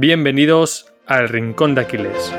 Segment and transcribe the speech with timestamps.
[0.00, 2.32] Bienvenidos al Rincón de Aquiles.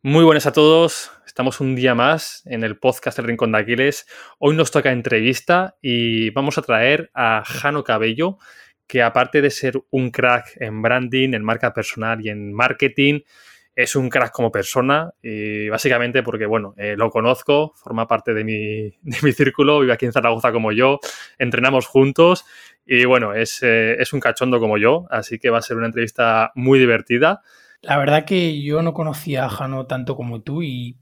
[0.00, 1.10] Muy buenas a todos.
[1.26, 4.06] Estamos un día más en el podcast El Rincón de Aquiles.
[4.38, 8.38] Hoy nos toca entrevista y vamos a traer a Jano Cabello,
[8.86, 13.20] que aparte de ser un crack en branding, en marca personal y en marketing,
[13.74, 18.44] es un crack como persona y básicamente porque, bueno, eh, lo conozco, forma parte de
[18.44, 21.00] mi, de mi, círculo, vive aquí en Zaragoza como yo,
[21.38, 22.44] entrenamos juntos
[22.84, 25.86] y, bueno, es, eh, es un cachondo como yo, así que va a ser una
[25.86, 27.42] entrevista muy divertida.
[27.80, 30.98] La verdad que yo no conocía a Jano tanto como tú y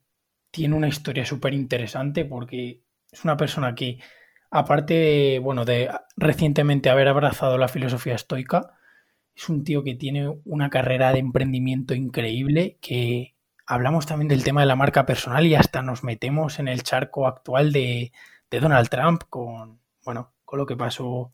[0.51, 3.99] tiene una historia súper interesante porque es una persona que,
[4.51, 8.75] aparte bueno, de recientemente haber abrazado la filosofía estoica,
[9.41, 14.61] es un tío que tiene una carrera de emprendimiento increíble, que hablamos también del tema
[14.61, 18.13] de la marca personal y hasta nos metemos en el charco actual de,
[18.51, 21.33] Donald Trump con, bueno, con lo que pasó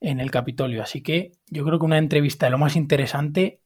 [0.00, 0.82] en el Capitolio.
[0.82, 3.60] Así que yo creo que una entrevista de lo más interesante,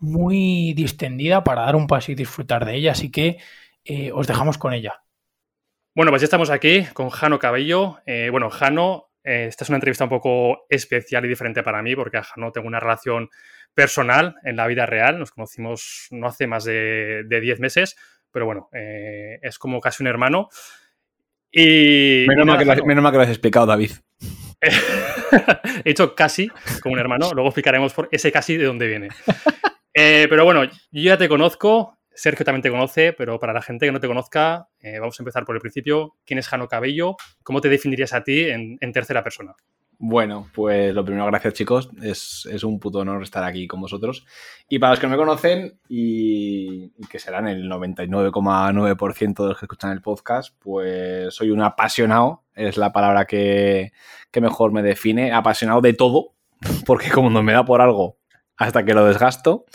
[0.00, 2.92] muy distendida para dar un paso y disfrutar de ella.
[2.92, 3.38] Así que
[3.84, 5.02] eh, os dejamos con ella.
[5.94, 8.00] Bueno, pues ya estamos aquí con Jano Cabello.
[8.04, 11.94] Eh, bueno, Jano eh, esta es una entrevista un poco especial y diferente para mí
[11.94, 13.28] porque no tengo una relación
[13.74, 15.18] personal en la vida real.
[15.18, 17.94] Nos conocimos no hace más de 10 meses,
[18.30, 20.48] pero bueno, eh, es como casi un hermano.
[21.50, 23.92] Y, menos, mal que lo, has explicado, David.
[25.84, 26.48] He hecho casi
[26.82, 29.08] como un hermano, luego explicaremos por ese casi de dónde viene.
[30.00, 33.86] Eh, pero bueno, yo ya te conozco, Sergio también te conoce, pero para la gente
[33.86, 36.16] que no te conozca, eh, vamos a empezar por el principio.
[36.26, 37.14] ¿Quién es Jano Cabello?
[37.44, 39.54] ¿Cómo te definirías a ti en, tercera persona?
[40.00, 41.90] Bueno, pues lo primero, gracias chicos.
[42.02, 44.26] Es, un puto honor estar aquí con vosotros.
[44.68, 49.66] Y para los que no me conocen y, que serán el 99,9% de los que
[49.66, 53.92] escuchan el podcast, pues soy un apasionado, es la palabra que,
[54.32, 56.34] que mejor me define, apasionado de todo,
[56.84, 58.18] porque como no me da por algo
[58.56, 59.66] hasta que lo desgasto,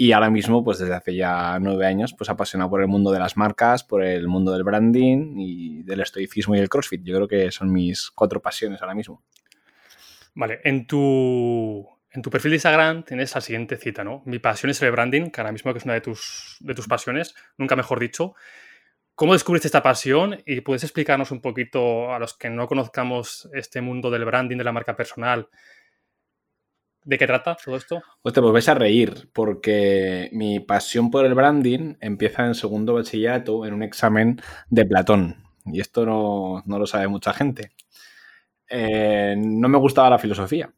[0.00, 3.18] y ahora mismo, pues desde hace ya nueve años, pues apasionado por el mundo de
[3.18, 7.02] las marcas, por el mundo del branding y del estoicismo y el CrossFit.
[7.02, 9.24] Yo creo que son mis cuatro pasiones ahora mismo.
[10.34, 14.22] Vale, en tu, en tu perfil de Instagram tienes la siguiente cita, ¿no?
[14.24, 17.34] Mi pasión es el branding, que ahora mismo es una de tus, de tus pasiones,
[17.56, 18.36] nunca mejor dicho.
[19.16, 20.40] ¿Cómo descubriste esta pasión?
[20.46, 24.62] Y puedes explicarnos un poquito a los que no conozcamos este mundo del branding, de
[24.62, 25.48] la marca personal,
[27.08, 28.02] ¿De qué trata todo esto?
[28.20, 33.64] Hostia, pues vais a reír, porque mi pasión por el branding empieza en segundo bachillerato
[33.64, 34.38] en un examen
[34.68, 35.36] de Platón.
[35.64, 37.70] Y esto no, lo sabe mucha gente.
[38.68, 40.70] Eh, no me gustaba la filosofía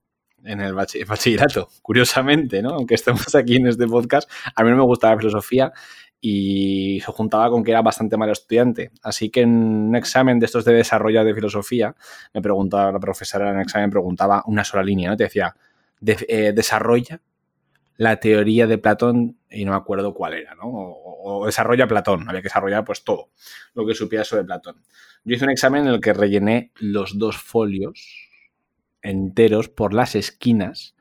[0.44, 0.72] en el
[1.08, 2.74] bachillerato, curiosamente, ¿no?
[2.74, 5.72] Aunque estemos aquí en este podcast, a mí no me gustaba la filosofía
[6.20, 8.92] y se juntaba con que era bastante mal estudiante.
[9.02, 11.96] Así que en un examen de estos de desarrollo de filosofía,
[12.32, 15.16] me preguntaba, la profesora en el examen preguntaba una sola línea, ¿no?
[15.16, 15.56] Te decía,
[16.04, 17.20] eh, desarrolla
[17.96, 20.62] la teoría de Platón, y no me acuerdo cuál era, ¿no?
[20.64, 23.28] O, desarrolla Platón, había que desarrollar pues todo
[23.74, 24.76] lo que supiera sobre Platón.
[25.22, 28.30] Yo hice un examen en el que rellené los dos folios
[29.02, 30.94] enteros por las esquinas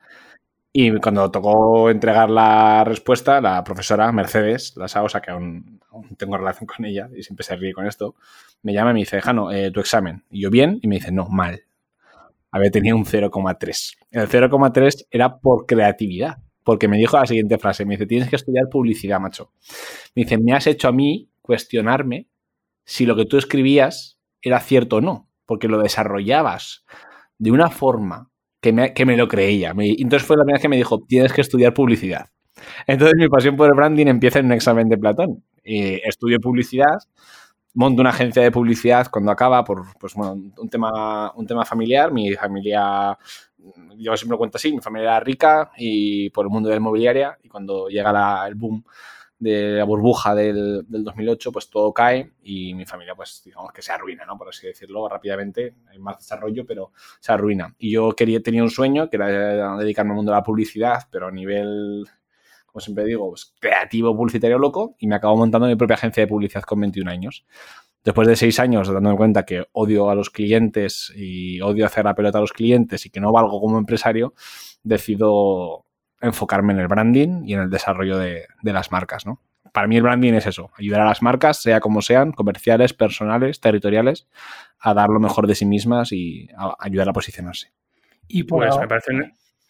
[0.72, 5.80] y cuando tocó entregar la respuesta, la profesora Mercedes, la Saosa, que aún,
[6.18, 8.14] tengo relación con ella y siempre se ríe con esto,
[8.62, 10.24] me llama y me dice, Jano, eh, tu examen.
[10.30, 11.64] Y yo bien, y me dice, no, mal
[12.50, 13.92] había tenido un 0,3.
[14.10, 18.36] El 0,3 era por creatividad, porque me dijo la siguiente frase, me dice, tienes que
[18.36, 19.52] estudiar publicidad, macho.
[20.14, 22.28] Me dice, me has hecho a mí cuestionarme
[22.84, 26.84] si lo que tú escribías era cierto o no, porque lo desarrollabas
[27.38, 28.30] de una forma
[28.60, 29.72] que me, que me lo creía.
[29.76, 32.26] entonces fue la primera vez que me dijo, tienes que estudiar publicidad.
[32.86, 35.44] Entonces mi pasión por el branding empieza en un examen de Platón.
[35.64, 36.98] Y estudio publicidad,
[37.74, 42.12] monto una agencia de publicidad cuando acaba por pues, bueno, un, tema, un tema familiar.
[42.12, 43.16] Mi familia,
[43.96, 46.80] yo siempre lo cuento así, mi familia era rica y por el mundo de la
[46.80, 48.84] inmobiliaria y cuando llega el boom
[49.38, 53.80] de la burbuja del, del, 2008, pues todo cae y mi familia, pues digamos que
[53.80, 54.36] se arruina, ¿no?
[54.36, 55.76] Por así decirlo rápidamente.
[55.88, 57.74] Hay más desarrollo, pero se arruina.
[57.78, 61.28] Y yo quería, tenía un sueño que era dedicarme al mundo de la publicidad, pero
[61.28, 62.04] a nivel
[62.72, 66.26] como siempre digo, pues, creativo publicitario loco y me acabo montando mi propia agencia de
[66.26, 67.44] publicidad con 21 años.
[68.04, 72.14] Después de seis años dándome cuenta que odio a los clientes y odio hacer la
[72.14, 74.32] pelota a los clientes y que no valgo como empresario,
[74.82, 75.84] decido
[76.20, 79.40] enfocarme en el branding y en el desarrollo de, las marcas, ¿no?
[79.72, 83.60] Para mí el branding es eso, ayudar a las marcas, sea como sean, comerciales, personales,
[83.60, 84.26] territoriales,
[84.80, 87.72] a dar lo mejor de sí mismas y ayudar a posicionarse.
[88.26, 89.12] Y pues me parece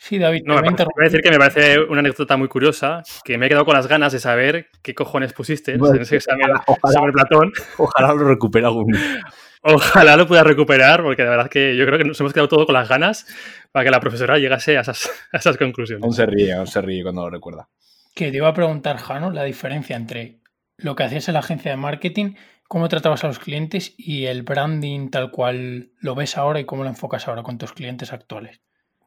[0.03, 0.45] Sí, David.
[0.47, 3.49] No, me voy a decir que me parece una anécdota muy curiosa, que me he
[3.51, 6.47] quedado con las ganas de saber qué cojones pusiste en ese examen
[6.91, 7.53] sobre Platón.
[7.77, 9.21] Ojalá lo recupere algún día.
[9.61, 12.65] Ojalá lo pueda recuperar, porque de verdad que yo creo que nos hemos quedado todo
[12.65, 13.27] con las ganas
[13.73, 16.03] para que la profesora llegase a esas, a esas conclusiones.
[16.03, 17.69] Aún se ríe, aún se ríe cuando lo recuerda.
[18.15, 20.41] Que te iba a preguntar, Jano, la diferencia entre
[20.79, 22.37] lo que hacías en la agencia de marketing,
[22.69, 26.85] cómo tratabas a los clientes y el branding tal cual lo ves ahora y cómo
[26.85, 28.63] lo enfocas ahora con tus clientes actuales.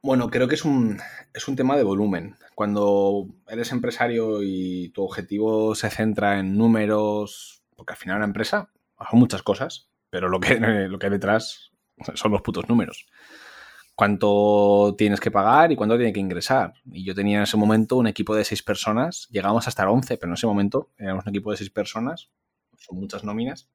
[0.05, 0.99] Bueno, creo que es un,
[1.33, 2.35] es un tema de volumen.
[2.55, 8.69] Cuando eres empresario y tu objetivo se centra en números, porque al final una empresa
[9.09, 10.59] son muchas cosas, pero lo que,
[10.89, 11.71] lo que hay detrás
[12.15, 13.07] son los putos números.
[13.95, 16.73] Cuánto tienes que pagar y cuánto tiene que ingresar.
[16.91, 20.31] Y yo tenía en ese momento un equipo de seis personas, llegamos hasta 11, pero
[20.31, 22.29] en ese momento éramos un equipo de seis personas,
[22.77, 23.69] son muchas nóminas,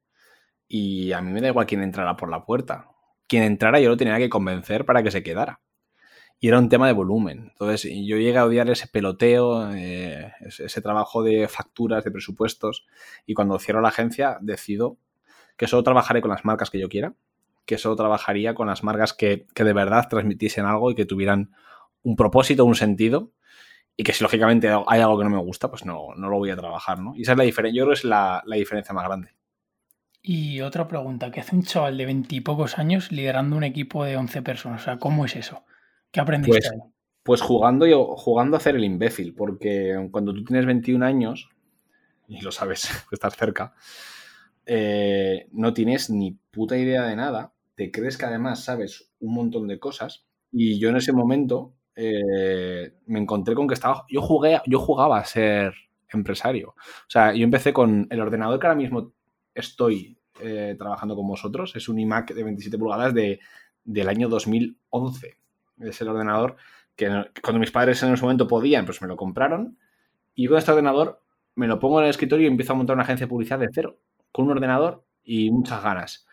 [0.68, 2.90] y a mí me da igual quién entrara por la puerta.
[3.26, 5.60] Quien entrara yo lo tenía que convencer para que se quedara.
[6.40, 7.48] Y era un tema de volumen.
[7.50, 12.86] Entonces yo llegué a odiar ese peloteo, eh, ese trabajo de facturas, de presupuestos,
[13.26, 14.98] y cuando cierro la agencia decido
[15.56, 17.14] que solo trabajaré con las marcas que yo quiera,
[17.68, 21.50] que solo trabajaría con las marcas que, de verdad transmitiesen algo y que tuvieran
[22.02, 23.32] un propósito, un sentido,
[23.94, 26.50] y que si lógicamente hay algo que no me gusta, pues no, no lo voy
[26.50, 27.14] a trabajar, ¿no?
[27.14, 29.34] Y esa es la diferencia, yo creo que es la, diferencia más grande.
[30.22, 34.40] Y otra pregunta, ¿qué hace un chaval de veintipocos años liderando un equipo de 11
[34.40, 34.80] personas?
[34.80, 35.64] O sea, ¿cómo es eso?
[36.10, 36.82] ¿Qué aprendiste pues,
[37.22, 41.50] Pues jugando, yo, jugando a hacer el imbécil, porque cuando tú tienes 21 años,
[42.28, 43.74] y lo sabes, estás cerca,
[44.66, 49.68] eh, no tienes ni puta idea de nada, te crees que además sabes un montón
[49.68, 54.60] de cosas y yo en ese momento eh, me encontré con que estaba, yo jugué,
[54.66, 55.74] yo jugaba a ser
[56.10, 56.70] empresario.
[56.70, 59.12] O sea, yo empecé con el ordenador que ahora mismo
[59.54, 63.40] estoy eh, trabajando con vosotros, es un iMac de 27 pulgadas de,
[63.84, 65.36] del año 2011.
[65.80, 66.56] Es el ordenador
[66.96, 67.08] que
[67.42, 69.78] cuando mis padres en ese momento podían, pues me lo compraron.
[70.34, 71.22] Y con este ordenador
[71.54, 73.68] me lo pongo en el escritorio y empiezo a montar una agencia de publicidad de
[73.72, 73.98] cero
[74.32, 76.26] con un ordenador y muchas ganas.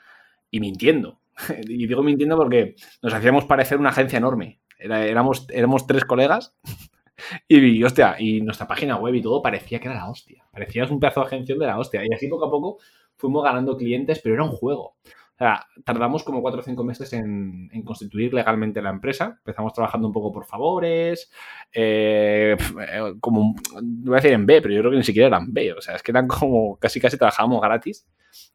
[0.50, 1.20] Y mintiendo.
[1.68, 4.60] y digo mintiendo porque nos hacíamos parecer una agencia enorme.
[4.80, 6.58] éramos, éramos tres colegas
[7.48, 10.46] y, hostia, y nuestra página web y todo parecía que era la hostia.
[10.52, 12.04] Parecía un pedazo de agencia de la hostia.
[12.06, 12.78] Y así poco a poco
[13.18, 14.96] fuimos ganando clientes, pero era un juego.
[15.36, 19.36] O sea, tardamos como cuatro o cinco meses en, constituir legalmente la empresa.
[19.40, 21.30] Empezamos trabajando un poco por favores,
[21.74, 22.56] eh,
[22.90, 23.54] eh, como,
[23.84, 25.74] no voy a decir en B, pero yo creo que ni siquiera eran B.
[25.74, 28.08] O sea, es que eran como casi casi trabajábamos gratis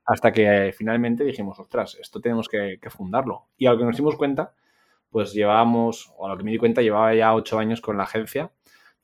[0.06, 3.48] hasta que finalmente dijimos, ostras, esto tenemos que, fundarlo.
[3.58, 4.54] Y a lo que nos dimos cuenta,
[5.10, 8.04] pues llevábamos, o a lo que me di cuenta, llevaba ya ocho años con la
[8.04, 8.52] agencia.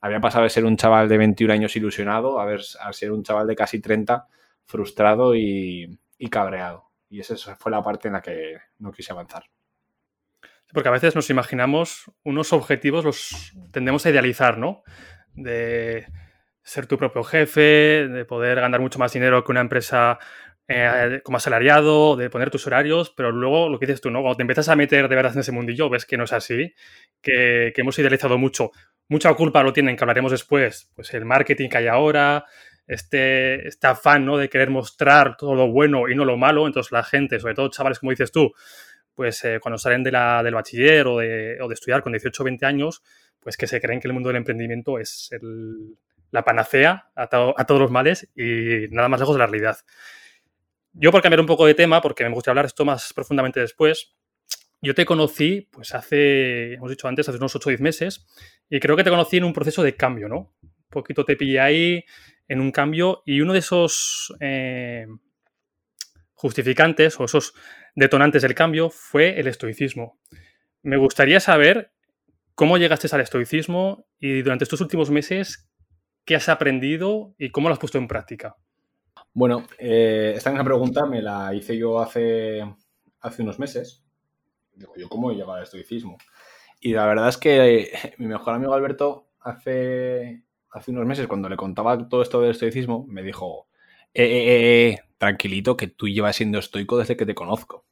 [0.01, 3.23] Había pasado de ser un chaval de 21 años ilusionado a, ver, a ser un
[3.23, 4.27] chaval de casi 30
[4.65, 5.99] frustrado y
[6.31, 6.86] cabreado.
[7.09, 9.43] Y esa fue la parte en la que no quise avanzar.
[10.73, 14.83] Porque a veces nos imaginamos unos objetivos, los tendemos a idealizar, ¿no?
[15.33, 16.07] De
[16.61, 20.19] ser tu propio jefe, de poder ganar mucho más dinero que una empresa
[20.67, 24.19] eh, como asalariado, de poner tus horarios, pero luego lo que dices tú, ¿no?
[24.19, 26.73] Cuando te empiezas a meter de verdad en ese mundillo, ves que no es así,
[27.21, 28.71] que, que hemos idealizado mucho.
[29.07, 32.43] Mucha culpa lo tienen, que hablaremos después, pues el marketing que hay ahora,
[32.87, 34.37] este, este afán ¿no?
[34.37, 36.65] de querer mostrar todo lo bueno y no lo malo.
[36.65, 38.53] Entonces la gente, sobre todo chavales como dices tú,
[39.13, 42.41] pues eh, cuando salen de la, del bachiller o de, o de, estudiar con 18
[42.41, 43.03] o 20 años,
[43.39, 45.29] pues que se creen que el mundo del emprendimiento es
[46.31, 49.77] la panacea a, a, todos los males y nada más lejos de la realidad.
[50.93, 54.15] Yo por cambiar un poco de tema, porque me gustaría hablar esto más profundamente después,
[54.81, 58.27] yo te conocí, pues hace, hemos dicho antes, hace unos 8 o 10 meses,
[58.69, 60.53] y creo que te conocí en un proceso de cambio, ¿no?
[60.61, 62.05] Un poquito te pillé ahí,
[62.47, 65.05] en un cambio y uno de esos eh,
[66.33, 67.53] justificantes o esos
[67.95, 70.19] detonantes del cambio fue el estoicismo.
[70.83, 71.91] Me gustaría saber
[72.55, 75.69] cómo llegaste al estoicismo y durante estos últimos meses,
[76.25, 78.55] qué has aprendido y cómo lo has puesto en práctica.
[79.33, 82.63] Bueno, eh, esta misma pregunta me la hice yo hace,
[83.19, 84.03] hace unos meses.
[84.73, 86.17] Digo, ¿yo cómo he llegado al estoicismo?
[86.79, 91.57] Y la verdad es que mi mejor amigo Alberto hace hace unos meses, cuando le
[91.57, 93.67] contaba todo esto del estoicismo, me dijo,
[94.13, 97.85] eh, eh, eh, tranquilito, que tú llevas siendo estoico desde que te conozco.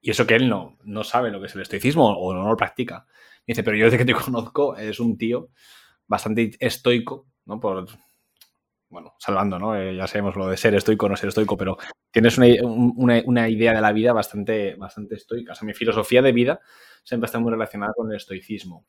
[0.00, 2.56] Y eso que él no, no sabe lo que es el estoicismo o no lo
[2.56, 3.06] practica.
[3.46, 5.48] Me dice, pero yo desde que te conozco eres un tío
[6.06, 7.60] bastante estoico, ¿no?
[7.60, 7.86] Por,
[8.88, 9.92] bueno, salvando, ¿no?
[9.92, 11.78] ya sabemos lo de ser estoico no ser estoico, pero
[12.10, 12.48] tienes una,
[13.24, 15.52] una, idea de la vida bastante, bastante estoica.
[15.52, 16.60] O sea, mi filosofía de vida
[17.04, 18.86] siempre está muy relacionada con el estoicismo.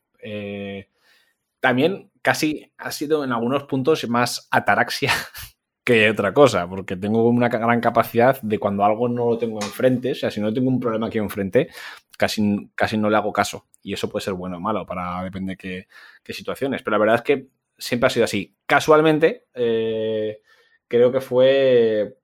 [1.60, 5.12] También casi ha sido en algunos puntos más ataraxia
[5.84, 10.12] que otra cosa, porque tengo una gran capacidad de cuando algo no lo tengo enfrente,
[10.12, 11.70] o sea, si no tengo un problema aquí enfrente,
[12.18, 13.66] casi, casi no le hago caso.
[13.82, 15.88] Y eso puede ser bueno o malo, para depende de
[16.24, 16.84] qué, situaciones.
[16.84, 17.48] Pero la verdad es que
[17.78, 18.56] siempre ha sido así.
[18.68, 20.42] Casualmente, eh,
[20.88, 22.18] creo que fue,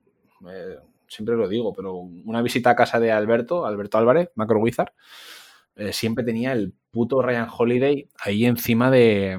[0.48, 0.76] eh,
[1.08, 4.92] siempre lo digo, pero una visita a casa de Alberto, Alberto Álvarez, Macro Wizard,
[5.74, 9.38] eh, siempre tenía el puto Ryan Holiday ahí encima de,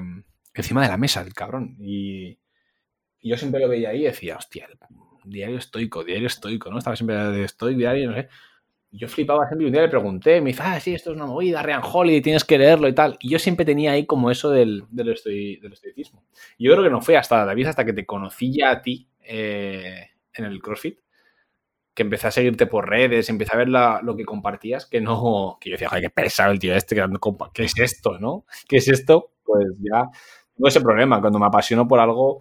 [0.54, 1.76] encima de la mesa, el cabrón.
[1.80, 2.38] Y,
[3.22, 4.66] yo siempre lo veía ahí y decía, hostia,
[5.24, 6.78] diario estoico, diario estoico, ¿no?
[6.78, 8.28] Estaba siempre de estoico, diario, no sé.
[8.92, 11.26] Yo flipaba siempre y un día le pregunté, me dice, ah, sí, esto es una
[11.26, 13.16] movida, Ryan Holiday, tienes que leerlo y tal.
[13.20, 16.24] Y yo siempre tenía ahí como eso del, del, estoicismo.
[16.58, 20.08] yo creo que no fue hasta David, hasta que te conocí ya a ti eh,
[20.34, 20.98] en el CrossFit,
[21.94, 25.70] que empecé a seguirte por redes, empecé a ver lo que compartías, que no, que
[25.70, 26.96] yo decía, ay, qué pesado el tío este,
[27.54, 28.44] ¿qué es esto, no?
[28.68, 29.34] ¿Qué es esto?
[29.44, 30.08] Pues ya
[30.60, 32.40] tengo ese problema, cuando me apasiono por algo,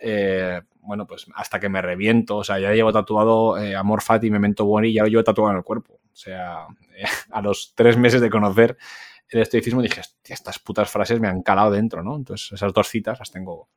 [0.00, 4.30] eh, bueno, pues hasta que me reviento, o sea, ya llevo tatuado eh, Amor Fati,
[4.30, 5.94] Memento Boni y ya lo llevo tatuado en el cuerpo.
[5.94, 6.66] O sea,
[7.30, 8.78] a los tres meses de conocer
[9.28, 12.16] el estoicismo dije, estas putas frases me han calado dentro, ¿no?
[12.16, 13.68] Entonces, esas dos citas las tengo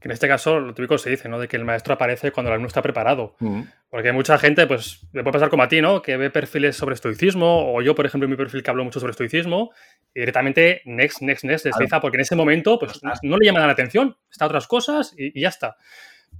[0.00, 1.38] que en este caso lo típico se dice, ¿no?
[1.38, 3.34] De que el maestro aparece cuando el alumno está preparado.
[3.40, 3.62] Mm.
[3.88, 6.02] Porque hay mucha gente, pues, le puede pasar como a ti, ¿no?
[6.02, 9.00] Que ve perfiles sobre estoicismo, o yo, por ejemplo, en mi perfil que hablo mucho
[9.00, 9.70] sobre estoicismo,
[10.14, 13.72] y directamente next, next, next, desliza, porque en ese momento, pues, no le llama la
[13.72, 15.76] atención, está a otras cosas y, ya está.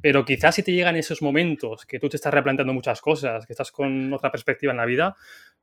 [0.02, 3.52] Pero quizás si te llegan esos momentos que tú te estás replanteando muchas cosas, que
[3.52, 5.16] estás con otra perspectiva en la vida,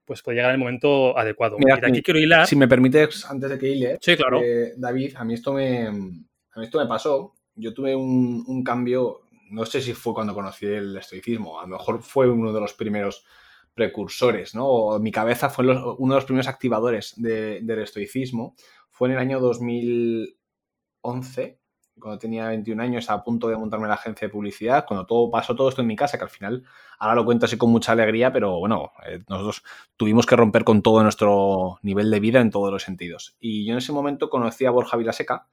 [0.05, 1.57] pues puede llegar el momento adecuado.
[1.59, 2.47] Mira, aquí quiero hilar.
[2.47, 4.41] Si me permites, antes de que hile, sí, claro.
[4.43, 9.21] Eh, David, a mí esto me, a mí esto me pasó yo tuve un, cambio,
[9.49, 12.73] no sé si fue cuando conocí el estoicismo, a lo mejor fue uno de los
[12.73, 13.25] primeros
[13.73, 14.67] precursores, ¿no?
[14.67, 18.55] O mi cabeza fue uno de los primeros activadores del estoicismo.
[18.91, 21.59] Fue en el año 2011,
[21.99, 25.55] cuando tenía 21 años, a punto de montarme la agencia de publicidad, cuando todo pasó
[25.55, 26.63] todo esto en mi casa, que al final,
[26.99, 29.63] ahora lo cuento así con mucha alegría, pero bueno, eh, nosotros
[29.97, 33.35] tuvimos que romper con todo nuestro nivel de vida en todos los sentidos.
[33.39, 35.47] Y yo en ese momento conocí a Borja Vilaseca,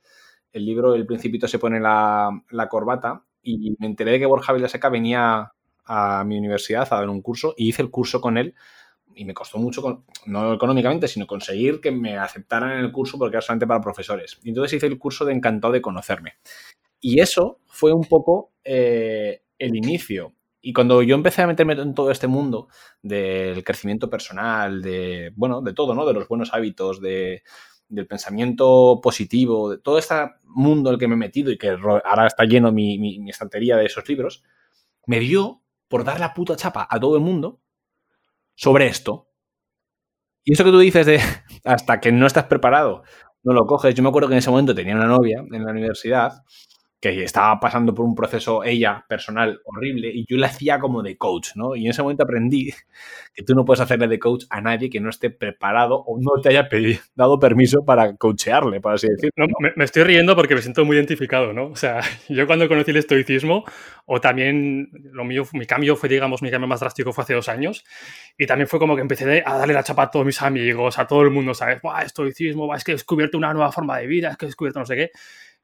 [0.53, 4.89] el libro El Principito se pone la, corbata y me enteré de que Borja Vilaseca
[4.89, 5.53] venía
[5.85, 8.55] a mi universidad a dar un curso y hice el curso con él
[9.15, 13.37] y me costó mucho, no económicamente, sino conseguir que me aceptaran en el curso porque
[13.37, 14.39] era solamente para profesores.
[14.43, 16.35] Y entonces hice el curso de encantado de conocerme.
[17.01, 20.35] Y eso fue un poco eh, el inicio.
[20.63, 22.69] Y cuando yo empecé a meterme en todo este mundo
[23.03, 26.07] del crecimiento personal, de, bueno, de todo, ¿no?
[26.07, 27.43] De los buenos hábitos, de,
[27.91, 31.71] del pensamiento positivo, de todo este mundo en el que me he metido y que
[31.71, 34.43] ahora está lleno mi, estantería de esos libros,
[35.07, 37.61] me dio por dar la puta chapa a todo el mundo
[38.55, 39.29] sobre esto.
[40.45, 41.21] Y eso que tú dices de
[41.65, 43.03] hasta que no estás preparado,
[43.43, 43.95] no lo coges.
[43.95, 46.45] Yo me acuerdo que en ese momento tenía una novia en la universidad
[47.01, 51.17] que estaba pasando por un proceso ella personal horrible y yo le hacía como de
[51.17, 51.75] coach, ¿no?
[51.75, 52.73] Y en ese momento aprendí
[53.35, 56.43] que tú no puedes hacerle de coach a nadie que no esté preparado o no
[56.43, 59.47] te haya pedido, dado permiso para coachearle, por así decirlo.
[59.77, 61.69] me, estoy riendo porque me siento muy identificado, ¿no?
[61.69, 63.65] O sea, yo cuando conocí el estoicismo,
[64.05, 67.49] o también lo mío, mi cambio fue, digamos, mi cambio más drástico fue hace dos
[67.49, 67.85] años,
[68.37, 71.07] y también fue como que empecé a darle la chapa a todos mis amigos, a
[71.07, 71.81] todo el mundo, ¿sabes?
[71.81, 74.81] Buah, estoicismo, es que he descubierto una nueva forma de vida, es que he descubierto
[74.81, 75.11] no sé qué.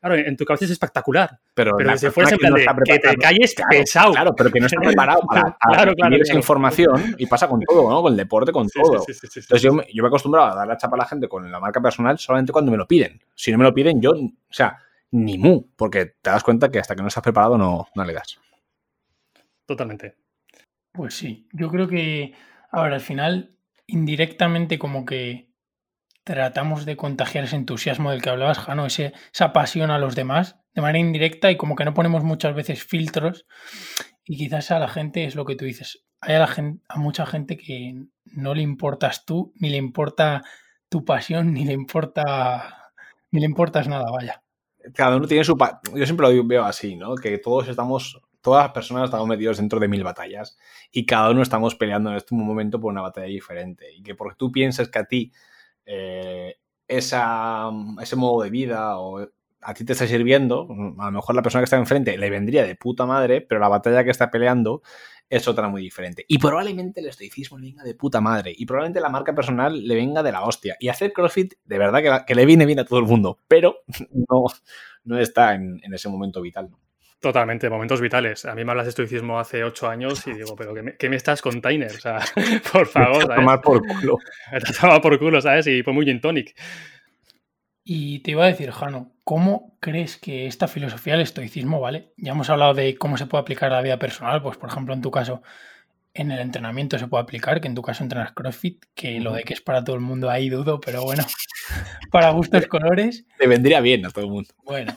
[0.01, 1.39] Claro, en tu cabeza es espectacular.
[1.55, 4.13] Pero, pero si fuera que, no que te calles pesado.
[4.13, 7.91] Claro, pero que no está preparado para, para claro, esa información y pasa con todo,
[7.91, 8.03] ¿no?
[8.03, 9.05] Con el deporte, con todo.
[9.07, 11.59] Entonces yo, yo, me he acostumbrado a dar la chapa a la gente con la
[11.59, 13.21] marca personal solamente cuando me lo piden.
[13.35, 14.79] Si no me lo piden, yo, o sea,
[15.11, 18.13] ni mu, porque te das cuenta que hasta que no estás preparado no, no le
[18.13, 18.39] das.
[19.65, 20.15] Totalmente.
[20.93, 22.33] Pues sí, yo creo que,
[22.71, 25.46] ahora al final, indirectamente como que
[26.27, 30.59] tratamos de contagiar ese entusiasmo del que hablabas, Jano, ese, esa pasión a los demás
[30.75, 33.47] de manera indirecta y como que no ponemos muchas veces filtros
[34.25, 36.05] y quizás a la gente es lo que tú dices.
[36.21, 36.49] Hay a,
[36.97, 40.43] mucha gente que no le importas tú, ni le importa
[40.89, 42.91] tu pasión, ni le importa
[43.31, 44.43] ni le importas nada, vaya.
[44.95, 45.57] Cada uno tiene su...
[45.95, 47.15] Yo siempre lo veo así, ¿no?
[47.15, 50.59] Que todos estamos todas las personas estamos metidos dentro de mil batallas
[50.91, 53.95] y cada uno estamos peleando en este momento por una batalla diferente.
[53.95, 55.33] Y que porque tú pienses que a ti
[55.87, 57.17] eh, ese
[58.17, 59.27] modo de vida o
[59.63, 62.65] a ti te está sirviendo, a lo mejor la persona que está enfrente le vendría
[62.65, 64.83] de puta madre, pero la batalla que está peleando
[65.29, 66.25] es otra muy diferente.
[66.29, 68.53] Y probablemente el estoicismo le venga de puta madre.
[68.57, 70.77] Y probablemente la marca personal le venga de la hostia.
[70.79, 73.41] Y hacer CrossFit, de verdad que, le viene bien a todo el mundo.
[73.49, 73.79] Pero
[74.31, 74.45] no,
[75.05, 76.71] no está en, en ese momento vital.
[76.71, 76.79] ¿no?
[77.21, 78.45] Totalmente, momentos vitales.
[78.45, 81.41] A mí me hablas de estoicismo hace ocho años y digo, pero ¿qué me, estás
[81.41, 82.21] con O sea,
[82.73, 84.19] por favor, tomar por culo.
[84.53, 85.67] Me tomar por culo, ¿sabes?
[85.67, 86.55] Y fue muy gin tonic.
[87.89, 92.13] Y te iba a decir, Jano, ¿cómo crees que esta filosofía del estoicismo, ¿vale?
[92.17, 94.93] Ya hemos hablado de cómo se puede aplicar a la vida personal, pues por ejemplo
[94.93, 95.43] en tu caso
[96.13, 99.45] en el entrenamiento se puede aplicar, que en tu caso entrenas CrossFit, que lo de
[99.45, 101.25] que es para todo el mundo ahí dudo, pero bueno,
[102.11, 103.25] para gustos colores.
[103.39, 104.51] Te vendría bien a todo el mundo.
[104.65, 104.97] Bueno,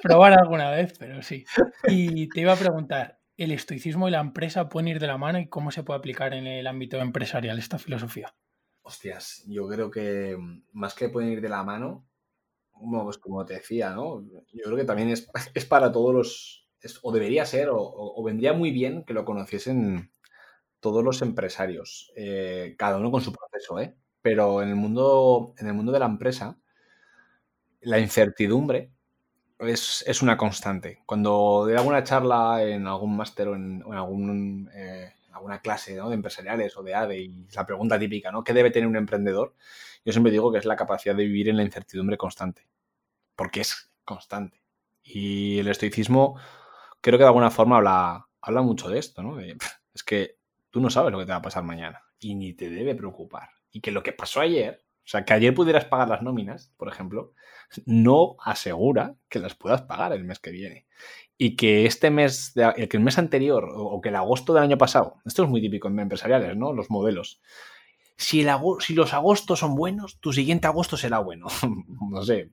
[0.00, 1.44] probar alguna vez, pero sí.
[1.86, 5.38] Y te iba a preguntar, ¿el estoicismo y la empresa pueden ir de la mano
[5.38, 8.34] y cómo se puede aplicar en el ámbito empresarial esta filosofía?
[8.82, 10.36] Hostias, yo creo que
[10.72, 12.06] más que pueden ir de la mano,
[13.04, 14.22] pues como te decía, ¿no?
[14.52, 16.68] Yo creo que también es, es para todos los,
[17.02, 20.12] o debería ser, o, vendría muy bien que lo conociesen
[20.80, 23.96] todos los empresarios, eh, cada uno con su proceso, ¿eh?
[24.22, 26.58] Pero en el mundo, en el mundo de la empresa,
[27.80, 28.92] la incertidumbre
[29.60, 31.02] es, una constante.
[31.06, 36.76] Cuando doy alguna charla en algún máster o en, algún, eh, alguna clase de empresariales
[36.76, 38.44] o de ADE y la pregunta típica, ¿no?
[38.44, 39.54] ¿Qué debe tener un emprendedor?
[40.04, 42.66] Yo siempre digo que es la capacidad de vivir en la incertidumbre constante,
[43.34, 44.62] porque es constante.
[45.02, 46.38] Y el estoicismo
[47.00, 49.40] creo que de alguna forma habla, habla mucho de esto, ¿no?
[49.40, 50.36] es que
[50.70, 53.48] tú no sabes lo que te va a pasar mañana y ni te debe preocupar.
[53.70, 56.86] Y que lo que pasó ayer, o sea, que ayer pudieras pagar las nóminas, por
[56.88, 57.32] ejemplo,
[57.86, 60.84] no asegura que las puedas pagar el mes que viene.
[61.38, 65.16] Y que este mes, que el mes anterior o que el agosto del año pasado,
[65.24, 66.74] esto es muy típico en empresariales, ¿no?
[66.74, 67.40] Los modelos.
[68.18, 68.50] Si, el,
[68.80, 71.46] si los agostos son buenos, tu siguiente agosto será bueno.
[72.10, 72.50] no sé,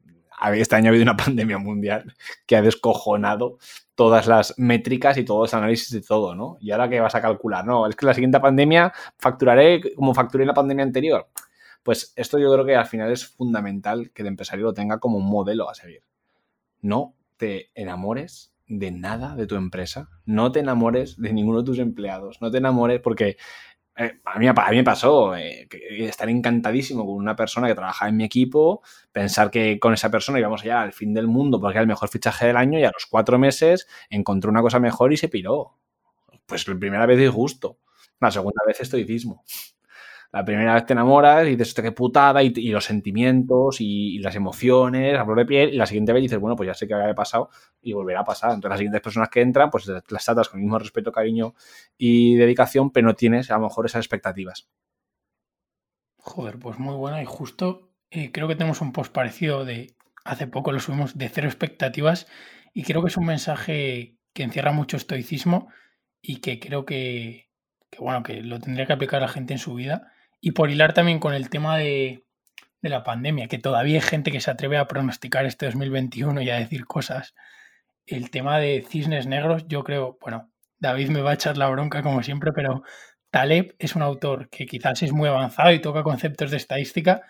[0.53, 3.57] este año ha habido una pandemia mundial que ha descojonado
[3.95, 6.55] todas las métricas y todos los análisis de todo, ¿no?
[6.61, 10.45] Y ahora que vas a calcular, no, es que la siguiente pandemia facturaré como facturé
[10.45, 11.27] en la pandemia anterior.
[11.85, 15.19] Pues esto yo creo que al final es fundamental que el empresario lo tenga como
[15.19, 16.01] un modelo a seguir.
[16.81, 21.77] No te enamores de nada de tu empresa, no te enamores de ninguno de tus
[21.77, 23.37] empleados, no te enamores porque
[23.97, 25.67] eh, a, mí, a, mí, me pasó eh,
[25.99, 30.39] estar encantadísimo con una persona que trabajaba en mi equipo, pensar que con esa persona
[30.39, 32.91] íbamos allá al fin del mundo porque era el mejor fichaje del año y a
[32.91, 35.77] los cuatro meses encontró una cosa mejor y se piró.
[36.47, 37.77] Pues la primera vez disgusto,
[38.19, 39.43] la segunda vez estoicismo.
[40.31, 45.17] La primera vez te enamoras y dices, qué putada, y, los sentimientos y, las emociones
[45.17, 47.15] a flor de piel, y la siguiente vez dices, bueno, pues ya sé que había
[47.15, 47.49] pasado
[47.81, 48.49] y volverá a pasar.
[48.49, 51.53] Entonces, las siguientes personas que entran, pues las tratas con el mismo respeto, cariño
[51.97, 54.67] y dedicación, pero no tienes a lo mejor esas expectativas.
[56.17, 60.47] Joder, pues muy buena y justo eh, creo que tenemos un post parecido de hace
[60.47, 62.27] poco lo subimos de cero expectativas
[62.73, 65.69] y creo que es un mensaje que encierra mucho estoicismo
[66.21, 67.51] y que creo que,
[67.91, 70.11] que bueno, que lo tendría que aplicar la gente en su vida
[70.45, 72.23] y por hilar también con el tema de,
[72.83, 76.59] la pandemia, que todavía hay gente que se atreve a pronosticar este 2021 y a
[76.59, 77.33] decir cosas.
[78.05, 82.03] El tema de cisnes negros, yo creo, bueno, David me va a echar la bronca
[82.03, 82.83] como siempre, pero
[83.31, 87.23] Taleb es un autor que quizás es muy avanzado y toca conceptos de estadística,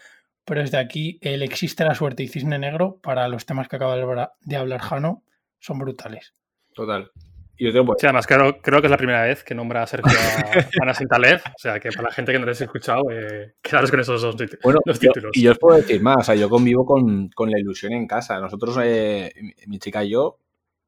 [0.43, 3.95] pero desde aquí el existe la suerte y cisne negro para los temas que acaba
[3.95, 5.23] de hablar Jano
[5.59, 6.33] son brutales.
[6.73, 7.09] Total.
[7.57, 10.51] Y pues además, creo, creo que es la primera vez que nombra a Sergio a
[10.81, 11.39] Ana Sintaleb.
[11.39, 14.21] O sea, que para la gente que no les he escuchado, eh, quedaros con esos
[14.21, 15.31] dos, títulos.
[15.33, 16.17] y yo os puedo decir más.
[16.17, 18.39] O sea, yo convivo con, la ilusión en casa.
[18.39, 19.31] Nosotros, eh,
[19.67, 20.39] mi chica y yo,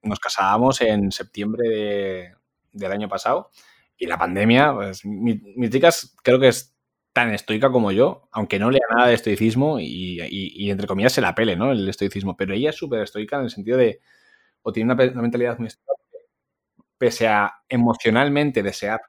[0.03, 2.35] nos casábamos en septiembre
[2.73, 3.51] del año pasado.
[3.97, 5.89] Y la pandemia, pues mi, chica
[6.21, 6.75] creo que es
[7.13, 11.33] tan estoica como yo, aunque no lea nada de estoicismo y, entre comillas se la
[11.33, 11.71] pele, ¿no?
[11.71, 12.35] El estoicismo.
[12.35, 14.01] Pero ella es súper estoica en el sentido de,
[14.63, 15.96] o tiene una, una mentalidad muy estoica
[16.97, 19.01] pese a emocionalmente desear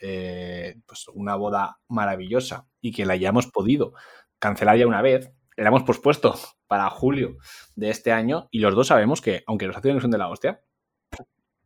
[0.00, 3.94] eh, pues una boda maravillosa y que la hayamos podido
[4.38, 6.34] cancelar ya una vez, la hemos pospuesto
[6.66, 7.36] para julio
[7.76, 10.60] de este año y los dos sabemos que, aunque los acciones son de la hostia,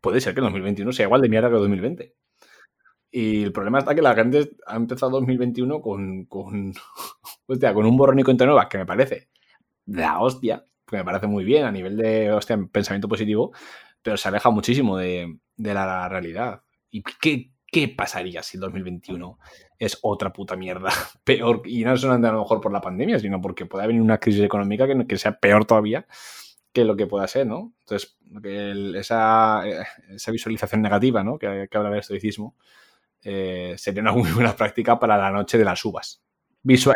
[0.01, 2.15] puede ser que el 2021 sea igual de mierda que el 2020.
[3.11, 6.75] Y el problema está que la gente ha empezado 2021 con, con,
[7.47, 9.31] con un borrón y cuenta nueva que me parece
[9.87, 13.53] la hostia, que me parece muy bien a nivel de hostia, pensamiento positivo,
[14.07, 16.63] pero se aleja muchísimo de, la realidad.
[16.93, 19.37] ¿Y qué, qué, pasaría si el 2021
[19.81, 20.91] es otra puta mierda?
[21.25, 24.19] Peor, y no solamente a lo mejor por la pandemia, sino porque puede haber una
[24.19, 26.07] crisis económica que, que sea peor todavía
[26.73, 27.75] que lo que pueda ser, ¿no?
[27.81, 28.17] Entonces,
[28.95, 29.65] esa,
[30.11, 31.37] esa, visualización negativa, ¿no?
[31.37, 32.55] Que, que habla del estoicismo,
[33.25, 36.23] eh, sería una muy buena práctica para la noche de las uvas.
[36.63, 36.95] Visual,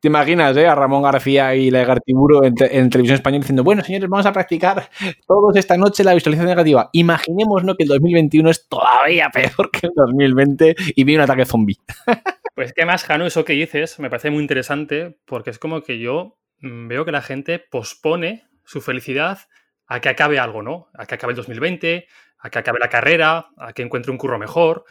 [0.00, 4.08] ¿Te imaginas eh, a Ramón García y Legartiburo en, en televisión española diciendo, bueno, señores,
[4.08, 4.88] vamos a practicar
[5.26, 6.88] todos esta noche la visualización negativa?
[6.92, 7.74] Imaginemos ¿no?
[7.76, 11.78] que el 2021 es todavía peor que el 2020 y viene un ataque zombie.
[12.52, 15.98] Pues qué más, Jano, eso que dices me parece muy interesante porque es como que
[15.98, 19.38] yo mm, veo que la gente pospone su felicidad
[19.86, 20.90] a que acabe algo, ¿no?
[20.92, 22.06] A que acabe el 2020,
[22.38, 24.84] a que acabe la carrera, a que encuentre un curro mejor,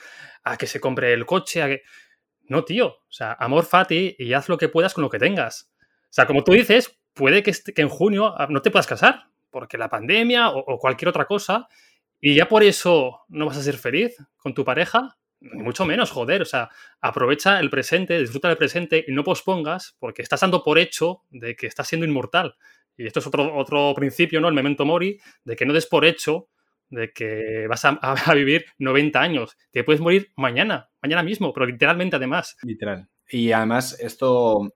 [0.44, 1.84] a que se compre el coche, a que...
[2.50, 2.88] No, tío.
[2.88, 5.72] O sea, amor fati y haz lo que puedas con lo que tengas.
[6.04, 9.28] O sea, como tú dices, puede que, que en junio ah, no te puedas casar,
[9.50, 11.68] porque la pandemia o, o cualquier otra cosa,
[12.20, 16.12] y ya por eso no vas a ser feliz con tu pareja, ni mucho menos,
[16.12, 16.42] joder.
[16.42, 20.80] O sea, aprovecha el presente, disfruta del presente y no pospongas porque estás dando por
[20.80, 22.56] hecho de que estás siendo inmortal.
[22.98, 24.50] Y esto es otro, otro principio, ¿no?
[24.50, 26.50] El memento mori, de que no des por hecho
[26.90, 28.00] de que vas a,
[28.34, 29.58] vivir 90 años.
[29.72, 32.58] Te puedes morir mañana, mañana mismo, pero literalmente además.
[32.64, 33.08] Literal.
[33.30, 34.74] Y además esto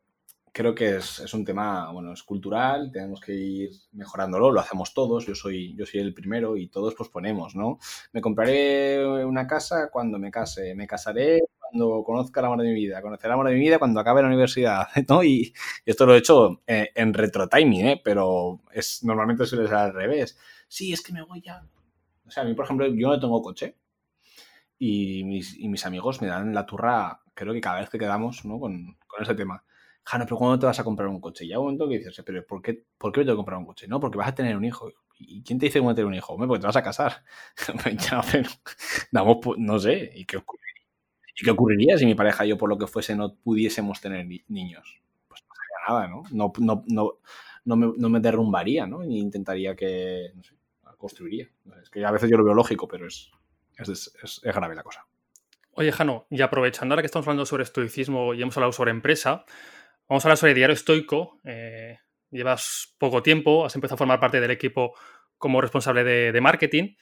[0.53, 4.93] creo que es, es, un tema, bueno, es cultural, tenemos que ir mejorándolo, lo hacemos
[4.93, 7.79] todos, yo soy, yo soy el primero y todos posponemos, ¿no?
[8.11, 12.75] Me compraré una casa cuando me case, me casaré cuando conozca el amor de mi
[12.75, 15.23] vida, conoceré el amor de mi vida cuando acabe la universidad, ¿no?
[15.23, 15.51] Y
[15.85, 18.01] esto lo he hecho en, en retro timing, ¿eh?
[18.03, 20.37] Pero es, normalmente suele ser al revés.
[20.67, 21.63] Sí, es que me voy ya.
[22.33, 23.77] O sea, a mí, por ejemplo, yo no tengo coche
[24.79, 28.43] y mis, y mis amigos me dan la turra, creo que cada vez que quedamos,
[28.45, 28.59] ¿no?
[28.59, 29.63] Con, con ese tema
[30.05, 31.45] Jano, pero ¿cuándo te vas a comprar un coche?
[31.45, 33.57] Y ya un momento que dices, pero ¿por qué, ¿por qué me tengo que comprar
[33.57, 33.87] un coche?
[33.87, 34.91] No, porque vas a tener un hijo.
[35.17, 36.33] ¿Y quién te dice que vas a tener un hijo?
[36.33, 37.23] Hombre, porque te vas a casar.
[38.11, 38.49] ya, pero,
[39.11, 40.81] damos, no sé, ¿y qué, ocurriría?
[41.35, 44.25] ¿y qué ocurriría si mi pareja y yo, por lo que fuese, no pudiésemos tener
[44.25, 45.01] ni niños?
[45.29, 46.23] Pues no pasaría nada, ¿no?
[46.31, 47.19] No, no, no,
[47.63, 49.03] no, me, no me derrumbaría, ¿no?
[49.03, 50.55] Ni intentaría que, no sé,
[51.03, 51.49] construiría.
[51.81, 53.31] Es que a veces yo lo veo lógico, pero es,
[53.77, 55.05] es, es, es grave la cosa.
[55.75, 59.45] Oye, Jano, y aprovechando ahora que estamos hablando sobre estoicismo y hemos hablado sobre empresa,
[60.07, 61.39] Vamos a hablar sobre Diario Estoico.
[61.43, 61.97] Eh,
[62.29, 64.93] llevas poco tiempo, has empezado a formar parte del equipo
[65.37, 66.95] como responsable de, marketing.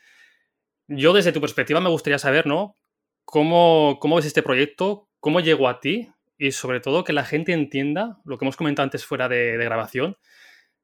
[0.88, 2.78] Yo, desde tu perspectiva, me gustaría saber, ¿no?
[3.26, 5.10] ¿Cómo, ¿Cómo ves este proyecto?
[5.20, 6.12] ¿Cómo llegó a ti?
[6.38, 9.66] Y sobre todo que la gente entienda lo que hemos comentado antes fuera de, de
[9.66, 10.18] grabación,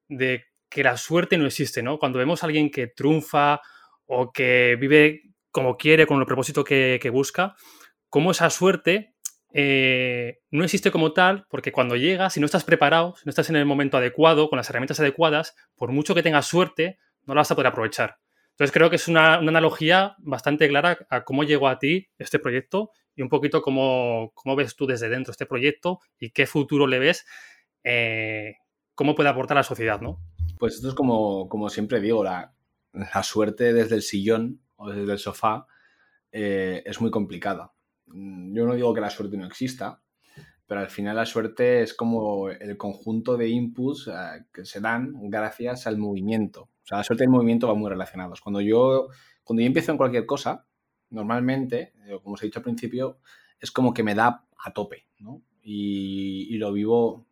[0.08, 2.00] de que la suerte no existe, ¿no?
[2.00, 3.62] Cuando vemos a alguien que triunfa
[4.06, 7.56] o que vive como quiere, con el propósito que, busca,
[8.10, 9.16] cómo esa suerte
[9.54, 13.50] eh, no existe como tal, porque cuando llegas, si no estás preparado, si no estás
[13.50, 17.42] en el momento adecuado, con las herramientas adecuadas, por mucho que tengas suerte, no la
[17.42, 18.20] vas a poder aprovechar.
[18.52, 22.40] Entonces creo que es una, una analogía bastante clara a cómo llegó a ti este
[22.40, 26.88] proyecto y un poquito cómo, cómo ves tú desde dentro este proyecto y qué futuro
[26.88, 27.26] le ves,
[27.84, 28.58] eh,
[28.94, 30.20] cómo puede aportar a la sociedad, ¿no?
[30.60, 32.54] Pues esto es como, como siempre digo, la,
[32.93, 35.67] la suerte desde el sillón o desde el sofá
[36.32, 37.74] eh, es muy complicada
[38.08, 40.02] Mm, yo no digo que la suerte no exista,
[40.65, 45.13] pero al final la suerte es como el conjunto de inputs uh, que se dan
[45.30, 46.63] gracias al movimiento.
[46.63, 48.41] O sea, la suerte y el movimiento van muy relacionados.
[48.41, 49.10] Cuando yo,
[49.43, 50.65] cuando yo empiezo en cualquier cosa,
[51.10, 53.20] normalmente, eh, como os he dicho al principio,
[53.60, 55.41] es como que me da a tope, ¿no?
[55.62, 57.27] Y, y lo vivo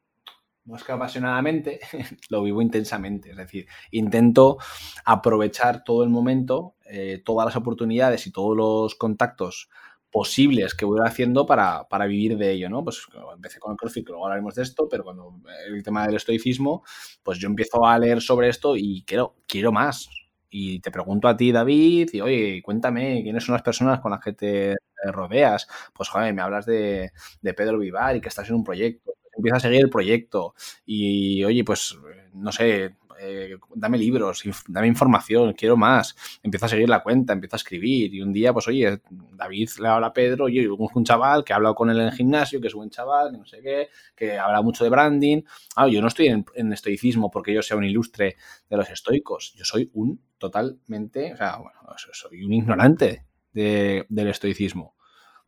[0.65, 1.79] más que apasionadamente,
[2.29, 3.31] lo vivo intensamente.
[3.31, 4.57] Es decir, intento
[5.05, 9.69] aprovechar todo el momento, eh, todas las oportunidades y todos los contactos
[10.11, 12.83] posibles que voy haciendo para, para, vivir de ello, ¿no?
[12.85, 16.83] Pues empecé con el CrossFit, luego hablaremos de esto, pero cuando el tema del estoicismo,
[17.21, 20.09] pues yo empiezo a leer sobre esto y quiero, quiero más.
[20.49, 24.21] Y te pregunto a ti, David, y oye, cuéntame, ¿quiénes son las personas con las
[24.21, 24.75] que te
[25.11, 25.67] rodeas?
[25.93, 29.11] Pues, joder, me hablas de, de Pedro Vivar y que estás en un proyecto.
[29.35, 31.97] Empieza a seguir el proyecto y, oye, pues,
[32.33, 36.15] no sé, eh, dame libros, dame información, quiero más.
[36.43, 38.13] Empiezo a seguir la cuenta, empiezo a escribir.
[38.13, 41.55] Y un día, pues oye, David le habla a Pedro, oye, un chaval que ha
[41.57, 44.37] hablado con él en el gimnasio, que es buen chaval, que no sé qué, que
[44.37, 45.41] habla mucho de branding.
[45.75, 48.35] Ah, yo no estoy en, en estoicismo porque yo sea un ilustre
[48.69, 49.53] de los estoicos.
[49.55, 51.79] Yo soy un totalmente, o sea, bueno,
[52.11, 54.95] soy un ignorante de, del estoicismo.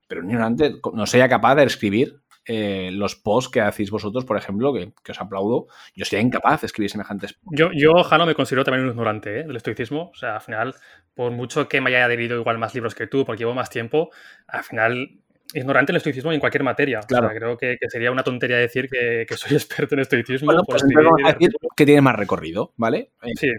[0.07, 4.37] Pero un ignorante no sea capaz de escribir eh, los posts que hacéis vosotros, por
[4.37, 7.59] ejemplo, que, que, os aplaudo, yo sería incapaz de escribir semejantes posts.
[7.59, 9.43] Yo, yo Jano, me considero también un ignorante ¿eh?
[9.43, 10.11] del estoicismo.
[10.13, 10.75] O sea, al final,
[11.13, 14.11] por mucho que me haya adherido igual más libros que tú, porque llevo más tiempo,
[14.47, 15.19] al final
[15.53, 17.01] ignorante del estoicismo en cualquier materia.
[17.01, 17.27] Claro.
[17.27, 20.45] O sea, creo que, que, sería una tontería decir que, que soy experto en estoicismo.
[20.45, 23.11] Bueno, pues vamos a decir que tiene más recorrido, ¿vale?
[23.35, 23.49] Sí.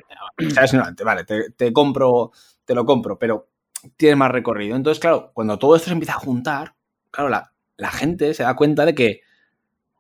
[0.46, 2.33] O sea, es ignorante, vale, te, te, compro,
[2.64, 3.48] te lo compro, pero
[3.96, 4.77] tiene más recorrido.
[4.77, 6.74] Entonces, claro, cuando todo esto se empieza a juntar,
[7.11, 9.23] claro, la, la gente se da cuenta de que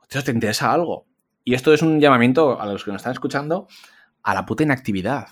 [0.08, 1.06] te interesa algo.
[1.44, 3.68] Y esto es un llamamiento a los que nos están escuchando
[4.22, 5.28] a la puta inactividad.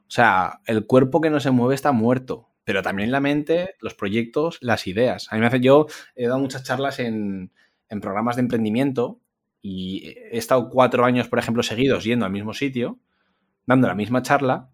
[0.00, 3.94] O sea, el cuerpo que no se mueve está muerto, pero también la mente, los
[3.94, 5.28] proyectos, las ideas.
[5.30, 7.52] A mí me hace yo, he dado muchas charlas en,
[7.88, 9.20] en programas de emprendimiento
[9.62, 12.98] y he estado cuatro años, por ejemplo, seguidos yendo al mismo sitio,
[13.66, 14.70] dando la misma charla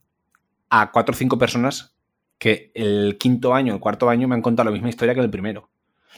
[0.70, 1.96] a cuatro o cinco personas
[2.38, 5.31] que el quinto año, el cuarto año me han contado la misma historia que el
[5.31, 5.70] primero.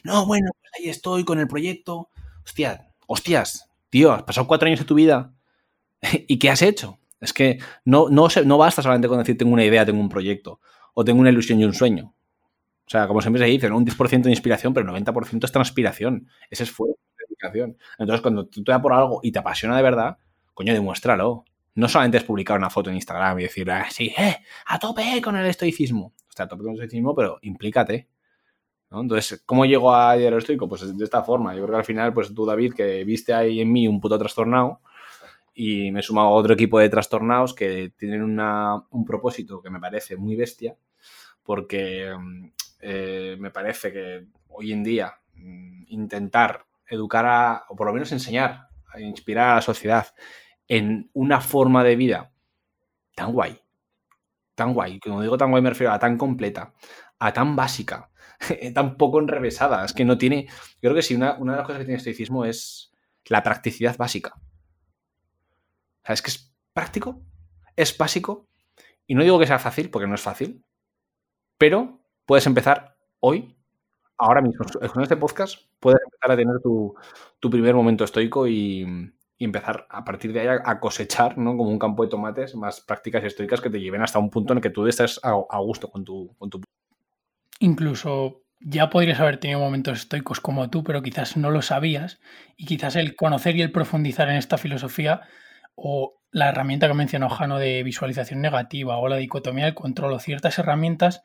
[0.05, 2.09] No, bueno, pues ahí estoy con el proyecto.
[2.45, 5.35] Hostia, hostias, tío, has pasado cuatro años de tu vida.
[6.29, 6.99] ¿Y qué has hecho?
[7.21, 10.61] Es que no, no, no basta solamente con decir tengo una idea, tengo un proyecto,
[10.95, 12.15] o tengo una ilusión y un sueño.
[12.87, 13.77] O sea, como siempre se dice, ¿no?
[13.77, 17.77] un 10% de inspiración, pero el 90% es transpiración, es esfuerzo, dedicación.
[17.99, 20.17] Entonces, cuando tú te das por algo y te apasiona de verdad,
[20.55, 21.45] coño, demuéstralo.
[21.75, 25.21] No solamente es publicar una foto en Instagram y decir, ah, sí, eh, a tope
[25.23, 26.07] con el estoicismo.
[26.07, 28.09] O sea, a tope con el estoicismo, pero implícate.
[28.91, 30.69] Entonces, ¿cómo llego a el estoico?
[30.69, 31.55] Pues de esta forma.
[31.55, 34.19] Yo creo que al final, pues tú, David, que viste ahí en mí un puto
[34.19, 34.81] trastornado
[35.55, 39.81] y me he sumado a otro equipo de trastornados que tienen un propósito que me
[39.81, 40.77] parece muy bestia,
[41.43, 42.15] porque
[42.81, 48.13] eh, me parece que hoy en día mm, intentar educar a, o por lo menos
[48.13, 50.07] enseñar, inspirar a la sociedad
[50.69, 52.31] en una forma de vida
[53.15, 53.61] tan guay,
[54.55, 56.73] tan guay, como digo tan guay me refiero a tan completa,
[57.19, 58.11] a tan básica,
[58.75, 61.67] tan poco enrevesada, es que no tiene, yo creo que sí, una, una de las
[61.67, 62.93] cosas que tiene el estoicismo es
[63.27, 64.35] la practicidad básica.
[64.37, 67.23] O sea, es que es práctico,
[67.77, 68.49] es básico,
[69.07, 70.63] y no digo que sea fácil, porque no es fácil,
[71.57, 73.57] pero puedes empezar hoy,
[74.19, 76.95] ahora mismo, con este podcast, puedes empezar a tener tu,
[77.51, 78.87] primer momento estoico y,
[79.41, 81.57] empezar a partir de ahí a, cosechar, ¿no?
[81.57, 84.59] Como un campo de tomates, más prácticas estoicas que te lleven hasta un punto en
[84.59, 86.61] el que tú estés a, gusto con tu, con tu...
[87.59, 92.21] Incluso ya podrías haber tenido momentos estoicos como tú, pero quizás no lo sabías
[92.57, 95.23] y quizás el conocer y el profundizar en esta filosofía
[95.75, 100.19] o la herramienta que mencionó Jano de visualización negativa o la dicotomía del control o
[100.19, 101.23] ciertas herramientas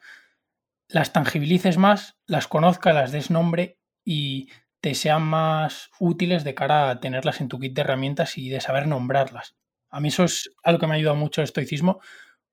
[0.88, 6.89] las tangibilices más, las conozcas, las des nombre y te sean más útiles de cara
[6.89, 9.56] a tenerlas en tu kit de herramientas y de saber nombrarlas.
[9.89, 12.02] A mí eso es algo que me ha ayudado mucho el estoicismo,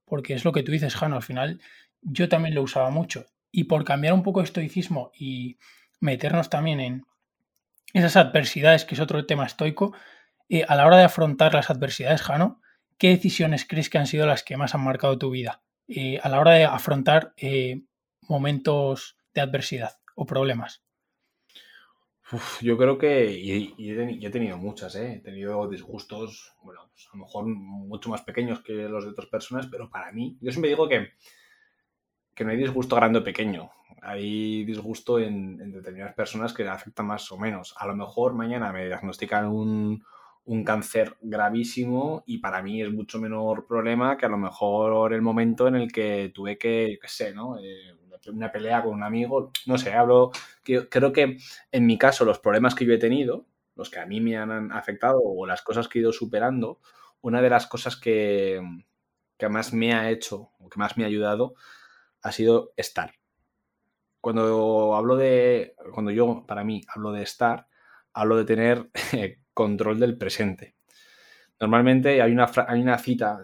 [0.05, 1.61] porque es lo que tú dices, Jano, al final
[2.03, 3.27] yo también lo usaba mucho.
[3.51, 5.59] Y por cambiar un poco estoicismo y
[6.01, 7.07] meternos también en
[7.93, 9.95] esas adversidades, que es otro tema estoico,
[10.49, 12.61] eh, a la hora de afrontar las adversidades, Jano,
[12.99, 15.63] ¿qué decisiones crees que han sido las que más han marcado tu vida?
[15.89, 17.83] Eh, a la hora de afrontar eh,
[18.29, 20.83] momentos de adversidad o problemas?
[22.61, 23.75] yo creo que y,
[24.25, 25.15] he tenido muchas, ¿eh?
[25.15, 29.29] he tenido disgustos, bueno, pues a lo mejor mucho más pequeños que los de otras
[29.29, 31.09] personas, pero para mí, yo siempre digo que,
[32.41, 37.31] que no hay disgusto grande o pequeño, hay disgusto en, determinadas personas que afectan más
[37.31, 37.75] o menos.
[37.77, 40.03] A lo mejor mañana me diagnostican un,
[40.47, 45.21] un cáncer gravísimo y para mí es mucho menor problema que a lo mejor el
[45.21, 47.59] momento en el que tuve que, qué sé, ¿no?
[47.59, 47.95] Eh,
[48.33, 50.31] una pelea con un amigo, no sé, hablo,
[50.65, 51.37] que, creo que
[51.71, 53.45] en mi caso los problemas que yo he tenido,
[53.77, 56.81] los que a mí me han afectado o las cosas que he ido superando,
[57.21, 58.63] una de las cosas que,
[59.37, 61.55] que más me ha hecho o que más me ha ayudado
[62.23, 63.15] ha sido estar.
[64.21, 67.67] Cuando hablo de, cuando yo, para mí, hablo de estar,
[68.13, 68.91] hablo de tener
[69.55, 70.77] control del presente.
[71.59, 73.41] Normalmente hay una, hay una cita,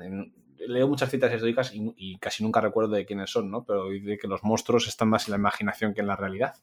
[0.66, 3.64] leo muchas citas estoicas y, casi nunca recuerdo de quiénes son, ¿no?
[3.64, 6.54] Pero dice que los monstruos están más en la imaginación que en la realidad.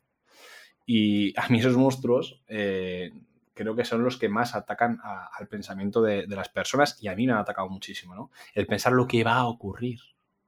[0.86, 3.12] Y a mí esos monstruos eh,
[3.54, 7.26] creo que son los que más atacan al pensamiento de, las personas y a mí
[7.26, 8.32] me han atacado muchísimo, ¿no?
[8.54, 10.00] El pensar lo que va a ocurrir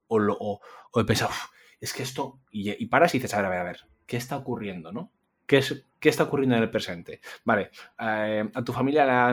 [0.07, 0.61] o, lo, o,
[0.95, 1.29] el pensar,
[1.79, 4.37] es que esto, y, paras y dices, a ver, a ver, a ver, ¿qué está
[4.37, 5.11] ocurriendo, no?
[5.45, 7.21] ¿Qué, es, ¿Qué está ocurriendo en el presente?
[7.43, 9.31] Vale, eh, a tu familia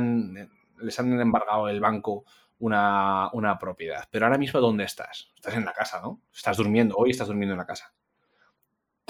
[0.78, 2.24] les han embargado el banco
[2.62, 5.32] una, propiedad, pero ahora mismo ¿dónde estás?
[5.34, 6.20] Estás en la casa, ¿no?
[6.32, 7.92] Estás durmiendo, hoy estás durmiendo en la casa.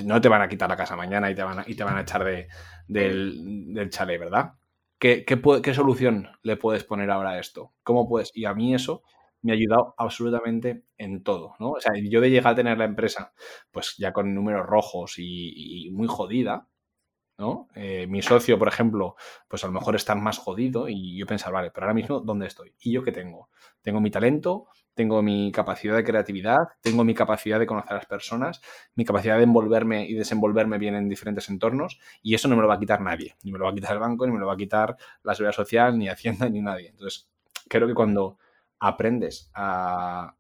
[0.05, 1.99] No te van a quitar la casa mañana y te van a, y te van
[1.99, 2.49] a echar de,
[2.89, 4.55] del, del chalet, ¿verdad?
[4.99, 7.73] ¿Qué, qué, solución le puedes poner ahora a esto?
[7.83, 8.31] ¿Cómo puedes?
[8.35, 9.03] Y a mí eso
[9.43, 11.73] me ha ayudado absolutamente en todo, ¿no?
[11.73, 13.33] O sea, yo de llegar a tener la empresa,
[13.71, 16.69] pues ya con números rojos y muy jodida,
[17.39, 17.69] ¿no?
[17.75, 19.17] Eh, mi socio, por ejemplo,
[19.49, 22.47] pues a lo mejor está más jodido y yo pensar, vale, pero ahora mismo, ¿dónde
[22.47, 22.75] estoy?
[22.81, 23.49] ¿Y yo qué tengo?
[23.83, 28.07] Tengo mi talento, tengo mi capacidad de creatividad, tengo mi capacidad de conocer a las
[28.07, 28.61] personas,
[28.95, 32.69] mi capacidad de envolverme y desenvolverme bien en diferentes entornos y eso no me lo
[32.69, 33.37] va a quitar nadie.
[33.43, 35.35] Ni me lo va a quitar el banco, ni me lo va a quitar la
[35.35, 36.91] seguridad social, ni Hacienda, ni nadie.
[36.91, 37.29] Entonces,
[37.69, 38.39] creo que cuando
[38.83, 40.37] aprendes a,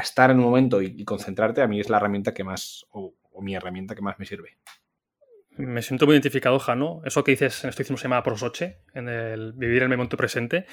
[0.00, 3.54] estar en un momento y, concentrarte, a mí es la herramienta que más, o mi
[3.54, 4.58] herramienta que más me sirve.
[5.56, 7.02] Me siento muy identificado, Jano.
[7.04, 10.66] Eso que dices en estoicismo se llama prosoche, en el vivir el momento presente.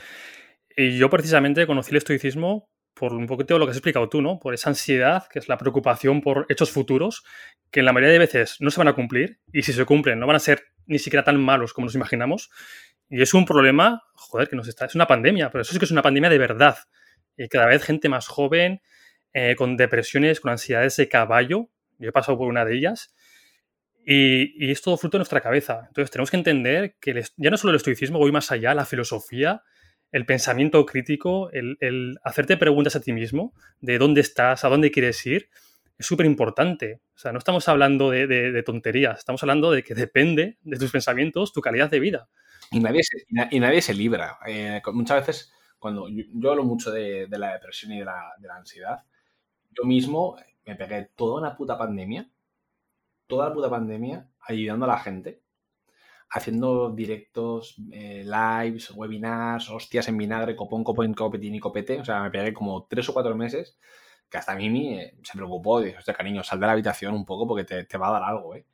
[0.75, 4.39] Y yo precisamente conocí el estoicismo por un poquito lo que has explicado tú, ¿no?
[4.39, 7.23] Por esa ansiedad, que es la preocupación por hechos futuros,
[7.71, 10.19] que en la mayoría de veces no se van a cumplir, y si se cumplen
[10.19, 12.49] no van a ser ni siquiera tan malos como nos imaginamos.
[13.09, 15.85] Y es un problema, joder, que nos está, es una pandemia, pero eso sí que
[15.85, 16.77] es una pandemia de verdad.
[17.35, 18.81] Y cada vez gente más joven,
[19.33, 23.13] eh, con depresiones, con ansiedades de caballo, yo he pasado por una de ellas,
[24.05, 25.85] y, es todo fruto de nuestra cabeza.
[25.87, 29.63] Entonces tenemos que entender que ya no solo el estoicismo, voy más allá, la filosofía,
[30.11, 35.23] el pensamiento crítico, el, hacerte preguntas a ti mismo de dónde estás, a dónde quieres
[35.25, 35.49] ir,
[35.97, 37.01] es súper importante.
[37.13, 41.53] O sea, no estamos hablando de, tonterías, estamos hablando de que depende de tus pensamientos
[41.53, 42.29] tu calidad de vida.
[42.71, 44.38] Y nadie se, y nadie se libra.
[44.47, 48.58] Eh, muchas veces cuando yo, hablo mucho de, la depresión y de la, de la
[48.58, 49.03] ansiedad,
[49.71, 52.29] yo mismo me pegué toda una puta pandemia,
[53.27, 55.41] toda la puta pandemia, ayudando a la gente,
[56.29, 61.99] haciendo directos, eh, lives, webinars, hostias en vinagre, copón, copón, copetín y copete.
[61.99, 63.79] O sea, me pegué como tres o cuatro meses
[64.29, 65.82] que hasta Mimi eh, se preocupó.
[65.82, 68.55] Dijo, hostia, cariño, sal de la habitación un poco porque te, va a dar algo,
[68.55, 68.65] ¿eh?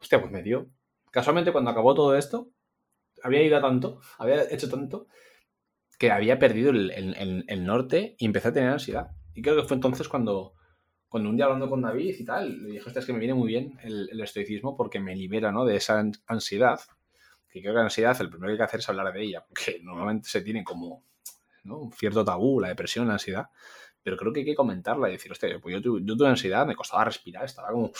[0.00, 0.68] Hostia, pues me dio.
[1.10, 2.50] Casualmente, cuando acabó todo esto,
[3.22, 5.06] había ido a tanto, había hecho tanto,
[5.98, 9.10] que había perdido el, norte y empecé a tener ansiedad.
[9.34, 10.54] Y creo que fue entonces cuando,
[11.08, 13.48] cuando un día hablando con David y tal, le dije, es que me viene muy
[13.48, 15.66] bien el, estoicismo porque me libera ¿no?
[15.66, 16.80] de esa ansiedad.
[17.50, 19.44] Que creo que la ansiedad, el primero que hay que hacer es hablar de ella,
[19.46, 21.04] porque normalmente se tiene como
[21.64, 23.48] un cierto tabú, la depresión, la ansiedad.
[24.02, 26.74] Pero creo que hay que comentarla y decir, hostia, pues yo, yo tuve ansiedad, me
[26.74, 27.90] costaba respirar, estaba como,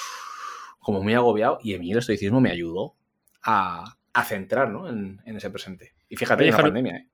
[0.79, 2.97] como muy agobiado y a mí el estoicismo me ayudó
[3.43, 4.88] a, a centrar ¿no?
[4.88, 5.94] en, ese presente.
[6.09, 6.96] Y fíjate, en la pandemia.
[6.96, 7.11] ¿eh?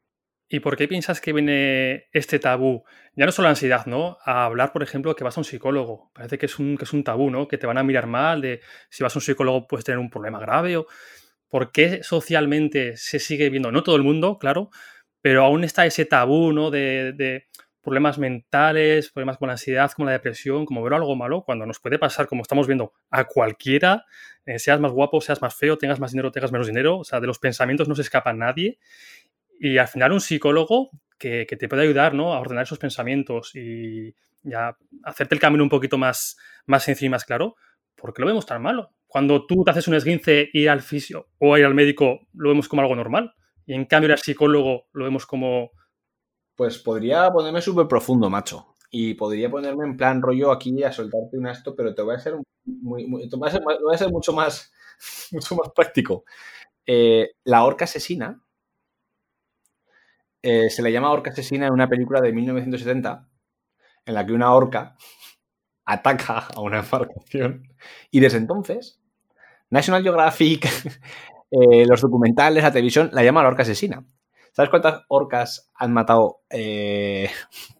[0.48, 2.85] ¿Y por qué piensas que viene este tabú?
[3.16, 4.18] Ya no solo la ansiedad, ¿no?
[4.24, 6.12] A hablar, por ejemplo, que vas a un psicólogo.
[6.14, 7.48] Parece que es un, que es un tabú, ¿no?
[7.48, 10.09] Que te van a mirar mal, de si vas a un psicólogo puedes tener un
[10.09, 10.76] problema grave.
[10.76, 10.87] O...
[11.48, 13.72] ¿Por qué socialmente se sigue viendo?
[13.72, 14.70] No todo el mundo, claro,
[15.20, 16.70] pero aún está ese tabú, ¿no?
[16.70, 17.46] De,
[17.87, 21.79] problemas mentales, problemas con la ansiedad, como la depresión, como ver algo malo, cuando nos
[21.79, 24.05] puede pasar, como estamos viendo, a cualquiera,
[24.44, 27.20] eh, seas más guapo, seas más feo, tengas más dinero, tengas menos dinero, o sea,
[27.20, 28.81] de los pensamientos no se escapa nadie.
[29.61, 32.35] Y al final un psicólogo que, te puede ayudar ¿no?
[32.35, 34.16] a ordenar esos pensamientos y,
[34.53, 37.55] a hacerte el camino un poquito más, más sencillo y más claro,
[37.94, 38.90] ¿por qué lo vemos tan malo?
[39.07, 42.66] Cuando tú te haces un esguince, ir al fisio o ir al médico lo vemos
[42.66, 43.33] como algo normal.
[43.64, 45.70] Y en cambio, ir al psicólogo lo vemos como.
[46.57, 48.75] Pues podría ponerme súper profundo, macho.
[48.90, 52.19] Y podría ponerme en plan rollo aquí a soltarte un esto, pero te voy a
[52.19, 54.73] ser, muy, mucho, más,
[55.75, 56.25] práctico.
[56.87, 58.40] Eh, la horca asesina
[60.49, 63.29] eh, se le llama Orca Asesina en una película de 1970
[64.05, 64.97] en la que una orca
[65.85, 67.75] ataca a una embarcación
[68.12, 69.01] y desde entonces
[69.71, 70.66] National Geographic,
[71.51, 74.05] eh, los documentales, la televisión la llama la orca asesina.
[74.57, 76.40] ¿Sabes cuántas orcas han matado?
[76.49, 77.29] Eh,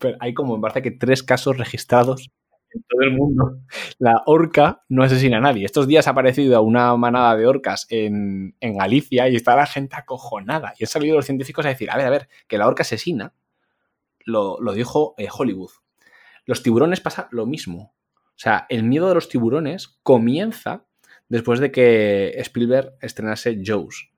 [0.21, 2.29] hay como, me parece que tres casos registrados
[2.71, 3.61] en todo el mundo.
[3.99, 5.65] La orca no asesina a nadie.
[5.65, 10.75] Estos días ha aparecido una manada de orcas en, Galicia y está la gente acojonada.
[10.79, 13.33] Y han salido los científicos a decir, a ver, a ver, que la orca asesina,
[14.27, 15.71] lo, dijo eh, Hollywood.
[16.45, 17.95] Los tiburones pasa lo mismo.
[18.13, 20.85] O sea, el miedo de los tiburones comienza
[21.31, 24.11] después de que Spielberg estrenase Jaws.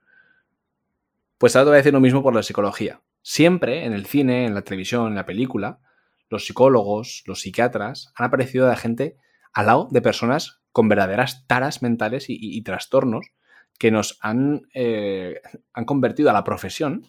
[1.39, 3.01] Pues ahora te voy a decir lo mismo por la psicología.
[3.23, 5.81] Siempre en el cine, en la televisión, en la película,
[6.29, 9.17] los psicólogos, los psiquiatras, han aparecido de gente
[9.53, 13.31] al lado de personas con verdaderas taras mentales y, trastornos
[13.79, 15.41] que nos han, eh,
[15.73, 17.07] han convertido a la profesión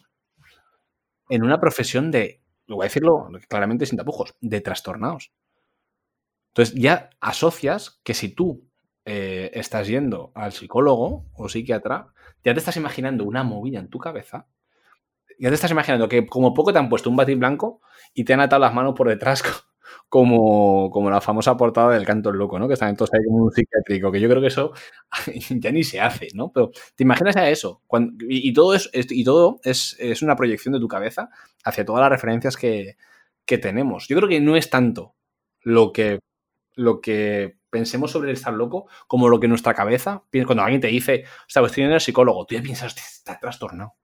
[1.28, 5.32] en una profesión de, voy a decirlo claramente sin tapujos, de trastornados.
[6.50, 8.69] Entonces ya asocias que si tú
[9.10, 12.08] eh, estás yendo al psicólogo o psiquiatra,
[12.44, 14.46] ya te estás imaginando una movida en tu cabeza
[15.40, 17.80] ya te estás imaginando que como poco te han puesto un batín blanco
[18.12, 19.42] y te han atado las manos por detrás
[20.08, 22.68] como, como la famosa portada del canto loco, ¿no?
[22.68, 24.72] Que están todos ahí como un psiquiátrico, que yo creo que eso
[25.50, 26.52] ya ni se hace, ¿no?
[26.52, 27.82] Pero te imaginas a eso.
[28.28, 31.30] y, todo, es, y todo es, una proyección de tu cabeza
[31.64, 32.96] hacia todas las referencias que,
[33.46, 34.06] tenemos.
[34.06, 35.16] Yo creo que no es tanto
[35.62, 36.20] lo que,
[36.76, 40.88] lo que pensemos sobre el estar loco como lo que nuestra cabeza, cuando alguien te
[40.88, 43.94] dice, o sea, estoy en el psicólogo, tú ya piensas, está trastornado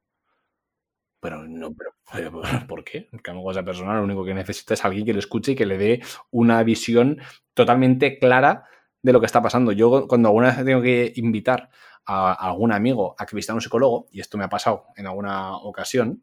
[1.27, 2.31] pero no, pero,
[2.69, 3.09] ¿por qué?
[3.11, 5.67] Porque a esa persona lo único que necesita es alguien que le escuche y que
[5.67, 6.01] le dé
[6.31, 7.19] una visión
[7.53, 8.65] totalmente clara
[9.03, 9.73] de lo que está pasando.
[9.73, 11.69] Yo cuando alguna vez tengo que invitar
[12.05, 15.09] a, algún amigo a que visite a un psicólogo, y esto me ha pasado en
[15.09, 16.23] alguna ocasión,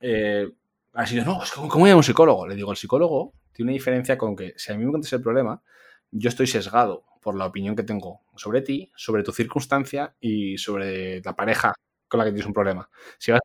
[0.00, 0.50] eh,
[0.94, 2.48] ha sido, no, ¿cómo voy a un psicólogo?
[2.48, 5.22] Le digo, el psicólogo tiene una diferencia con que si a mí me contas el
[5.22, 5.62] problema,
[6.10, 11.20] yo estoy sesgado por la opinión que tengo sobre ti, sobre tu circunstancia y sobre
[11.22, 11.74] la pareja
[12.08, 12.88] con la que tienes un problema.
[13.18, 13.40] Si vas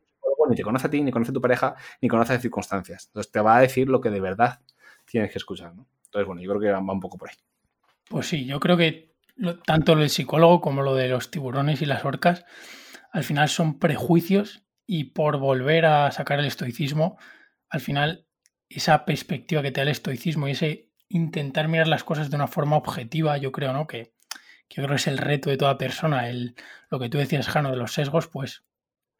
[0.48, 3.06] ni te conoce a ti, ni conoce a tu pareja, ni conoce las circunstancias.
[3.06, 4.60] Entonces te va a decir lo que de verdad
[5.06, 5.74] tienes que escuchar.
[5.74, 5.86] ¿no?
[6.06, 7.36] Entonces, bueno, yo creo que va un poco por ahí.
[8.08, 9.14] Pues sí, yo creo que
[9.64, 12.44] tanto lo del psicólogo como lo de los tiburones y las orcas,
[13.12, 17.18] al final son prejuicios y por volver a sacar el estoicismo,
[17.68, 18.26] al final
[18.68, 22.48] esa perspectiva que te da el estoicismo y ese intentar mirar las cosas de una
[22.48, 23.86] forma objetiva, yo creo, ¿no?
[23.86, 24.12] Que,
[24.68, 26.54] que creo que es el reto de toda persona, el,
[26.90, 28.64] lo que tú decías, Jano, de los sesgos, pues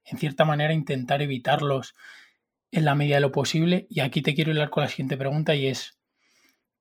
[0.05, 1.95] en cierta manera, intentar evitarlos
[2.71, 3.87] en la medida de lo posible.
[3.89, 5.99] Y aquí te quiero hablar con la siguiente pregunta y es,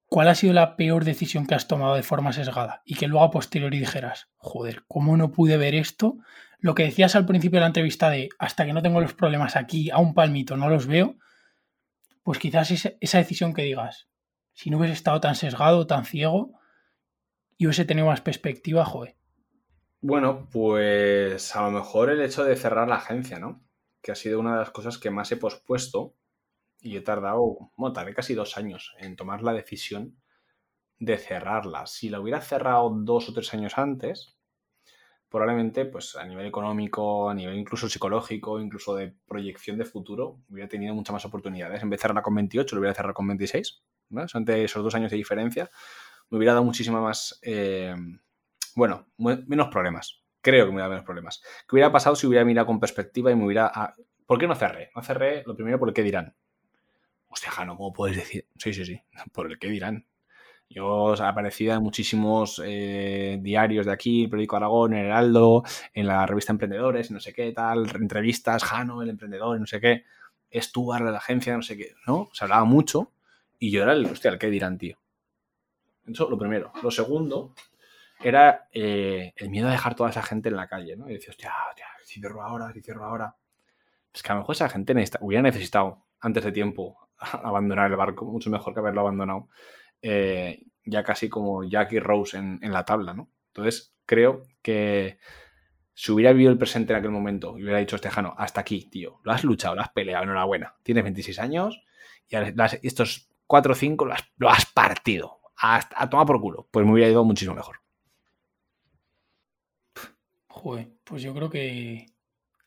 [0.06, 2.82] ¿cuál ha sido la peor decisión que has tomado de forma sesgada?
[2.86, 6.18] Y que luego a posteriori dijeras, joder, ¿cómo no pude ver esto?
[6.60, 9.56] Lo que decías al principio de la entrevista de, hasta que no tengo los problemas
[9.56, 11.18] aquí, a un palmito, no los veo.
[12.24, 14.08] pues quizás esa decisión que digas,
[14.62, 16.54] si no hubiese estado tan sesgado, tan ciego,
[17.58, 19.16] y hubiese tenido más perspectiva, joder.
[20.02, 23.64] Bueno, pues a lo mejor el hecho de cerrar la agencia, ¿no?
[24.04, 26.14] Que ha sido una de las cosas que más he pospuesto
[26.80, 30.22] y he tardado, bueno, tardé casi dos años en tomar la decisión
[31.00, 31.88] de cerrarla.
[31.88, 34.38] Si la hubiera cerrado dos o tres años antes,
[35.28, 40.70] probablemente, pues a nivel económico, a nivel incluso psicológico, incluso de proyección de futuro, hubiera
[40.70, 41.82] tenido muchas más oportunidades.
[41.82, 43.82] En vez de cerrarla con 28, lo hubiera cerrado con 26.
[44.12, 44.26] ¿No?
[44.34, 45.70] Ante esos dos años de diferencia,
[46.30, 47.96] me hubiera dado muchísima más, eh,
[48.76, 50.22] bueno, menos problemas.
[50.42, 51.42] Creo que me hubiera dado menos problemas.
[51.68, 53.72] ¿Qué hubiera pasado si hubiera mirado con perspectiva y me hubiera...
[53.74, 53.96] Ah,
[54.26, 54.92] ¿Por qué no cerré?
[54.96, 56.36] No cerré, lo primero, por el qué dirán.
[57.28, 58.48] Hostia, Jano, ¿cómo puedes decir?
[58.58, 59.02] Sí, sí, sí,
[59.34, 60.06] por el qué dirán.
[60.70, 66.26] Yo aparecía en muchísimos eh, diarios de aquí, el periódico Aragón, el Heraldo, en la
[66.26, 70.06] revista Emprendedores, no sé qué, tal, entrevistas, Jano, el emprendedor, no sé qué,
[70.54, 72.30] Stuart la agencia, no sé qué, ¿no?
[72.32, 73.12] Se hablaba mucho
[73.62, 74.98] y yo era el, hostia, el qué dirán, tío.
[76.08, 76.74] Eso, lo primero.
[76.82, 77.54] Lo segundo
[78.20, 81.08] era eh, el miedo a dejar toda esa gente en la calle, ¿no?
[81.08, 83.36] Y decía, hostia, hostia, si cierro ahora, si cierro ahora.
[84.12, 88.26] Es que a lo mejor esa gente hubiera necesitado antes de tiempo abandonar el barco,
[88.26, 89.48] mucho mejor que haberlo abandonado
[90.02, 93.30] eh, ya casi como Jackie Rose en, la tabla, ¿no?
[93.50, 95.20] Entonces, creo que
[95.94, 99.20] si hubiera vivido el presente en aquel momento y hubiera dicho Estejano, hasta aquí, tío,
[99.24, 101.84] lo has luchado, lo has peleado, enhorabuena, tienes 26 años
[102.28, 102.36] y
[102.88, 104.06] estos 4 o 5
[104.38, 107.82] lo has, partido, a, tomar por culo, pues me hubiera ido muchísimo mejor.
[110.48, 112.06] Joder, pues yo creo que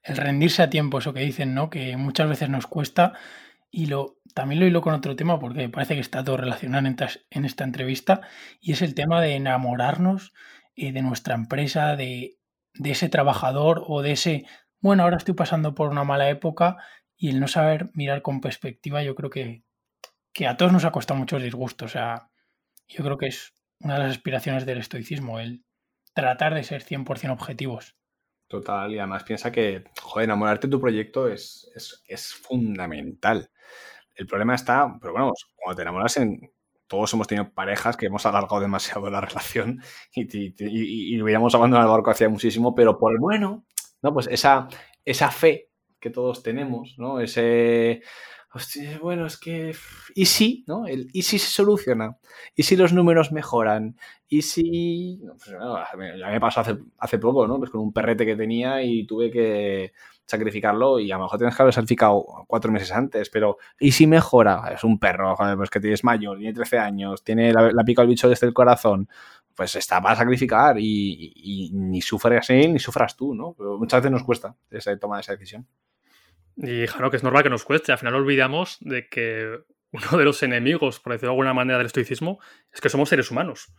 [0.03, 1.70] el rendirse a tiempo, eso que dicen, ¿no?
[1.70, 3.14] Que muchas veces nos cuesta
[3.70, 7.45] y lo, también lo hilo con otro tema porque parece que está todo relacionado en,
[7.47, 8.20] esta entrevista
[8.61, 10.35] y es el tema de enamorarnos
[10.76, 12.37] eh, de nuestra empresa, de,
[12.74, 14.45] ese trabajador o de ese,
[14.80, 16.76] bueno, ahora estoy pasando por una mala época
[17.16, 19.64] y el no saber mirar con perspectiva yo creo que,
[20.35, 21.91] que a todos nos ha costado muchos disgustos.
[21.91, 22.30] O sea,
[22.89, 25.64] yo creo que es una de las aspiraciones del estoicismo, el
[26.12, 27.97] tratar de ser 100% objetivos.
[28.49, 33.51] Total, y además piensa que, joder, enamorarte de tu proyecto es, es, es fundamental.
[34.14, 36.53] El problema está, pero bueno, cuando te enamoras en,
[36.87, 39.80] todos hemos tenido parejas que hemos alargado demasiado la relación
[40.14, 43.64] y, hubiéramos abandonado el barco hacía muchísimo, pero por el bueno,
[44.03, 44.12] ¿no?
[44.12, 44.68] Pues esa,
[45.05, 45.70] esa fe
[46.01, 47.20] que todos tenemos, ¿no?
[47.20, 48.03] Ese,
[48.55, 49.74] hostia, bueno, es que,
[50.14, 50.86] ¿y si, no?
[50.86, 52.16] El, ¿y si se soluciona?
[52.55, 53.96] ¿Y si los números mejoran?
[54.28, 55.57] ¿Y si, pues,
[56.18, 57.59] ya me pasó hace, poco, ¿no?
[57.59, 59.92] Pues con un perrete que tenía y tuve que
[60.24, 64.07] sacrificarlo y a lo mejor tienes que haber sacrificado cuatro meses antes, pero ¿y si
[64.07, 64.70] mejora?
[64.72, 68.28] Es un perro, pues que tienes mayor, tiene 13 años, tiene la, pica al bicho
[68.28, 69.09] desde el corazón,
[69.55, 73.55] pues está para sacrificar y, ni sufres él ni sufras tú, ¿no?
[73.59, 75.66] Pero muchas veces nos cuesta esa, tomar esa decisión.
[76.57, 79.61] Y claro que es normal que nos cueste, al final olvidamos de que
[79.92, 82.40] uno de los enemigos, por decirlo de alguna manera, del estoicismo
[82.72, 83.72] es que somos seres humanos.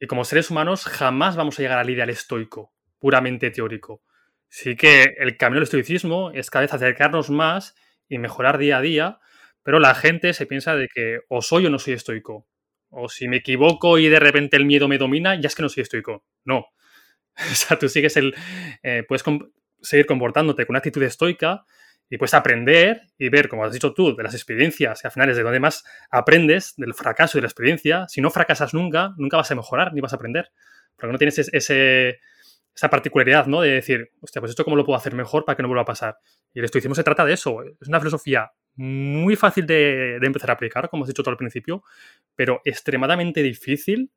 [0.00, 4.02] Y como seres humanos jamás vamos a llegar al ideal estoico, puramente teórico.
[4.48, 7.74] Sí que el camino del estoicismo es cada vez acercarnos más
[8.08, 9.18] y mejorar día a día,
[9.62, 12.46] pero la gente se piensa de que o soy o no soy estoico.
[12.90, 15.68] O si me equivoco y de repente el miedo me domina, ya es que no
[15.68, 16.24] soy estoico.
[16.44, 16.66] No.
[17.52, 18.34] O sea, tú sigues el.
[18.82, 19.22] Eh, puedes
[19.80, 21.64] seguir comportándote con una actitud estoica
[22.10, 25.30] y puedes aprender y ver, como has dicho tú, de las experiencias, y al final
[25.30, 28.06] es de donde más aprendes, del fracaso y de la experiencia.
[28.08, 30.50] Si no fracasas nunca, nunca vas a mejorar ni vas a aprender.
[30.96, 32.18] Porque no tienes ese,
[32.74, 33.60] esa particularidad, ¿no?
[33.60, 35.86] De decir, hostia, pues esto cómo lo puedo hacer mejor para que no vuelva a
[35.86, 36.18] pasar.
[36.54, 37.62] Y el estoicismo se trata de eso.
[37.62, 41.82] Es una filosofía muy fácil de, empezar a aplicar, como has dicho todo al principio,
[42.36, 44.12] pero extremadamente difícil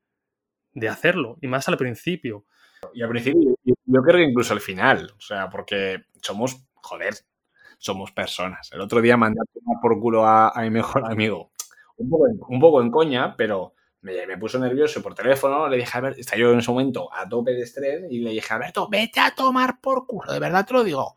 [0.74, 2.46] de hacerlo, y más al principio.
[2.94, 7.16] Y al principio, yo creo que incluso al final, o sea, porque somos, joder,
[7.82, 8.70] somos personas.
[8.72, 11.52] El otro día mandé a tomar por culo a, mi mejor amigo,
[11.98, 16.38] un poco, en coña, pero me, puso nervioso por teléfono, le dije, a ver, está
[16.38, 19.80] yo en ese momento a tope de estrés y le dije, Alberto, vete a tomar
[19.82, 21.16] por culo, de verdad te lo digo.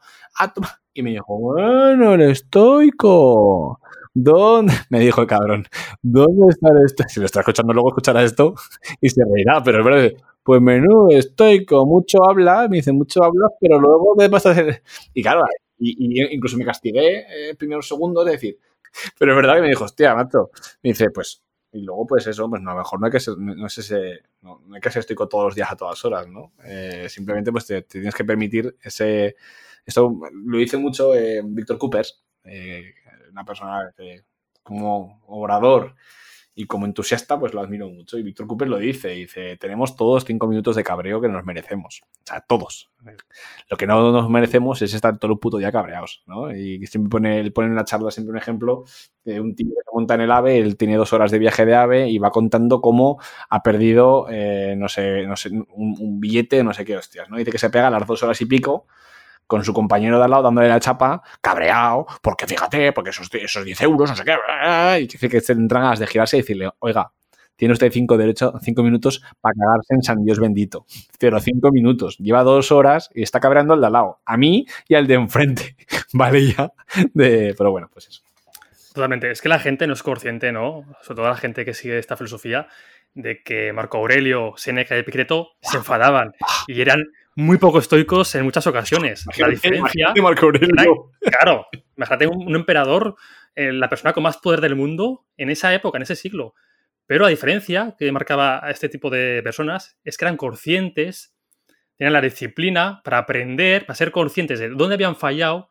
[0.94, 3.80] y me dijo, bueno, el estoico.
[4.16, 4.72] ¿Dónde?
[4.90, 5.66] Me dijo el cabrón,
[6.00, 7.04] ¿dónde está esto?
[7.08, 8.54] Si lo está escuchando luego escuchará esto
[9.00, 13.48] y se reirá, pero es verdad, pues menú estoico, mucho habla, me dice, mucho habla,
[13.60, 14.82] pero luego me pasa a hacer...
[15.12, 15.42] Y claro,
[15.78, 18.58] y, incluso me castigué eh, primero segundo de decir,
[19.18, 20.50] pero es verdad que me dijo, hostia, macho,
[20.82, 23.18] me dice, pues y luego, pues eso, pues no, a lo mejor no hay que
[23.18, 26.28] ser, no, es ese, no, hay que ser estoico todos los días a todas horas,
[26.28, 26.52] ¿no?
[26.64, 29.34] Eh, simplemente pues te, tienes que permitir ese...
[29.84, 31.10] Esto lo dice mucho
[31.44, 32.94] Víctor Coopers, eh,
[33.32, 34.22] una persona que
[34.62, 35.96] como orador
[36.56, 38.16] y como entusiasta, pues lo admiro mucho.
[38.16, 42.02] Y Víctor Cooper lo dice, dice, tenemos todos cinco minutos de cabreo que nos merecemos.
[42.04, 42.90] O sea, todos.
[43.68, 46.54] Lo que no nos merecemos es estar todo el puto día cabreados, ¿no?
[46.54, 48.84] Y siempre pone, pone en la charla siempre un ejemplo
[49.24, 51.66] de un tío que se monta en el AVE, él tiene dos horas de viaje
[51.66, 53.18] de AVE y va contando cómo
[53.50, 55.66] ha perdido, eh, no sé, no sé, un,
[55.98, 57.36] un, billete, no sé qué hostias, ¿no?
[57.36, 58.86] Dice que se pega a las dos horas y pico
[59.46, 63.64] con su compañero de al lado dándole la chapa, cabreado, porque fíjate, porque esos, esos
[63.64, 64.36] 10 euros, no sé qué,
[65.00, 67.12] y dice que se entran ganas de girarse y decirle, oiga,
[67.56, 70.86] tiene usted cinco, derecho, cinco minutos para cagarse en San Dios bendito.
[71.20, 72.18] Pero cinco minutos.
[72.18, 74.20] Lleva dos horas y está cabreando al de al lado.
[74.24, 75.76] A mí y al de enfrente.
[76.12, 76.72] vale ya.
[77.12, 77.54] De...
[77.56, 78.22] Pero bueno, pues eso.
[78.92, 79.30] Totalmente.
[79.30, 80.84] Es que la gente no es consciente, ¿no?
[81.02, 82.68] Sobre todo la gente que sigue esta filosofía,
[83.14, 86.32] de que Marco Aurelio, Seneca y Epicteto se enfadaban
[86.66, 87.00] y eran
[87.36, 89.24] muy poco estoicos en muchas ocasiones.
[89.38, 90.12] la diferencia.
[90.22, 91.10] Marco Aurelio.
[91.20, 91.66] Claro,
[91.96, 93.16] imagínate un, un emperador,
[93.54, 96.54] eh, la persona con más poder del mundo en esa época, en ese siglo.
[97.06, 101.34] Pero la diferencia que marcaba a este tipo de personas es que eran conscientes,
[101.96, 105.70] tenían la disciplina para aprender, para ser conscientes de dónde habían fallado,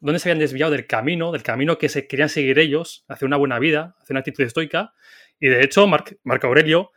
[0.00, 3.38] dónde se habían desviado del camino, del camino que se querían seguir ellos, hacia una
[3.38, 4.92] buena vida, hacia una actitud estoica.
[5.40, 6.92] Y de hecho, Marco Aurelio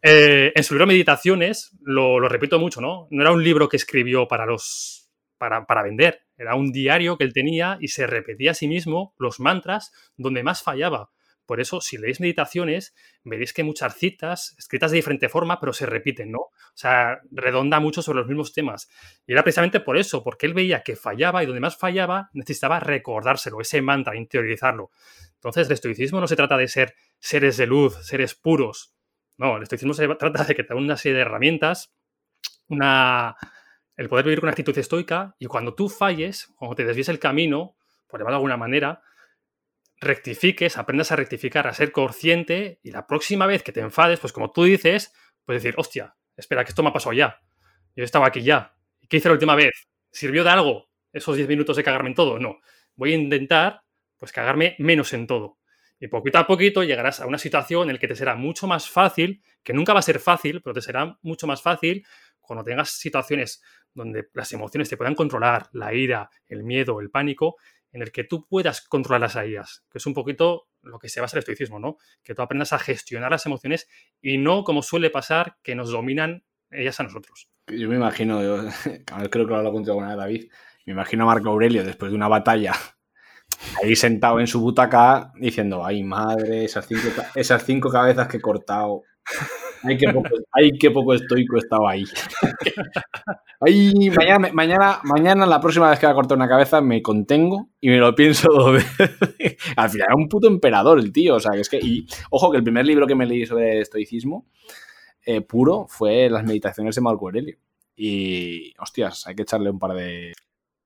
[0.00, 3.06] Eh, en su libro Meditaciones, lo, repito mucho, ¿no?
[3.10, 7.24] No era un libro que escribió para los, para, para, vender, era un diario que
[7.24, 11.10] él tenía y se repetía a sí mismo los mantras donde más fallaba.
[11.44, 15.86] Por eso, si leéis meditaciones, veréis que muchas citas, escritas de diferente forma, pero se
[15.86, 16.38] repiten, ¿no?
[16.38, 18.88] O sea, redonda mucho sobre los mismos temas.
[19.26, 22.80] Y era precisamente por eso, porque él veía que fallaba y donde más fallaba necesitaba
[22.80, 24.90] recordárselo, ese mantra, interiorizarlo.
[25.36, 28.94] Entonces, el estoicismo no se trata de ser seres de luz, seres puros.
[29.36, 31.94] No, el estoicismo se trata de que te da una serie de herramientas,
[32.68, 33.36] una,
[33.96, 37.18] el poder vivir con una actitud estoica y cuando tú falles, cuando te desvíes el
[37.18, 37.76] camino,
[38.06, 39.02] por llamarlo de alguna manera,
[39.98, 44.32] rectifiques, aprendas a rectificar, a ser consciente y la próxima vez que te enfades, pues
[44.32, 45.12] como tú dices,
[45.44, 47.40] puedes decir, hostia, espera, que esto me ha pasado ya.
[47.94, 48.74] Yo estaba aquí ya.
[49.08, 49.88] ¿Qué hice la última vez?
[50.10, 52.38] ¿Sirvió de algo esos 10 minutos de cagarme en todo?
[52.38, 52.58] No.
[52.94, 53.82] Voy a intentar,
[54.26, 55.58] pues, cagarme menos en todo.
[56.00, 58.90] Y poquito a poquito llegarás a una situación en la que te será mucho más
[58.90, 62.04] fácil, que nunca va a ser fácil, pero te será mucho más fácil
[62.40, 63.62] cuando tengas situaciones
[63.94, 67.56] donde las emociones te puedan controlar, la ira, el miedo, el pánico,
[67.92, 71.20] en el que tú puedas controlarlas a ellas, que es un poquito lo que se
[71.20, 71.96] basa el estoicismo, ¿no?
[72.22, 73.88] Que tú aprendas a gestionar las emociones
[74.20, 77.48] y no como suele pasar que nos dominan ellas a nosotros.
[77.68, 78.68] Yo me imagino, yo,
[79.30, 80.50] creo que lo hablo contigo con David,
[80.84, 82.74] me imagino a Marco Aurelio después de una batalla
[83.82, 88.40] ahí sentado en su butaca diciendo, ay madre, esas cinco, esas cinco cabezas que he
[88.40, 89.02] cortado.
[89.82, 92.04] Ay, qué poco, ay, qué poco estoico estaba ahí.
[93.60, 97.70] Ay, mañana, mañana, mañana, la próxima vez que va a cortar una cabeza, me contengo
[97.80, 98.82] y me lo pienso dos.
[99.76, 101.36] Al final era un puto emperador el tío.
[101.36, 101.78] O sea, que es que.
[101.78, 104.46] Y ojo, que el primer libro que me leí sobre estoicismo
[105.24, 107.56] eh, puro fue Las meditaciones de Marco Aurelio.
[107.96, 110.32] Y, hostias, hay que echarle un par de.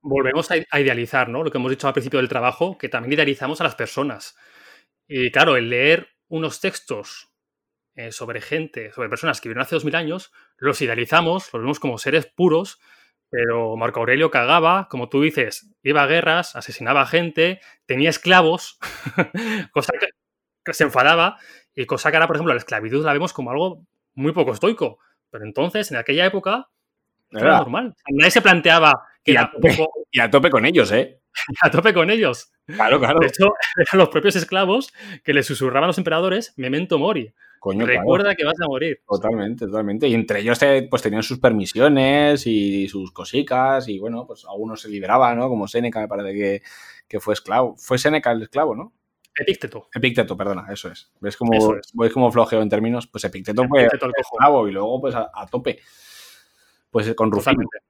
[0.03, 1.43] Volvemos a idealizar, ¿no?
[1.43, 4.37] Lo que hemos dicho al principio del trabajo, que también idealizamos a las personas.
[5.07, 7.31] Y claro, el leer unos textos
[7.97, 11.99] eh, sobre gente, sobre personas que vivieron hace 2000 años, los idealizamos, los vemos como
[11.99, 12.81] seres puros,
[13.29, 18.79] pero Marco Aurelio cagaba, como tú dices, iba a guerras, asesinaba gente, tenía esclavos,
[19.73, 19.93] cosa
[20.65, 21.39] que se enfadaba,
[21.75, 23.85] y cosa que ahora, por ejemplo, la esclavitud la vemos como algo
[24.15, 24.99] muy poco estoico.
[25.31, 26.69] Pero entonces, en aquella época,
[27.31, 27.95] era, normal.
[28.09, 28.93] Nadie se planteaba
[29.25, 31.21] que y a, tope, y a tope con ellos, ¿eh?
[31.63, 32.53] a tope con ellos.
[32.67, 33.21] Claro, claro.
[33.21, 34.93] De hecho, eran los propios esclavos
[35.25, 37.35] que les susurraban a los emperadores, memento mori.
[37.59, 38.37] Coño, Recuerda claro.
[38.39, 39.03] que vas a morir.
[39.07, 40.09] Totalmente, totalmente.
[40.09, 44.81] Y entre ellos eh, pues tenían sus permisiones y sus cosicas y bueno, pues algunos
[44.81, 45.49] se liberaban, ¿no?
[45.49, 46.63] Como Séneca me parece que,
[47.07, 47.77] que fue esclavo.
[47.77, 48.95] Fue Séneca el esclavo, ¿no?
[49.39, 49.89] Epícteto.
[49.95, 51.13] Epícteto, perdona, eso es.
[51.21, 51.91] ¿Ves cómo, es.
[51.93, 53.07] ¿ves cómo flojeo en términos?
[53.07, 55.81] Pues Epícteto fue esclavo y luego pues a, a, tope.
[56.91, 57.53] Pues con Rufino.
[57.53, 57.90] Totalmente.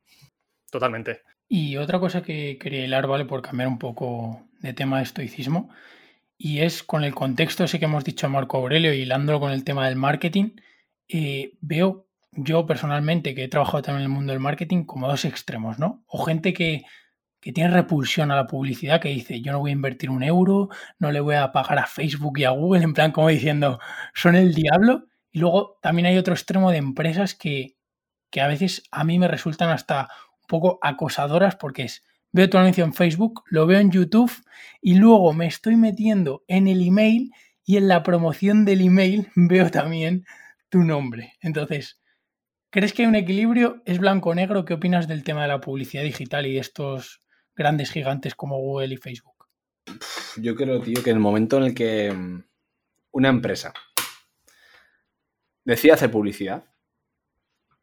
[0.70, 1.22] Totalmente.
[1.48, 3.24] Y otra cosa que quería hilar, ¿vale?
[3.24, 5.70] Por cambiar un poco de tema de estoicismo.
[6.38, 9.86] Y es con el contexto ese que hemos dicho Marco Aurelio, hilándolo con el tema
[9.86, 10.52] del marketing,
[11.08, 15.24] eh, veo yo personalmente, que he trabajado también en el mundo del marketing, como dos
[15.24, 16.04] extremos, ¿no?
[16.06, 16.84] O gente que,
[17.40, 20.68] que tiene repulsión a la publicidad, que dice, yo no voy a invertir un euro,
[20.98, 23.80] no le voy a pagar a Facebook y a Google, en plan como diciendo,
[24.14, 25.06] son el diablo.
[25.32, 27.76] Y luego también hay otro extremo de empresas que,
[28.30, 30.08] que a veces a mí me resultan hasta
[30.50, 34.32] poco acosadoras porque es, veo tu anuncio en Facebook, lo veo en YouTube
[34.82, 37.30] y luego me estoy metiendo en el email
[37.64, 40.26] y en la promoción del email veo también
[40.68, 41.34] tu nombre.
[41.40, 42.02] Entonces,
[42.68, 43.80] ¿crees que hay un equilibrio?
[43.86, 44.60] ¿Es blanco-negro?
[44.60, 47.20] o ¿Qué opinas del tema de la publicidad digital y de estos
[47.54, 49.46] grandes gigantes como Google y Facebook?
[50.36, 52.44] Yo creo, tío, que en el momento en el que mm,
[53.12, 53.72] una empresa
[55.64, 56.64] decide hacer publicidad,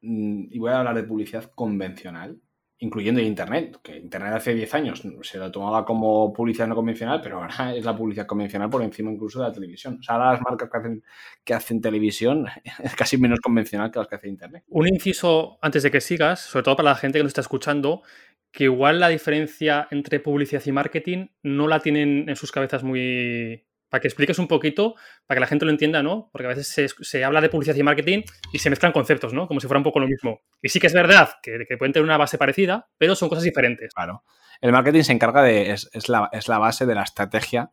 [0.02, 2.42] mm, y voy a hablar de publicidad convencional,
[2.80, 7.42] incluyendo Internet, que Internet hace 10 años se lo tomaba como publicidad no convencional, pero
[7.42, 9.98] ahora es la publicidad convencional por encima incluso de la televisión.
[10.00, 11.04] O sea, ahora las marcas que hacen,
[11.44, 12.46] que hacen televisión
[12.84, 14.64] es casi menos convencional que las que hace Internet.
[14.70, 18.04] Un inciso antes de que sigas, sobre todo para la gente que nos está escuchando,
[18.52, 23.67] que igual la diferencia entre publicidad y marketing no la tienen en sus cabezas muy,
[23.90, 26.30] para que expliques un poquito, para que la gente lo entienda, ¿no?
[26.32, 29.48] Porque a veces se, habla de publicidad y marketing y se mezclan conceptos, ¿no?
[29.48, 30.42] Como si fuera un poco lo mismo.
[30.62, 33.94] Y sí que es verdad que, pueden tener una base parecida, pero son cosas diferentes.
[33.94, 34.24] Claro.
[34.62, 37.72] El marketing se encarga de, es, la, es la, base de la estrategia,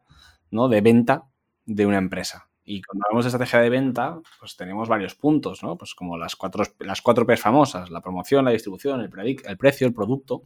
[0.50, 0.68] ¿no?
[0.68, 1.24] De venta
[1.64, 2.48] de una empresa.
[2.66, 5.76] Y cuando hablamos de estrategia de venta, pues tenemos varios puntos, ¿no?
[5.76, 9.10] Pues como las cuatro, las cuatro P's famosas, la promoción, la distribución, el,
[9.44, 10.44] el precio, el producto.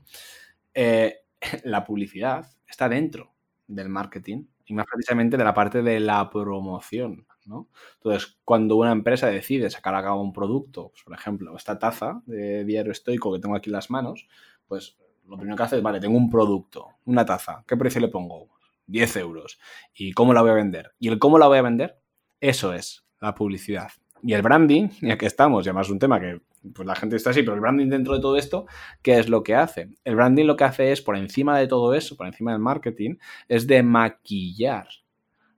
[0.75, 1.19] Eh,
[1.65, 3.35] la publicidad está dentro
[3.67, 7.27] del marketing y más precisamente de la parte de la promoción.
[7.47, 7.69] ¿no?
[7.95, 12.23] Entonces, cuando una empresa decide sacar a cabo un producto, pues, por ejemplo, esta taza
[12.27, 14.29] de diario estoico que tengo aquí en las manos,
[14.67, 18.09] pues lo primero que hace es, vale, tengo un producto, una taza, ¿qué precio le
[18.09, 18.51] pongo?
[18.87, 19.59] 10 euros.
[19.95, 20.93] ¿Y cómo la voy a vender?
[20.99, 22.01] ¿Y el cómo la voy a vender?
[22.41, 23.91] Eso es la publicidad.
[24.23, 26.41] Y el branding, ya que estamos, y además es un tema que
[26.75, 28.67] pues la gente está así, pero el branding dentro de todo esto,
[29.03, 29.91] ¿qué es lo que hace?
[30.05, 33.17] El branding lo que hace es, por encima de todo eso, por encima del marketing,
[33.49, 34.89] es de maquillar,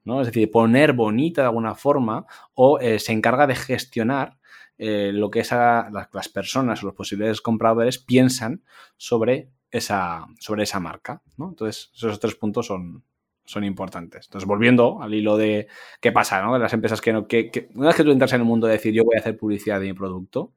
[0.04, 0.20] ¿no?
[0.20, 4.38] Es decir, poner bonita de alguna forma o eh, se encarga de gestionar
[4.78, 8.62] eh, lo que esa, las, personas o los posibles compradores piensan
[8.96, 11.50] sobre esa, sobre esa marca, ¿no?
[11.50, 13.04] Entonces, esos tres puntos son,
[13.50, 14.26] son importantes.
[14.26, 15.68] Entonces, volviendo al hilo de
[16.00, 16.54] qué pasa, ¿no?
[16.54, 17.26] De las empresas que no.
[17.26, 19.36] Que, una vez que tú entras en el mundo de decir yo voy a hacer
[19.36, 20.52] publicidad de mi producto,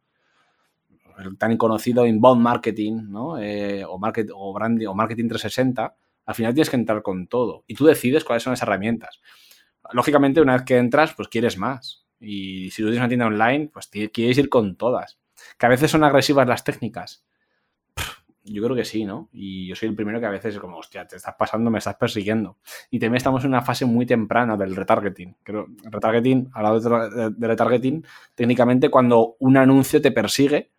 [1.17, 3.39] el tan conocido inbound marketing, ¿no?
[3.39, 7.63] Eh, o, market, o, branding, o marketing 360, al final tienes que entrar con todo.
[7.67, 9.21] Y tú decides cuáles son las herramientas.
[9.91, 12.05] Lógicamente, una vez que entras, pues quieres más.
[12.19, 15.19] Y si tú tienes una tienda online, pues quieres ir con todas.
[15.57, 17.25] Que a veces son agresivas las técnicas
[18.43, 19.29] yo creo que sí, ¿no?
[19.31, 21.77] Y yo soy el primero que a veces es como, hostia, te estás pasando, me
[21.77, 22.57] estás persiguiendo.
[22.89, 25.37] Y también estamos en una fase muy temprana del retargeting.
[25.43, 30.71] Creo, retargeting, hablando de, de retargeting, técnicamente cuando un anuncio te persigue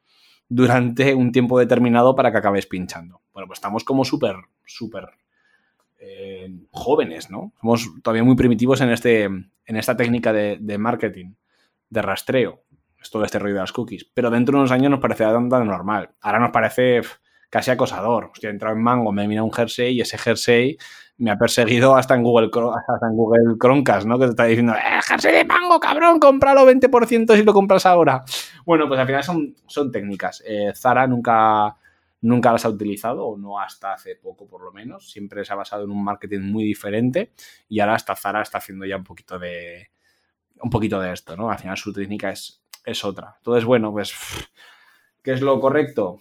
[0.48, 3.22] durante un tiempo determinado para que acabes pinchando.
[3.32, 5.08] Bueno, pues estamos como súper, súper
[5.98, 7.52] eh, jóvenes, ¿no?
[7.60, 11.32] Somos todavía muy primitivos en, este, en esta técnica de, de marketing,
[11.88, 12.62] de rastreo.
[13.00, 14.04] Es todo este rollo de las cookies.
[14.12, 16.10] Pero dentro de unos años nos parecerá tan, tan normal.
[16.20, 17.02] Ahora nos parece
[17.54, 18.30] casi acosador.
[18.32, 20.76] Hostia, he entrado en Mango, me he mirado un jersey y ese jersey
[21.18, 22.50] me ha perseguido hasta en Google,
[22.88, 24.18] hasta en Google Chromecast, ¿no?
[24.18, 26.18] Que te está diciendo, ¡eh, jersey de Mango, cabrón!
[26.18, 28.24] ¡Cómpralo 20% si lo compras ahora!
[28.66, 30.42] Bueno, pues al final son, son técnicas.
[30.44, 31.76] Eh, Zara nunca,
[32.22, 35.08] nunca las ha utilizado, o no hasta hace poco por lo menos.
[35.08, 37.34] Siempre se ha basado en un marketing muy diferente
[37.68, 39.90] y ahora hasta Zara está haciendo ya un poquito de,
[40.60, 41.48] un poquito de esto, ¿no?
[41.52, 43.36] Al final su técnica es, es otra.
[43.38, 44.12] Entonces, bueno, pues
[45.24, 46.18] ¿Qué es lo correcto?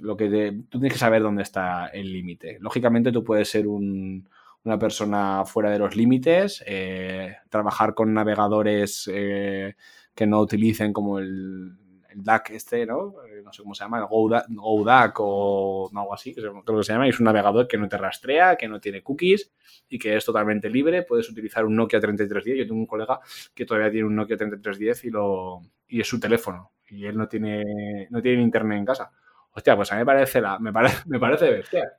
[0.00, 0.28] Lo que
[0.68, 2.58] tú tienes que saber dónde está el límite.
[2.60, 9.74] Lógicamente tú puedes ser una persona fuera de los límites, eh, trabajar con navegadores eh,
[10.14, 11.76] que no utilicen como el,
[12.10, 13.16] el DAC este, ¿no?
[13.26, 17.08] Eh, no sé cómo se llama, el GoDAC o algo así, creo que se llama,
[17.08, 19.52] es un navegador que no te rastrea, que no tiene cookies
[19.88, 21.02] y que es totalmente libre.
[21.02, 22.58] Puedes utilizar un Nokia 3310.
[22.58, 23.18] Yo tengo un colega
[23.52, 27.28] que todavía tiene un Nokia 3310 y, lo, y es su teléfono y él no
[27.28, 29.10] tiene, no tiene internet en casa.
[29.52, 31.92] Hostia, pues a mí me parece, la, me parece, me parece bestia.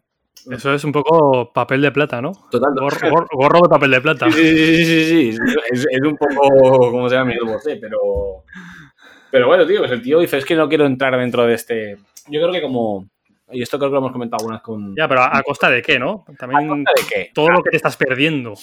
[0.51, 2.31] Eso es un poco papel de plata, ¿no?
[2.51, 2.73] Total.
[2.75, 4.29] Gorro, de papel de plata.
[4.29, 5.39] Sí, sí, sí, sí.
[5.71, 7.29] Es, es, un poco, ¿cómo se llama?
[7.29, 8.43] Miguel Bosé, pero...
[9.31, 11.97] Pero bueno, tío, pues el tío dice, es que no quiero entrar dentro de este...
[12.27, 13.07] Yo creo que como...
[13.51, 14.95] Y esto creo que lo hemos comentado algunas con...
[14.95, 16.25] Ya, pero ¿a, costa de qué, no?
[16.37, 17.31] También ¿A costa de qué?
[17.33, 18.53] Todo lo que te estás perdiendo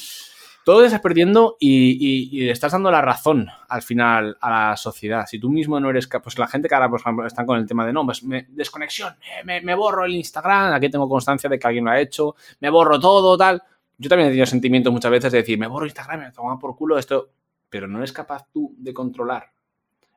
[0.65, 5.27] todo estás perdiendo y, estás dando la razón al final a la sociedad.
[5.27, 7.67] Si tú mismo no eres pues la gente que ahora, por ejemplo, están con el
[7.67, 11.67] tema de no, pues me, desconexión, me, borro el Instagram, aquí tengo constancia de que
[11.67, 13.63] alguien lo ha hecho, me borro todo, tal.
[13.99, 16.77] Yo también he tenido sentimientos muchas veces de decir, me borro Instagram, me tomo por
[16.77, 17.31] culo esto,
[17.69, 19.53] pero no eres capaz tú de controlar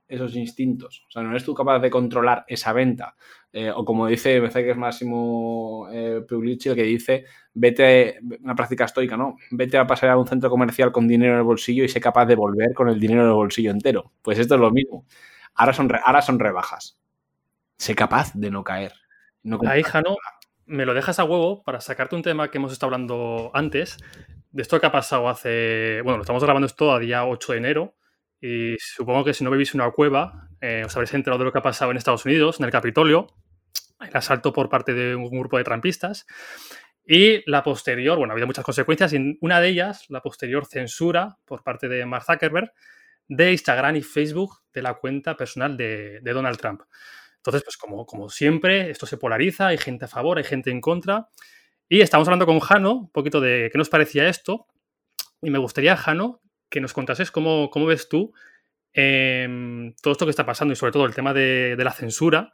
[0.07, 1.03] esos instintos.
[1.07, 3.15] O sea, no eres tú capaz de controlar esa venta.
[3.51, 8.55] Eh, o como dice, me parece que es Máximo eh, el que dice, vete, una
[8.55, 9.37] práctica estoica, ¿no?
[9.51, 12.25] Vete a pasar a un centro comercial con dinero en el bolsillo y sé capaz
[12.25, 14.11] de volver con el dinero en el bolsillo entero.
[14.21, 15.05] Pues esto es lo mismo.
[15.55, 16.99] Ahora son, ahora son rebajas.
[17.77, 18.93] Sé capaz de no caer.
[19.43, 20.17] No La hija no,
[20.65, 23.97] me lo dejas a huevo para sacarte un tema que hemos estado hablando antes,
[24.51, 27.57] de esto que ha pasado hace, bueno, lo estamos grabando esto a día 8 de
[27.57, 27.95] enero,
[28.45, 31.57] y supongo que si no vivís una cueva, eh, os habréis enterado de lo que
[31.57, 33.25] ha pasado en Estados Unidos, en el Capitolio,
[33.99, 36.27] el asalto por parte de un grupo de trampistas.
[37.07, 41.39] Y la posterior, bueno, ha habido muchas consecuencias y una de ellas, la posterior censura
[41.45, 42.71] por parte de Mark Zuckerberg
[43.27, 46.81] de Instagram y Facebook de la cuenta personal de, Donald Trump.
[47.37, 50.81] Entonces, pues como, como siempre, esto se polariza, hay gente a favor, hay gente en
[50.81, 51.29] contra.
[51.89, 54.67] Y estamos hablando con Jano un poquito de qué nos parecía esto.
[55.41, 58.33] Y me gustaría, Jano, que nos contases cómo, cómo ves tú
[58.93, 62.51] em, todo esto que está pasando y sobre todo el tema de, la censura,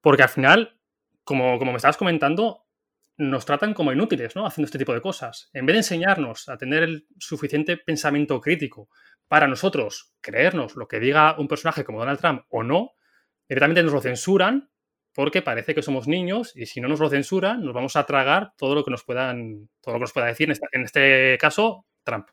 [0.00, 0.78] porque al final,
[1.24, 2.66] como, como me estabas comentando,
[3.18, 4.46] nos tratan como inútiles, ¿no?
[4.46, 5.50] Haciendo este tipo de cosas.
[5.52, 8.88] En vez de enseñarnos a tener el suficiente pensamiento crítico
[9.28, 12.92] para nosotros creernos lo que diga un personaje como Donald Trump o no,
[13.48, 14.70] directamente nos lo censuran
[15.14, 18.54] porque parece que somos niños y si no nos lo censuran, nos vamos a tragar
[18.56, 22.28] todo lo que nos puedan, todo lo que nos pueda decir, en este, caso, Trump.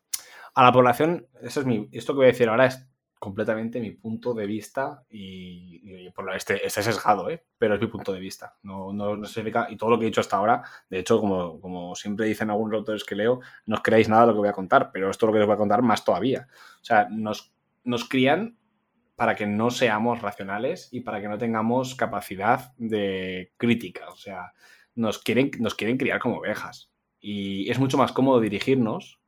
[0.59, 2.85] A la población, eso es mi, esto que voy a decir ahora es
[3.17, 7.45] completamente mi punto de vista y, por lo este, este sesgado, ¿eh?
[7.57, 8.57] pero es mi punto de vista.
[8.63, 11.61] No, no, no significa, y todo lo que he dicho hasta ahora, de hecho, como,
[11.61, 14.49] como siempre dicen algunos autores que leo, no os creáis nada de lo que voy
[14.49, 16.49] a contar, pero esto es lo que os voy a contar más todavía.
[16.81, 17.53] O sea, nos,
[17.85, 18.57] nos crían
[19.15, 24.09] para que no seamos racionales y para que no tengamos capacidad de crítica.
[24.09, 24.51] O sea,
[24.93, 26.91] nos quieren, nos quieren criar como ovejas.
[27.21, 29.18] Y es mucho más cómodo dirigirnos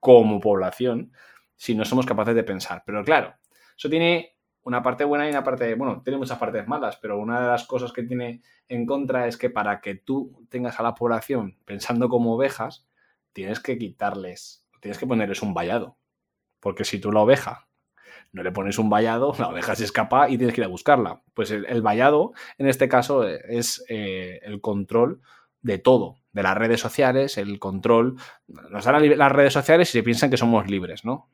[0.00, 1.12] como población
[1.56, 2.82] si no somos capaces de pensar.
[2.84, 3.34] Pero claro,
[3.76, 7.40] eso tiene una parte buena y una parte, bueno, tiene muchas partes malas, pero una
[7.40, 10.94] de las cosas que tiene en contra es que para que tú tengas a la
[10.94, 12.86] población pensando como ovejas,
[13.32, 15.96] tienes que quitarles, tienes que ponerles un vallado.
[16.60, 17.68] Porque si tú la oveja
[18.32, 21.22] no le pones un vallado, la oveja se escapa y tienes que ir a buscarla.
[21.34, 25.20] Pues el, vallado, en este caso, es eh, el control
[25.62, 28.16] de todo, de las redes sociales, el control.
[28.48, 31.28] Nos dan las redes sociales y se piensan que somos libres, ¿no?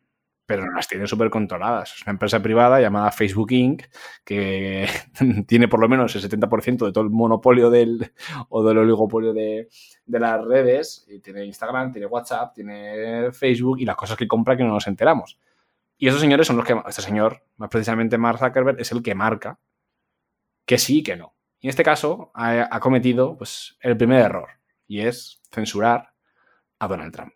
[0.46, 1.94] Pero no las tienen súper controladas.
[1.94, 3.82] Es una empresa privada llamada Facebook Inc.,
[4.24, 4.88] que
[5.46, 8.12] tiene por lo menos el 70% de todo el monopolio del,
[8.48, 9.68] o del oligopolio de,
[10.04, 11.06] de las redes.
[11.22, 15.38] Tiene Instagram, tiene WhatsApp, tiene Facebook y las cosas que compra que no nos enteramos.
[15.98, 19.14] Y esos señores son los que, este señor, más precisamente Mark Zuckerberg, es el que
[19.14, 19.58] marca
[20.66, 21.34] que sí y que no.
[21.60, 24.48] Y en este caso ha, cometido pues, el primer error,
[24.86, 26.10] y es censurar
[26.78, 27.32] a Donald Trump.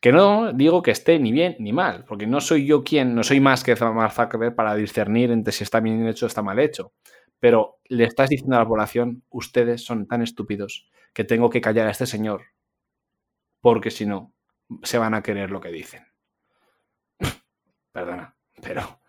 [0.00, 3.24] Que no digo que esté ni bien ni mal, porque no soy yo quien, no
[3.24, 6.58] soy más que Mark Zuckerberg para discernir entre si está bien hecho o está mal
[6.60, 6.92] hecho.
[7.40, 11.88] Pero le estás diciendo a la población, ustedes son tan estúpidos que tengo que callar
[11.88, 12.42] a este señor,
[13.60, 14.32] porque si no,
[14.82, 16.04] se van a querer lo que dicen
[17.92, 19.00] perdona, pero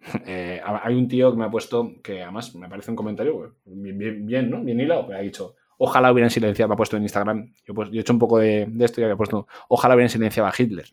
[0.26, 4.26] eh, hay un tío que me ha puesto, que además me parece un comentario bien,
[4.26, 4.62] bien, ¿no?
[4.62, 7.88] Bien hilado, pero ha dicho, ojalá hubieran silenciado, me ha puesto en Instagram, yo, pues,
[7.92, 10.88] he hecho un poco de, esto y había puesto, ojalá hubieran silenciado a Hitler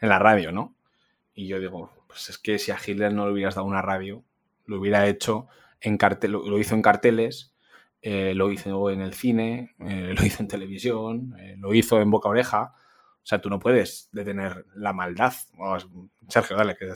[0.00, 0.74] en la radio, ¿no?
[1.34, 4.22] Y yo digo, pues es que si a Hitler no le hubieras dado una radio,
[4.66, 5.48] lo hubiera hecho
[5.80, 7.54] en cartel, lo hizo en carteles,
[8.06, 12.28] eh, lo hizo en el cine, eh, lo hizo en televisión, lo hizo en boca
[12.28, 12.74] oreja.
[13.22, 15.32] O sea, tú no puedes detener la maldad.
[16.28, 16.76] Sergio, dale.
[16.76, 16.92] Que,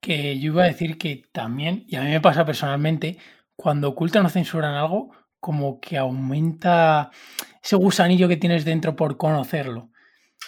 [0.00, 3.18] que yo iba a decir que también, y a mí me pasa personalmente,
[3.56, 5.10] cuando ocultan o censuran algo,
[5.44, 7.10] como que aumenta
[7.62, 9.90] ese gusanillo que tienes dentro por conocerlo.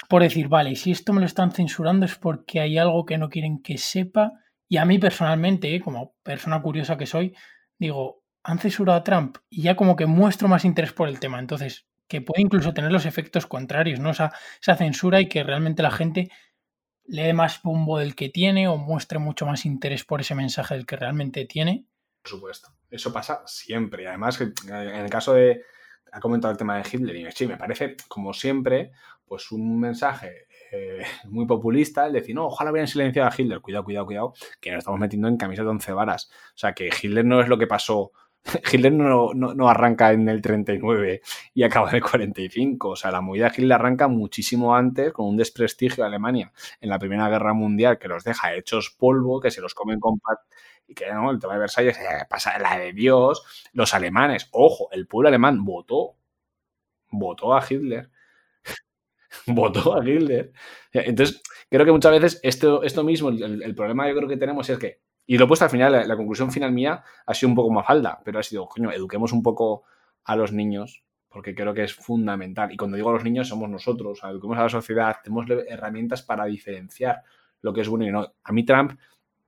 [0.09, 3.29] Por decir, vale, si esto me lo están censurando es porque hay algo que no
[3.29, 4.33] quieren que sepa.
[4.67, 5.83] Y a mí personalmente, ¿eh?
[5.83, 7.35] como persona curiosa que soy,
[7.79, 11.41] digo, han censurado a Trump y ya como que muestro más interés por el tema.
[11.41, 14.13] Entonces, que puede incluso tener los efectos contrarios, ¿no?
[14.13, 14.33] Esa,
[14.63, 16.31] esa censura y que realmente la gente
[17.05, 20.73] le dé más bombo del que tiene o muestre mucho más interés por ese mensaje
[20.73, 21.85] del que realmente tiene.
[22.27, 24.07] Supuesto, eso pasa siempre.
[24.09, 25.63] Además, en el caso de,
[26.13, 28.91] ha comentado el tema de Hitler y sí, me parece, como siempre,
[29.27, 33.61] pues un mensaje eh, muy populista el decir, no, ojalá hubieran silenciado a Hitler.
[33.61, 36.31] Cuidado, cuidado, cuidado, que nos estamos metiendo en camisas de once varas.
[36.55, 38.13] O sea, que Hitler no es lo que pasó
[38.73, 41.21] Hitler no, arranca en el 39
[41.55, 42.91] y acaba en el 45.
[42.91, 46.91] O sea, la movida de Hitler arranca muchísimo antes con un desprestigio de Alemania en
[46.91, 50.21] la Primera Guerra Mundial que los deja hechos polvo, que se los comen con
[50.89, 53.69] y que no, el tema de Versalles eh, pasa la de Dios.
[53.73, 56.17] Los alemanes, ojo, el pueblo alemán votó,
[57.11, 58.11] votó a Hitler.
[59.47, 60.53] votó a Hitler.
[60.93, 64.69] Entonces, creo que muchas veces esto, esto mismo, el, el problema yo creo que tenemos
[64.71, 67.57] es que y lo he puesto al final, la, conclusión final mía ha sido un
[67.57, 69.83] poco más falda, pero ha sido, coño, eduquemos un poco
[70.25, 72.73] a los niños, porque creo que es fundamental.
[72.73, 76.45] Y cuando digo a los niños, somos nosotros, eduquemos a la sociedad, tenemos herramientas para
[76.45, 77.23] diferenciar
[77.61, 78.35] lo que es bueno y no.
[78.45, 78.99] A mí Trump,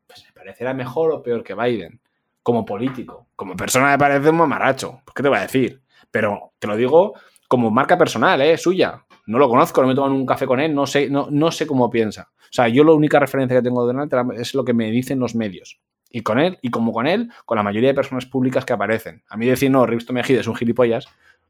[0.06, 2.00] pues me parecerá mejor o peor que Biden,
[2.42, 3.28] como político.
[3.36, 5.82] Como persona me parece un mamaracho, ¿qué te voy a decir?
[6.10, 7.14] Pero te lo digo
[7.46, 8.58] como marca personal, ¿eh?
[8.58, 9.04] Suya.
[9.28, 11.50] No lo conozco, no me he tomado un café con él, no sé, no, no
[11.50, 12.30] sé cómo piensa.
[12.34, 14.90] O sea, yo la única referencia que tengo de Donald Trump es lo que me
[14.90, 15.82] dicen los medios.
[16.10, 19.22] Y con él, y como con él, con la mayoría de personas públicas que aparecen.
[19.28, 21.08] A mí decir, no, Risto Mejide es un gilipollas,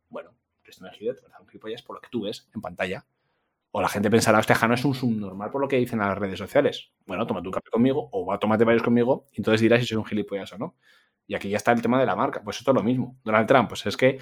[0.09, 0.31] bueno,
[0.65, 0.99] esto no es
[1.41, 3.07] un gilipollas por lo que tú ves en pantalla.
[3.71, 6.19] O la gente pensará, este Jano es un subnormal por lo que dicen a las
[6.19, 6.91] redes sociales.
[7.07, 9.99] Bueno, toma tu café conmigo o va, tómate varios conmigo y entonces dirás si soy
[9.99, 10.75] un gilipollas o no.
[11.29, 12.41] Y aquí ya está el tema de la marca.
[12.43, 13.17] Pues esto es lo mismo.
[13.23, 14.19] Donald Trump, pues es que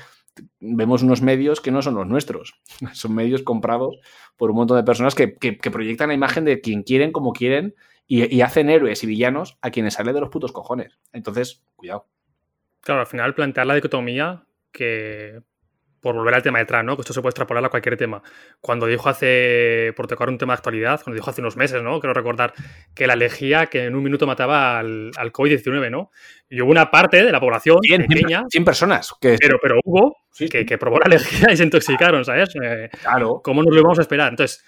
[0.59, 2.61] vemos unos medios que no son los nuestros.
[2.93, 3.97] Son medios comprados
[4.37, 5.29] por un montón de personas que,
[5.71, 7.75] proyectan la imagen de quien quieren, como quieren,
[8.09, 10.99] y, hacen héroes y villanos a quienes sale de los putos cojones.
[11.13, 12.07] Entonces, cuidado.
[12.81, 15.41] Claro, al final plantear la dicotomía que
[16.01, 16.97] por volver al tema de Trump, ¿no?
[16.97, 18.23] Que esto se puede extrapolar a cualquier tema.
[18.61, 22.01] Cuando dijo hace, por tocar un tema de actualidad, cuando dijo hace unos meses, ¿no?
[22.01, 22.53] Quiero recordar
[22.95, 26.11] que la lejía que en un minuto mataba al, COVID-19, ¿no?
[26.49, 28.45] Y hubo una parte de la población 100, pequeña.
[28.49, 29.13] 100 personas.
[29.21, 29.37] Que...
[29.41, 32.51] Pero, pero hubo Que, probó la lejía y se intoxicaron, ¿sabes?
[32.63, 33.41] Eh, claro.
[33.43, 34.31] ¿Cómo nos lo íbamos a esperar?
[34.31, 34.65] Entonces,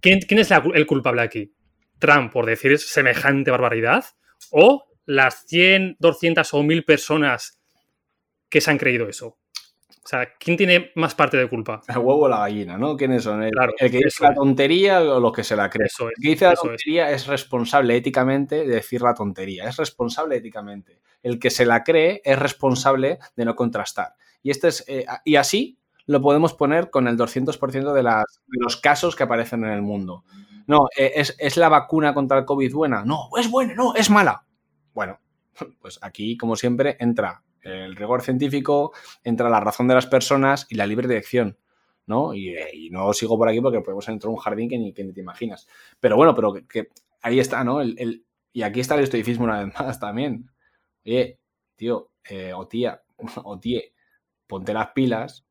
[0.00, 1.52] ¿quién, quién es el culpable aquí?
[1.98, 4.04] ¿Trump por decir semejante barbaridad?
[4.50, 7.60] ¿O las 100, 200 o 1000 personas
[8.48, 9.39] que se han creído eso?
[10.02, 11.82] O sea, ¿quién tiene más parte de culpa?
[11.86, 12.96] El huevo o la gallina, ¿no?
[12.96, 13.42] ¿Quiénes son?
[13.42, 15.90] ¿El, que dice la tontería o los que se la creen?
[16.00, 17.26] el que dice la tontería es.
[17.26, 19.68] responsable éticamente de decir la tontería.
[19.68, 21.00] Es responsable éticamente.
[21.22, 24.14] El que se la cree es responsable de no contrastar.
[24.42, 28.58] Y, este es, eh, y así lo podemos poner con el 200% de, las, de
[28.58, 30.24] los casos que aparecen en el mundo.
[30.66, 33.04] No, eh, es, es la vacuna contra el COVID buena.
[33.04, 34.46] No, es buena, no, es mala.
[34.94, 35.20] Bueno,
[35.80, 38.92] pues aquí, como siempre, entra el rigor científico,
[39.24, 41.56] entra la razón de las personas y la libre dirección.
[42.06, 42.34] ¿no?
[42.34, 45.20] Y, no sigo por aquí porque podemos entrar en un jardín que ni, que te
[45.20, 45.68] imaginas.
[46.00, 46.88] Pero bueno, pero que,
[47.22, 47.80] ahí está, ¿no?
[47.80, 50.50] El, y aquí está el estoicismo una vez más también.
[51.06, 51.38] Oye,
[51.76, 53.02] tío, eh, o tía,
[53.44, 53.60] o
[54.46, 55.46] ponte las pilas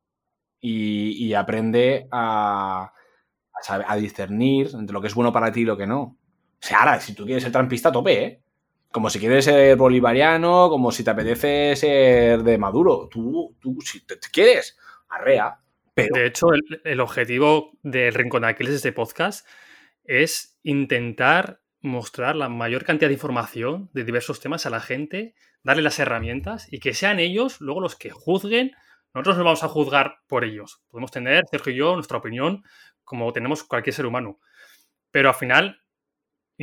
[0.60, 2.92] y, aprende a,
[3.68, 6.02] a, a, discernir entre lo que es bueno para ti y lo que no.
[6.02, 6.18] O
[6.60, 8.42] sea, ahora, si tú quieres ser trampista, tope, ¿eh?
[8.90, 13.08] Como si quieres ser bolivariano, como si te apetece ser de Maduro.
[13.08, 14.76] Tú, tú si te, quieres,
[15.08, 15.60] arrea.
[15.94, 16.48] De hecho,
[16.84, 19.46] el, objetivo del Rincón de Aquiles este podcast
[20.04, 25.82] es intentar mostrar la mayor cantidad de información de diversos temas a la gente, darle
[25.82, 28.72] las herramientas y que sean ellos luego los que juzguen.
[29.14, 30.82] Nosotros no vamos a juzgar por ellos.
[30.88, 32.64] Podemos tener, Sergio y yo, nuestra opinión,
[33.04, 34.40] como tenemos cualquier ser humano.
[35.10, 35.82] Pero al final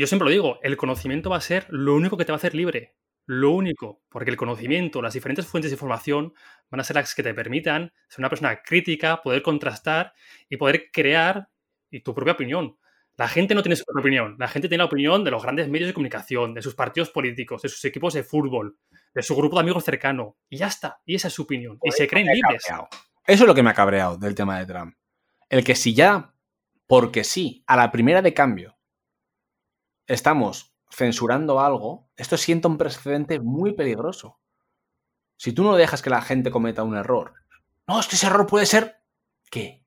[0.02, 2.38] yo siempre lo digo, el conocimiento va a ser lo único que te va a
[2.38, 2.96] hacer libre.
[3.26, 6.34] Lo único, porque el conocimiento, las diferentes fuentes de información
[6.70, 10.14] van a ser las que te permitan ser una persona crítica, poder contrastar
[10.50, 11.50] y poder crear
[11.90, 12.78] y tu propia opinión.
[13.18, 15.68] La gente no tiene su propia opinión, la gente tiene la opinión de los grandes
[15.68, 18.78] medios de comunicación, de sus partidos políticos, de sus equipos de fútbol,
[19.14, 20.38] de su grupo de amigos cercano.
[20.48, 21.80] Y ya está, y esa es su opinión.
[21.84, 22.64] y se creen libres.
[23.26, 24.96] Eso es lo que me ha cabreado del tema de Trump.
[25.50, 26.34] El que si ya,
[26.86, 28.77] porque sí, a la primera de cambio,
[30.08, 34.40] estamos censurando algo, esto sienta un precedente muy peligroso.
[35.36, 37.34] Si tú no dejas que la gente cometa un error,
[37.88, 38.98] no, es que ese error puede ser
[39.50, 39.84] ¿qué?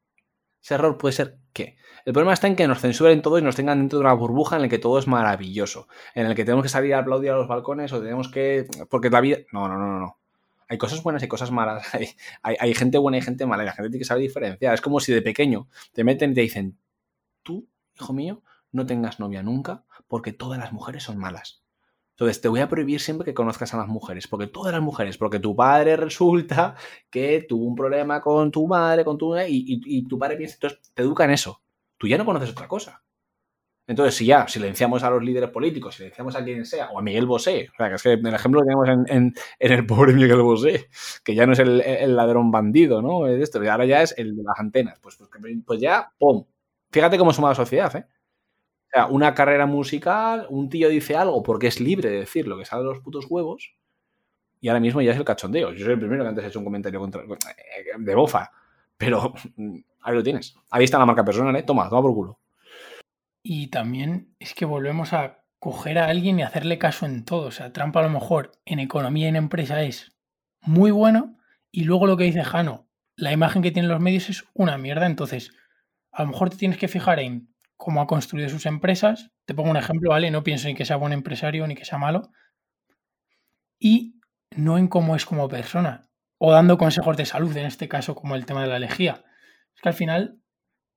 [0.63, 1.77] Ese error puede ser ¿qué?
[2.05, 4.57] El problema está en que nos censuren todo y nos tengan dentro de una burbuja
[4.57, 7.37] en la que todo es maravilloso, en el que tenemos que salir a aplaudir a
[7.37, 8.67] los balcones o tenemos que...
[8.89, 9.39] porque la vida...
[9.53, 10.19] No, no, no, no.
[10.69, 11.85] Hay cosas buenas y cosas malas.
[12.43, 14.73] Hay, hay, gente buena y gente mala y la gente tiene que saber diferenciar.
[14.73, 16.79] Es como si de pequeño te meten y te dicen,
[17.43, 17.67] tú,
[17.97, 18.43] hijo mío,
[18.73, 21.63] no tengas novia nunca porque todas las mujeres son malas.
[22.21, 25.17] Entonces te voy a prohibir siempre que conozcas a las mujeres, porque todas las mujeres,
[25.17, 26.75] porque tu padre resulta
[27.09, 30.93] que tuvo un problema con tu madre, con tu y, y, tu padre piensa, entonces
[30.93, 31.63] te educa en eso.
[31.97, 33.03] Tú ya no conoces otra cosa.
[33.87, 37.27] Entonces, si ya silenciamos a los líderes políticos, silenciamos a quien sea, o a Miguel
[37.27, 40.91] Bosé, o sea, que es que el ejemplo que tenemos en, el pobre Miguel Bosé,
[41.25, 43.27] que ya no es el, ladrón bandido, ¿no?
[43.27, 44.99] Es esto, ahora ya es el de las antenas.
[45.01, 45.31] Pues, pues,
[45.67, 46.45] pues ya, ¡pum!
[46.93, 48.05] Fíjate cómo suma la sociedad, ¿eh?
[48.91, 52.59] O sea, una carrera musical, un tío dice algo porque es libre de decir lo
[52.59, 53.75] que sale de los putos huevos
[54.61, 55.73] y ahora mismo ya es el cachondeo.
[55.73, 58.51] Yo soy el primero que antes he hecho un comentario contra, eh, de bofa,
[58.97, 59.33] pero
[60.03, 60.57] ahí lo tienes.
[60.71, 61.63] Ahí está la marca personal, ¿eh?
[61.63, 62.41] Toma, toma por culo.
[63.43, 67.47] Y también es que volvemos a coger a alguien y hacerle caso en todo.
[67.47, 70.13] O sea, Trump a lo mejor en economía y en empresa es
[70.63, 71.39] muy bueno
[71.71, 72.87] y luego lo que dice Jano,
[73.17, 75.07] la imagen que tienen los medios es una mierda.
[75.07, 75.53] Entonces,
[76.13, 77.50] a lo mejor te tienes que fijar en
[77.81, 79.31] cómo ha construido sus empresas.
[79.47, 80.31] Te pongo un ejemplo, ¿vale?
[80.31, 82.31] No pienso en que sea buen empresario ni que sea malo.
[83.79, 84.21] Y
[84.55, 86.11] no en cómo es como persona.
[86.37, 89.25] O dando consejos de salud, en este caso, como el tema de la lejía.
[89.75, 90.39] Es que al final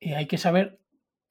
[0.01, 0.81] eh, hay que saber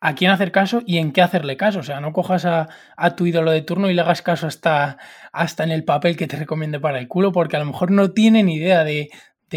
[0.00, 1.80] a quién hacer caso y en qué hacerle caso.
[1.80, 2.68] O sea, no cojas a,
[3.14, 4.96] tu ídolo de turno y le hagas caso hasta,
[5.32, 8.12] hasta en el papel que te recomiende para el culo, porque a lo mejor no
[8.12, 9.10] tiene ni idea de,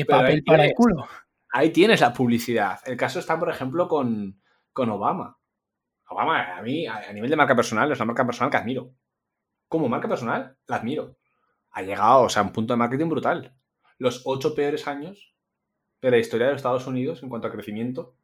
[0.10, 1.08] papel para el culo.
[1.54, 2.80] Ahí tienes la publicidad.
[2.86, 4.42] El caso está, por ejemplo, con,
[4.74, 5.38] con Obama.
[6.08, 8.94] Obama, a mí, a nivel de marca personal, es una marca personal que admiro.
[9.68, 11.18] Como marca personal, la admiro.
[11.72, 13.56] Ha llegado, o sea, a un punto de marketing brutal.
[13.98, 15.36] Los ocho peores años
[16.02, 18.16] de la historia de los Estados Unidos en cuanto a crecimiento,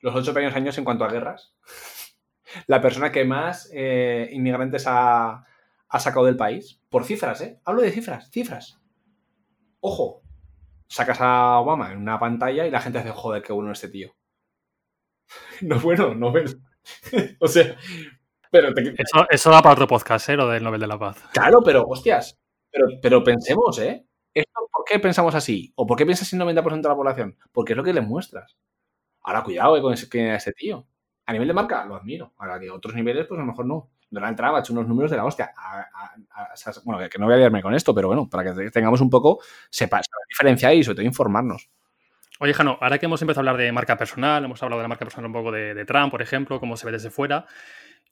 [0.00, 1.54] los ocho primeros años en cuanto a guerras,
[2.66, 5.44] la persona que más eh, inmigrantes ha,
[5.88, 7.60] ha sacado del país, por cifras, ¿eh?
[7.64, 8.80] Hablo de cifras, cifras.
[9.80, 10.22] Ojo,
[10.86, 14.14] sacas a Obama en una pantalla y la gente hace, joder, qué bueno este tío.
[15.62, 16.58] No bueno, no es
[17.40, 17.76] o sea,
[18.50, 20.36] pero eso, eso, da para otro podcast, ¿eh?
[20.36, 21.22] Lo del Nobel de la Paz.
[21.32, 22.38] Claro, pero, hostias,
[22.70, 24.06] pero, pero pensemos, ¿eh?
[24.80, 25.72] ¿Por qué pensamos así?
[25.76, 27.36] ¿O por qué piensas en 90% de la población?
[27.52, 28.56] Porque es lo que le muestras.
[29.22, 30.86] Ahora, cuidado eh, con ese, ese tío.
[31.26, 32.32] A nivel de marca, lo admiro.
[32.38, 33.90] Ahora que otros niveles, pues a lo mejor no.
[34.10, 35.52] Donald Trump ha hecho unos números de la hostia.
[36.84, 39.40] bueno, que no voy a liarme con esto, pero bueno, para que tengamos un poco,
[39.70, 41.70] sepa, diferenciar y sobre todo informarnos.
[42.42, 44.88] Oye, Jano, ahora que hemos empezado a hablar de marca personal, hemos hablado de la
[44.88, 47.44] marca personal un poco de, Trump, por ejemplo, cómo se ve desde fuera.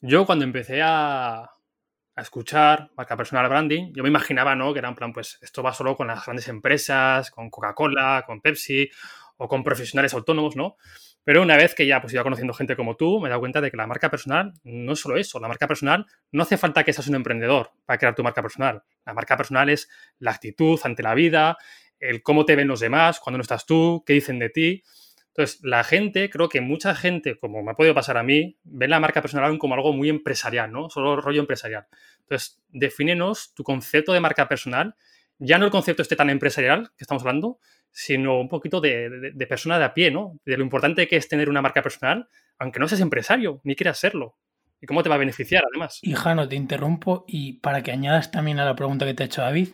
[0.03, 4.75] Yo cuando empecé a, a escuchar marca personal branding, yo me imaginaba, ¿no?
[4.75, 8.43] Que era en plan, pues esto va solo con las grandes empresas, con Coca-Cola, con
[8.43, 8.91] Pepsi
[9.39, 10.77] o con profesionales autónomos, ¿no?
[11.25, 13.63] Pero una vez que ya pues, iba conociendo gente como tú, me he dado cuenta
[13.63, 15.41] de que la marca personal no es solo eso.
[15.41, 18.83] La marca personal no hace falta que seas un emprendedor para crear tu marca personal.
[19.07, 21.57] La marca personal es la actitud ante la vida,
[22.01, 24.83] el cómo te ven los demás cuando no estás tú, qué dicen de ti.
[25.29, 28.89] Entonces, la gente, creo que mucha gente, como me ha podido pasar a mí, ve
[28.89, 30.91] la marca personal como algo muy empresarial, ¿no?
[30.91, 31.87] Solo rollo empresarial.
[32.23, 34.97] Entonces, defínenos tu concepto de marca personal,
[35.39, 37.61] ya no el concepto este tan empresarial que estamos hablando,
[37.93, 40.41] sino un poquito de, persona de a pie, ¿no?
[40.45, 42.29] De lo importante que es tener una marca personal,
[42.59, 44.37] aunque no seas empresario, ni quieras serlo.
[44.81, 45.99] ¿Y cómo te va a beneficiar, además?
[46.03, 49.27] Y Jano, te interrumpo y para que añadas también a la pregunta que te ha
[49.27, 49.71] hecho David,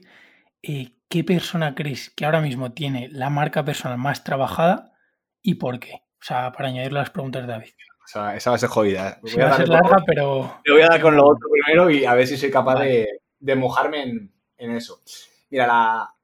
[0.63, 4.99] eh, ¿qué persona crees que ahora mismo tiene la marca personal más trabajada
[5.43, 5.93] y por qué?
[6.21, 7.71] O sea, para añadir las preguntas de David.
[8.05, 9.21] O sea, esa va a ser jodida.
[9.23, 10.61] Voy va a, ser larga, pero...
[10.65, 13.07] Le voy a dar con lo otro primero y a ver si soy capaz de,
[13.55, 15.03] mojarme en, en eso.
[15.51, 16.15] Mira, la,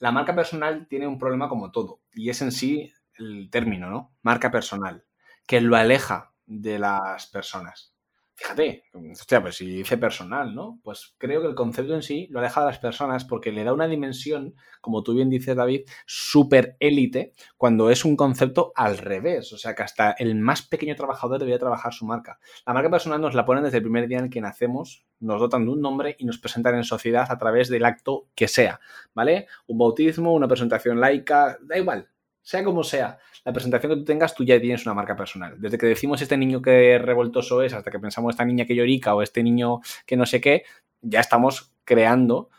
[0.00, 4.16] la marca personal tiene un problema como todo, y es en sí el término, ¿no?
[4.22, 5.04] Marca personal,
[5.46, 7.93] que lo aleja de las personas.
[8.36, 10.80] Fíjate, hostia, pues si dice personal, ¿no?
[10.82, 13.72] Pues creo que el concepto en sí lo aleja de las personas porque le da
[13.72, 19.52] una dimensión, como tú bien dices, David, súper élite, cuando es un concepto al revés.
[19.52, 22.40] O sea que hasta el más pequeño trabajador debería trabajar su marca.
[22.66, 25.40] La marca personal nos la ponen desde el primer día en el que nacemos, nos
[25.40, 28.80] dotan de un nombre y nos presentan en sociedad a través del acto que sea,
[29.14, 29.46] ¿vale?
[29.68, 32.08] Un bautismo, una presentación laica, da igual,
[32.44, 35.56] sea como sea, la presentación que tú tengas, tú ya tienes una marca personal.
[35.58, 39.14] Desde que decimos este niño que revoltoso es, hasta que pensamos esta niña que llorica
[39.14, 40.64] o este niño que no sé qué,
[41.00, 42.50] ya estamos creando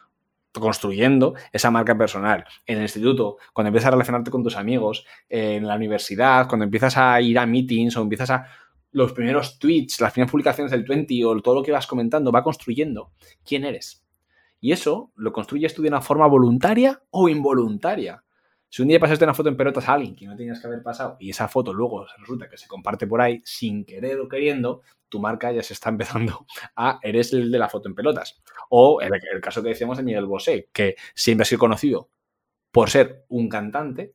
[0.51, 2.45] construyendo esa marca personal.
[2.65, 6.97] En el instituto, cuando empiezas a relacionarte con tus amigos, en la universidad, cuando empiezas
[6.97, 8.47] a ir a meetings o empiezas a
[8.91, 12.43] los primeros tweets, las primeras publicaciones del 20 o todo lo que vas comentando, va
[12.43, 13.11] construyendo
[13.43, 14.03] quién eres.
[14.61, 18.24] Y eso lo construyes tú de una forma voluntaria o involuntaria.
[18.70, 20.84] Si un día pasaste una foto en pelotas a alguien que no tenías que haber
[20.84, 24.82] pasado y esa foto luego resulta que se comparte por ahí sin querer o queriendo,
[25.07, 26.45] tu marca ya se está empezando
[26.76, 28.41] a eres el de la foto en pelotas.
[28.70, 29.11] O el,
[29.41, 32.09] caso que decíamos de Miguel Bosé, que siempre ha sido conocido
[32.72, 34.13] por ser un cantante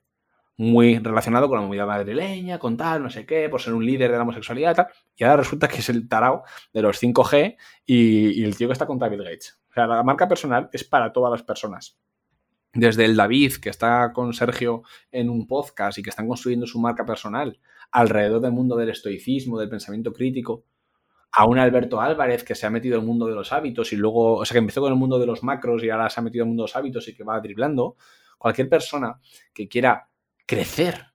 [0.57, 4.11] muy relacionado con la movida madrileña, con tal, no sé qué, por ser un líder
[4.11, 6.43] de la homosexualidad tal, y ahora resulta que es el tarao
[6.75, 9.59] de los 5G y, y el tío que está con David Gates.
[9.71, 11.99] O sea, la marca personal es para todas las personas
[12.73, 16.79] desde el David, que está con Sergio en un podcast y que están construyendo su
[16.79, 17.59] marca personal
[17.91, 20.65] alrededor del mundo del estoicismo, del pensamiento crítico,
[21.33, 23.97] a un Alberto Álvarez que se ha metido en el mundo de los hábitos y
[23.97, 26.23] luego, o sea, que empezó con el mundo de los macros y ahora se ha
[26.23, 27.97] metido en el mundo de los hábitos y que va driblando,
[28.39, 29.21] cualquier persona
[29.53, 30.09] que quiera
[30.47, 31.07] crecer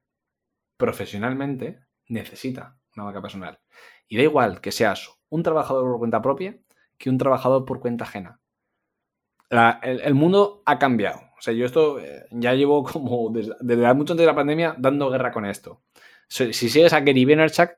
[0.78, 3.60] profesionalmente necesita una marca personal.
[4.08, 6.58] Y da igual que seas un trabajador por cuenta propia
[6.98, 8.40] que un trabajador por cuenta ajena.
[9.50, 13.54] El mundo ha cambiado o sea, yo esto eh, ya llevo como desde,
[13.94, 15.82] mucho antes de la pandemia dando guerra con esto.
[16.28, 17.70] Si, sigues a Gary Vaynerchuk,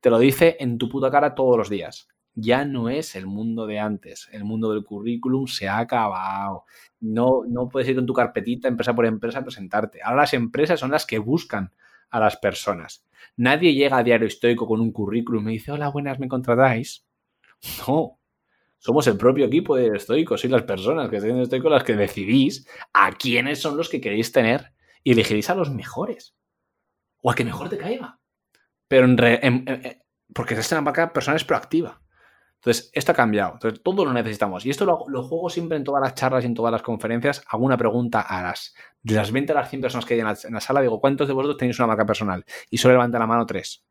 [0.00, 2.08] te lo dice en tu puta cara todos los días.
[2.34, 4.28] Ya no es el mundo de antes.
[4.30, 6.64] El mundo del currículum se ha acabado.
[7.00, 10.00] No, no puedes ir con tu carpetita empresa por empresa a presentarte.
[10.02, 11.72] Ahora las empresas son las que buscan
[12.10, 13.04] a las personas.
[13.36, 17.04] Nadie llega a Diario Estoico con un currículum y dice, hola, buenas, ¿me contratáis?
[17.88, 18.17] No,
[18.78, 21.96] somos el propio equipo de estoicos y las personas que estén en estoicos las que
[21.96, 24.72] decidís a quiénes son los que queréis tener
[25.02, 26.36] y elegiréis a los mejores
[27.22, 28.18] o a que mejor te caiga.
[28.86, 29.64] Pero en,
[30.32, 32.00] porque es una marca personal es proactiva.
[32.56, 33.52] Entonces, esto ha cambiado.
[33.54, 34.66] Entonces, todo lo necesitamos.
[34.66, 37.42] Y esto lo, juego siempre en todas las charlas y en todas las conferencias.
[37.48, 40.26] Hago una pregunta a las, de las 20 a las 100 personas que hay en
[40.26, 40.80] la, sala.
[40.80, 42.44] Digo, ¿cuántos de vosotros tenéis una marca personal?
[42.68, 43.84] Y solo levanta la mano tres.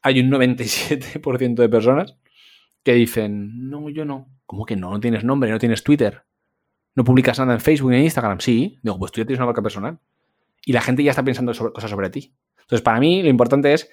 [0.00, 2.16] Hay un 97% de personas
[2.82, 4.28] que dicen, no, yo no.
[4.46, 4.90] ¿Cómo que no?
[4.90, 6.24] No tienes nombre, no tienes Twitter.
[6.94, 8.40] No publicas nada en Facebook ni en Instagram.
[8.40, 8.78] Sí.
[8.82, 9.98] Digo, pues tú ya tienes una marca personal.
[10.64, 12.34] y la gente ya está pensando sobre, cosas sobre ti.
[12.60, 13.90] Entonces, para mí lo importante es,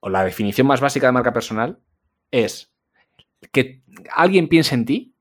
[0.00, 1.80] o la definición más básica de marca personal
[2.30, 2.72] es
[3.50, 3.82] que
[4.14, 5.14] alguien piense en ti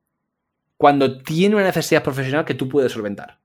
[0.78, 3.40] cuando tiene una necesidad profesional que tú puedes solventar.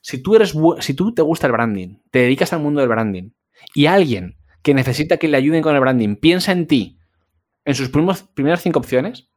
[0.00, 3.30] Si tú, eres, si tú te gusta el branding, te dedicas al mundo del branding
[3.74, 6.98] y alguien que necesita que le ayuden con el branding piensa en ti
[7.64, 9.30] en sus primeras cinco opciones,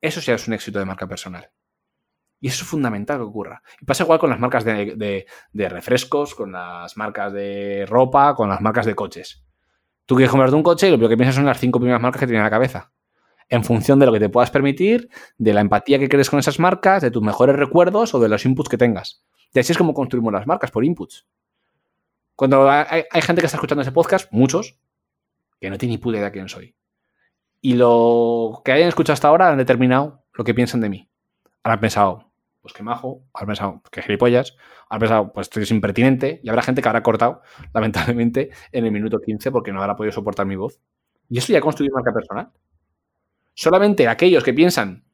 [0.00, 1.50] eso ya es un éxito de marca personal.
[2.40, 3.62] Y eso es fundamental que ocurra.
[3.80, 8.60] Y pasa igual con las marcas de, refrescos, con las marcas de ropa, con las
[8.60, 9.44] marcas de coches.
[10.04, 12.26] Tú quieres comprarte un coche y lo que piensas son las cinco primeras marcas que
[12.26, 12.92] tienes en la cabeza.
[13.48, 16.58] En función de lo que te puedas permitir, de la empatía que crees con esas
[16.58, 19.24] marcas, de tus mejores recuerdos o de los inputs que tengas.
[19.54, 21.26] Y así es como construimos las marcas, por inputs.
[22.34, 24.78] Cuando hay, gente que está escuchando ese podcast, muchos,
[25.58, 26.76] que no tiene ni puta idea de quién soy.
[27.60, 31.08] Y lo que hayan escuchado hasta ahora han determinado lo que piensan de mí.
[31.64, 32.30] Han pensado,
[32.62, 34.56] pues qué majo, han pensado, pues qué gilipollas,
[34.88, 37.42] han pensado, pues estoy impertinente, y habrá gente que habrá cortado,
[37.74, 40.80] lamentablemente, en el minuto 15 porque no habrá podido soportar mi voz.
[41.28, 42.50] Y eso ya ha construido marca personal.
[43.54, 45.04] Solamente aquellos que piensan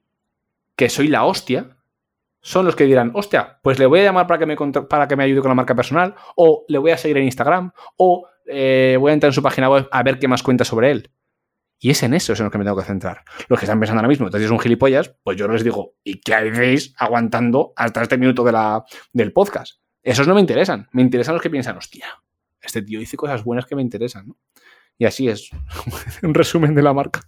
[0.76, 1.76] que soy la hostia
[2.40, 5.16] son los que dirán, hostia, pues le voy a llamar para que me, para que
[5.16, 8.97] me ayude con la marca personal, o le voy a seguir en Instagram, o eh,
[8.99, 11.11] voy a entrar en su página web a ver qué más cuenta sobre él.
[11.84, 13.24] Y es en eso en lo que me tengo que centrar.
[13.48, 16.20] Los que están pensando ahora mismo, entonces es un gilipollas, pues yo les digo, ¿y
[16.20, 19.80] qué hacéis aguantando hasta este minuto de la, del podcast?
[20.00, 20.88] Esos no me interesan.
[20.92, 22.06] Me interesan los que piensan, hostia,
[22.60, 24.38] este tío dice cosas buenas que me interesan, ¿no?
[24.96, 25.50] Y así es
[26.22, 27.22] un resumen de la marca.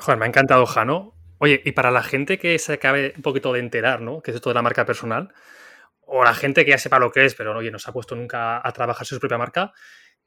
[0.00, 1.14] Joder, me ha encantado, Jano.
[1.38, 4.22] Oye, y para la gente que se acabe un poquito de enterar, ¿no?
[4.22, 5.32] Que es esto de la marca personal,
[6.00, 8.16] o la gente que ya sepa lo que es, pero oye, no se ha puesto
[8.16, 9.72] nunca a trabajar su propia marca,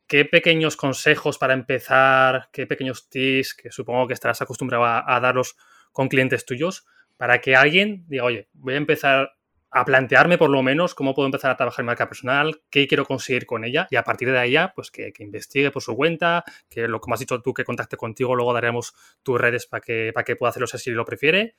[0.07, 5.55] ¿qué pequeños consejos para empezar, qué pequeños tips que supongo que estarás acostumbrado a, darlos
[5.91, 6.85] con clientes tuyos
[7.17, 9.31] para que alguien diga, oye, voy a empezar
[9.69, 13.05] a plantearme por lo menos cómo puedo empezar a trabajar en marca personal, qué quiero
[13.05, 16.87] conseguir con ella y a partir de ahí pues que, investigue por su cuenta, que
[16.87, 18.93] lo como has dicho tú, que contacte contigo, luego daremos
[19.23, 21.55] tus redes para que, para que pueda hacerlo si lo prefiere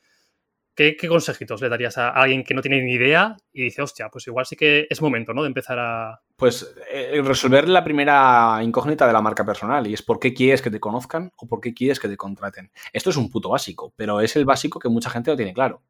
[0.79, 4.29] ¿Qué, consejitos le darías a alguien que no tiene ni idea y dice, hostia, pues
[4.29, 5.43] igual sí que es momento, ¿no?
[5.43, 6.21] De empezar a...
[6.37, 10.63] Pues eh, resolver la primera incógnita de la marca personal y es por qué quieres
[10.63, 12.71] que te conozcan o por qué quieres que te contraten.
[12.93, 15.83] Esto es un puto básico, pero es el básico que mucha gente no tiene claro.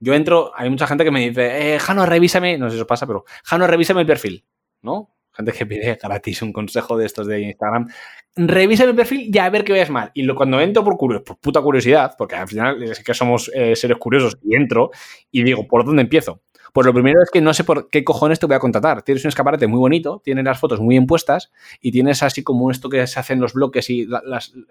[0.00, 2.86] Yo entro, hay mucha gente que me dice, eh, Jano, revísame, no sé si eso
[2.86, 4.44] pasa, pero Jano, revísame el perfil,
[4.82, 5.15] ¿no?
[5.36, 7.88] Gente que pide gratis un consejo de estos de Instagram,
[8.34, 10.10] revisa mi perfil y a ver qué veas mal.
[10.14, 13.76] Y lo, cuando entro por, por puta curiosidad, porque al final es que somos eh,
[13.76, 14.90] seres curiosos, y entro
[15.30, 16.42] y digo, ¿por dónde empiezo?
[16.72, 19.02] Pues lo primero es que no sé por qué cojones te voy a contratar.
[19.02, 22.70] Tienes un escaparate muy bonito, tienes las fotos muy bien puestas y tienes así como
[22.70, 24.06] esto que se hacen los bloques y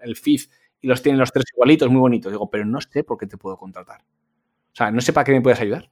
[0.02, 0.42] el feed
[0.80, 2.30] y los tienen los tres igualitos, muy bonitos.
[2.30, 4.02] Digo, pero no sé por qué te puedo contratar.
[4.02, 5.90] O sea, no sé para qué me puedes ayudar.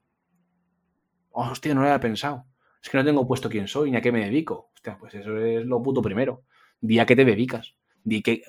[1.33, 2.45] Oh, hostia, no lo había pensado
[2.85, 4.70] es que no tengo puesto quién soy ni a qué me dedico.
[4.74, 6.45] Hostia, pues eso es lo puto primero.
[6.82, 7.76] Di a qué te dedicas.
[8.03, 8.43] Di que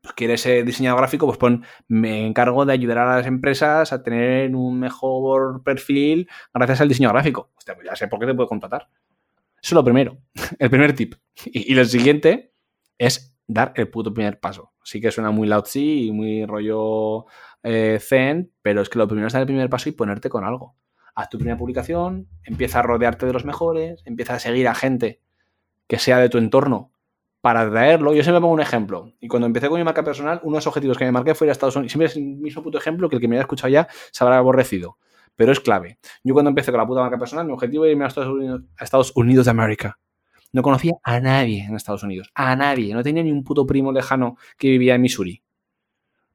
[0.00, 4.00] pues, quieres ser diseñador gráfico, pues pon, me encargo de ayudar a las empresas a
[4.04, 7.50] tener un mejor perfil gracias al diseño gráfico.
[7.56, 8.88] Hostia, pues ya sé por qué te puedo contratar.
[9.60, 10.18] Eso es lo primero,
[10.60, 11.16] el primer tip.
[11.44, 12.54] Y, el siguiente
[12.96, 14.72] es dar el puto primer paso.
[14.84, 17.26] Sí que suena muy loud y muy rollo
[17.64, 20.44] eh, zen, pero es que lo primero es dar el primer paso y ponerte con
[20.44, 20.76] algo
[21.14, 25.20] haz tu primera publicación, empieza a rodearte de los mejores, empieza a seguir a gente
[25.86, 26.92] que sea de tu entorno
[27.40, 28.14] para traerlo.
[28.14, 29.12] Yo siempre pongo un ejemplo.
[29.20, 31.46] Y cuando empecé con mi marca personal, uno de los objetivos que me marqué fue
[31.46, 31.92] ir a Estados Unidos.
[31.92, 34.38] Siempre es el mismo puto ejemplo que el que me haya escuchado ya se habrá
[34.38, 34.96] aborrecido.
[35.36, 35.98] Pero es clave.
[36.22, 38.62] Yo cuando empecé con la puta marca personal, mi objetivo era irme a Estados Unidos,
[38.78, 39.98] a Estados Unidos de América.
[40.52, 42.30] No conocía a nadie en Estados Unidos.
[42.34, 42.94] A nadie.
[42.94, 45.43] No tenía ni un puto primo lejano que vivía en Missouri.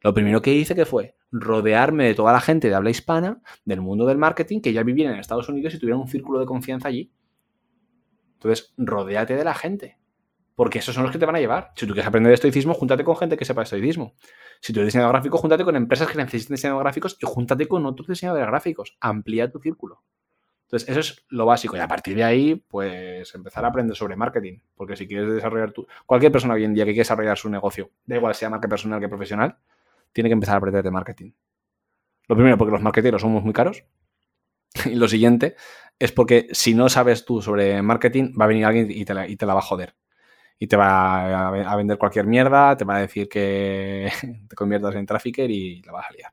[0.01, 3.81] Lo primero que hice que fue rodearme de toda la gente de habla hispana, del
[3.81, 6.87] mundo del marketing, que ya vivían en Estados Unidos y tuvieran un círculo de confianza
[6.87, 7.11] allí.
[8.33, 9.97] Entonces, rodéate de la gente.
[10.55, 11.71] Porque esos son los que te van a llevar.
[11.75, 14.15] Si tú quieres aprender de estoicismo, júntate con gente que sepa estoicismo.
[14.59, 17.85] Si tú eres diseñador gráfico, júntate con empresas que necesiten diseñadores gráficos y júntate con
[17.85, 18.97] otros diseñadores gráficos.
[18.99, 20.03] Amplía tu círculo.
[20.63, 21.77] Entonces, eso es lo básico.
[21.77, 24.59] Y a partir de ahí, pues empezar a aprender sobre marketing.
[24.75, 25.87] Porque si quieres desarrollar tu.
[26.05, 28.99] Cualquier persona hoy en día que quiera desarrollar su negocio, da igual sea marca personal
[28.99, 29.57] que profesional,
[30.11, 31.31] tiene que empezar a aprender de marketing.
[32.27, 33.83] Lo primero, porque los marketeros somos muy caros.
[34.85, 35.55] Y lo siguiente
[35.97, 39.27] es porque si no sabes tú sobre marketing, va a venir alguien y te la,
[39.27, 39.95] y te la va a joder.
[40.59, 44.11] Y te va a, vender cualquier mierda, te va a decir que
[44.49, 46.31] te conviertas en trafficker y la vas a liar.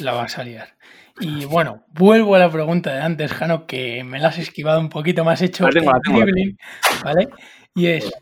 [0.00, 0.76] La vas a liar.
[1.20, 4.88] Y bueno, vuelvo a la pregunta de antes, Jano, que me la has esquivado un
[4.88, 5.66] poquito más hecho.
[7.04, 7.28] ¿Vale?
[7.74, 8.12] Y es,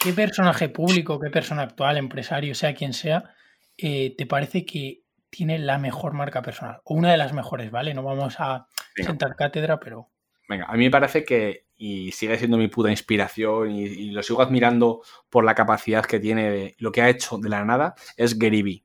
[0.00, 3.34] ¿qué personaje público, qué persona actual, empresario, sea quien sea,
[3.76, 6.80] eh, te parece que tiene la mejor marca personal?
[6.84, 7.94] O una de las mejores, ¿vale?
[7.94, 8.66] No vamos a
[8.96, 10.10] sentar cátedra, pero
[10.48, 14.42] venga, a mí me parece que, y sigue siendo mi puta inspiración, y, lo sigo
[14.42, 18.62] admirando por la capacidad que tiene, lo que ha hecho de la nada, es Gary
[18.62, 18.84] Vee.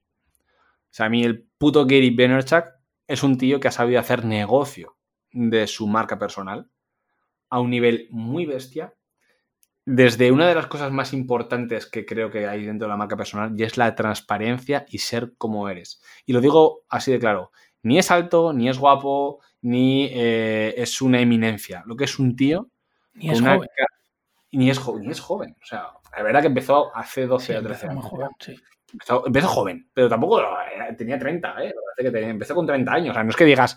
[0.90, 2.65] O sea, a mí el puto Gary Vaynerchuk
[3.07, 4.98] es un tío que ha sabido hacer negocio
[5.31, 6.69] de su marca personal
[7.49, 8.94] a un nivel muy bestia.
[9.91, 13.18] Desde una de las cosas más importantes que creo que hay dentro de la marca
[13.18, 15.99] personal y es la transparencia y ser como eres.
[16.28, 17.52] Y lo digo así de claro,
[17.82, 21.82] ni es alto, ni es guapo, ni eh, es una eminencia.
[21.88, 22.70] Lo que es un tío.
[23.16, 23.68] Ni es joven.
[24.52, 25.56] Ni es, ni es joven.
[25.60, 28.06] O sea, la verdad que empezó hace 12 o 13 años.
[28.06, 28.56] Joven, sí.
[29.26, 30.40] empezó, joven, pero tampoco
[30.99, 31.74] tenía 30, ¿eh?
[31.98, 33.10] Empezó con 30 años.
[33.10, 33.76] O sea, no es que digas,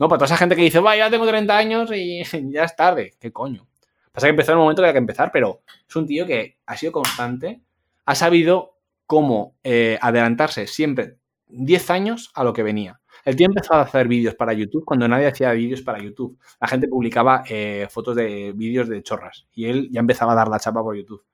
[0.00, 2.74] no, para toda esa gente que dice, vaya, ya tengo 30 años y ya es
[2.74, 3.12] tarde.
[3.20, 3.68] ¿Qué coño?
[4.12, 6.58] Pasa que empezó en el momento que había que empezar, pero es un tío que
[6.66, 7.62] ha sido constante,
[8.04, 11.18] ha sabido cómo eh, adelantarse siempre
[11.48, 13.00] 10 años a lo que venía.
[13.24, 16.38] El tío empezó a hacer vídeos para YouTube cuando nadie hacía vídeos para YouTube.
[16.60, 20.48] La gente publicaba eh, fotos de vídeos de chorras y él ya empezaba a dar
[20.48, 21.24] la chapa por YouTube.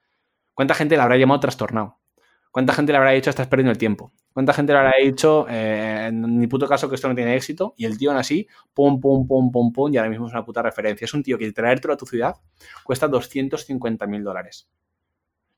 [0.54, 1.97] ¿Cuánta gente le habrá llamado trastornado?
[2.58, 4.10] ¿Cuánta gente le habrá dicho estás perdiendo el tiempo?
[4.32, 7.72] ¿Cuánta gente le habrá dicho eh, en mi puto caso que esto no tiene éxito?
[7.76, 10.44] Y el tío aún así, pum, pum, pum, pum, pum, y ahora mismo es una
[10.44, 11.04] puta referencia.
[11.04, 12.34] Es un tío que traértelo a tu ciudad
[12.82, 14.68] cuesta 250 mil dólares.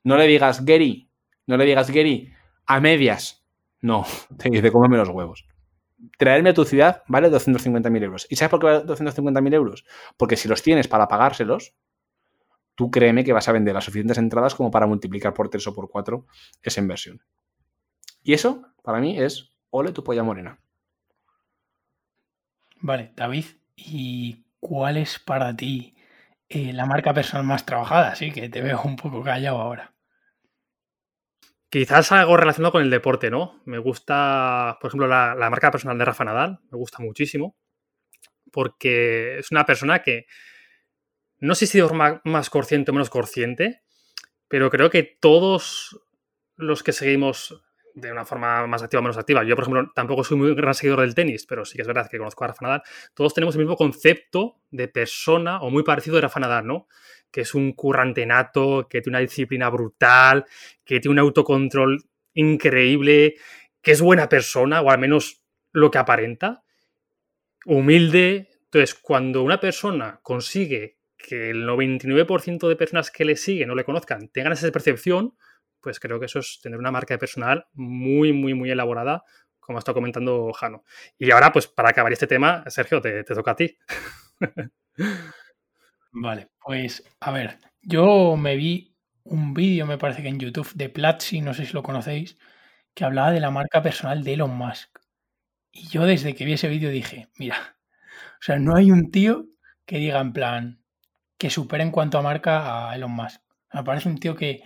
[0.04, 1.08] No le digas Gary,
[1.46, 2.34] no le digas Gary,
[2.66, 3.46] a medias.
[3.80, 4.04] No,
[4.36, 5.46] te dice cómeme los huevos
[6.18, 8.26] traerme a tu ciudad vale 250.000 euros.
[8.30, 9.84] ¿Y sabes por qué vale 250.000 euros?
[10.16, 11.74] Porque si los tienes para pagárselos,
[12.80, 15.74] tú créeme que vas a vender las suficientes entradas como para multiplicar por 3 o
[15.74, 16.24] por 4
[16.62, 17.20] esa inversión.
[18.22, 20.58] Y eso, para mí, es ole tu polla morena.
[22.76, 23.44] Vale, David,
[23.76, 25.94] ¿y cuál es para ti
[26.48, 28.14] eh, la marca personal más trabajada?
[28.14, 29.92] Sí, que te veo un poco callado ahora.
[31.68, 33.60] Quizás algo relacionado con el deporte, ¿no?
[33.66, 37.58] Me gusta, por ejemplo, la, marca personal de Rafa Nadal, me gusta muchísimo,
[38.50, 40.24] porque es una persona que
[41.40, 43.82] no sé si de forma más consciente o menos consciente,
[44.48, 46.00] pero creo que todos
[46.56, 47.62] los que seguimos
[47.94, 50.74] de una forma más activa o menos activa, yo por ejemplo tampoco soy muy gran
[50.74, 52.82] seguidor del tenis, pero sí que es verdad que conozco a Rafa Nadal,
[53.14, 56.86] todos tenemos el mismo concepto de persona o muy parecido de Rafa Nadal, ¿no?
[57.30, 60.44] que es un currante nato, que tiene una disciplina brutal,
[60.84, 62.02] que tiene un autocontrol
[62.34, 63.36] increíble,
[63.82, 65.42] que es buena persona, o al menos
[65.72, 66.64] lo que aparenta,
[67.64, 68.48] humilde.
[68.64, 73.84] Entonces, cuando una persona consigue que el 99% de personas que le siguen o le
[73.84, 75.36] conozcan tengan esa percepción,
[75.80, 79.24] pues creo que eso es tener una marca personal muy, muy, muy elaborada,
[79.58, 80.84] como estado comentando Jano.
[81.18, 83.78] Y ahora, pues para acabar este tema, Sergio, te, te toca a ti.
[86.12, 90.88] Vale, pues a ver, yo me vi un vídeo, me parece que en YouTube, de
[90.88, 92.36] Platzi, no sé si lo conocéis,
[92.94, 94.98] que hablaba de la marca personal de Elon Musk.
[95.72, 97.76] Y yo desde que vi ese vídeo dije, mira,
[98.40, 99.46] o sea, no hay un tío
[99.86, 100.79] que diga en plan
[101.40, 103.40] que supere en cuanto a marca a Elon Musk.
[103.72, 104.60] Me parece un tío que,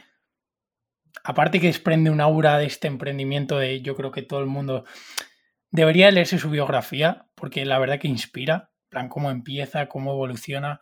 [1.22, 4.84] aparte que desprende un aura de este emprendimiento de yo creo que todo el mundo
[5.70, 10.80] debería leerse su biografía, porque la verdad que inspira, en plan, cómo empieza, cómo evoluciona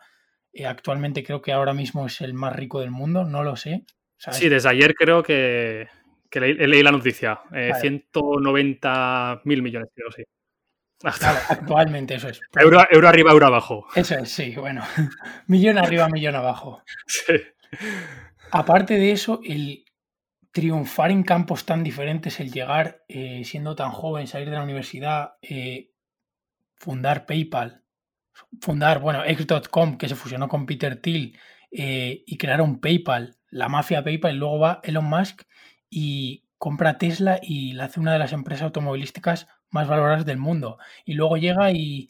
[0.51, 3.85] eh, actualmente creo que ahora mismo es el más rico del mundo, no lo sé.
[4.17, 5.87] Sí, desde ayer creo que,
[6.31, 7.41] leí, la noticia.
[7.51, 10.23] 190 eh, mil millones, creo, sí.
[11.49, 12.41] actualmente eso es.
[12.55, 13.87] Euro, arriba, euro abajo.
[13.95, 14.83] Eso es, sí, bueno.
[15.47, 16.81] millón arriba, millón abajo.
[17.07, 17.33] Sí.
[18.51, 19.85] Aparte de eso, el
[20.51, 25.33] triunfar en campos tan diferentes, el llegar eh, siendo tan joven, salir de la universidad,
[26.75, 27.83] fundar PayPal,
[28.61, 31.37] fundar, bueno, X.com, que se fusionó con Peter Thiel
[31.71, 35.43] eh, y crearon PayPal, la mafia PayPal, y luego va Elon Musk
[35.89, 40.77] y compra Tesla y la hace una de las empresas automovilísticas más valoradas del mundo.
[41.05, 42.09] Y luego llega y,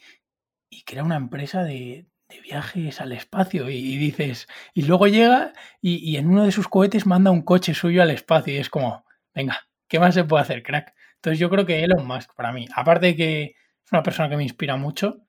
[0.86, 2.08] crea una empresa de,
[2.44, 7.30] viajes al espacio y, dices, y luego llega y, en uno de sus cohetes manda
[7.30, 10.96] un coche suyo al espacio y es como, venga, ¿qué más se puede hacer, crack?
[11.16, 13.44] Entonces yo creo que Elon Musk para mí, aparte de que
[13.86, 15.20] es una persona que me inspira mucho,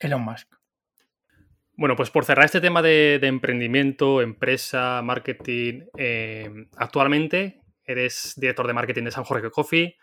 [0.00, 0.48] Elon Musk.
[1.74, 8.72] Bueno, pues por cerrar este tema de, emprendimiento, empresa, marketing, eh, actualmente eres director de
[8.72, 9.96] marketing de San Jorge Coffee,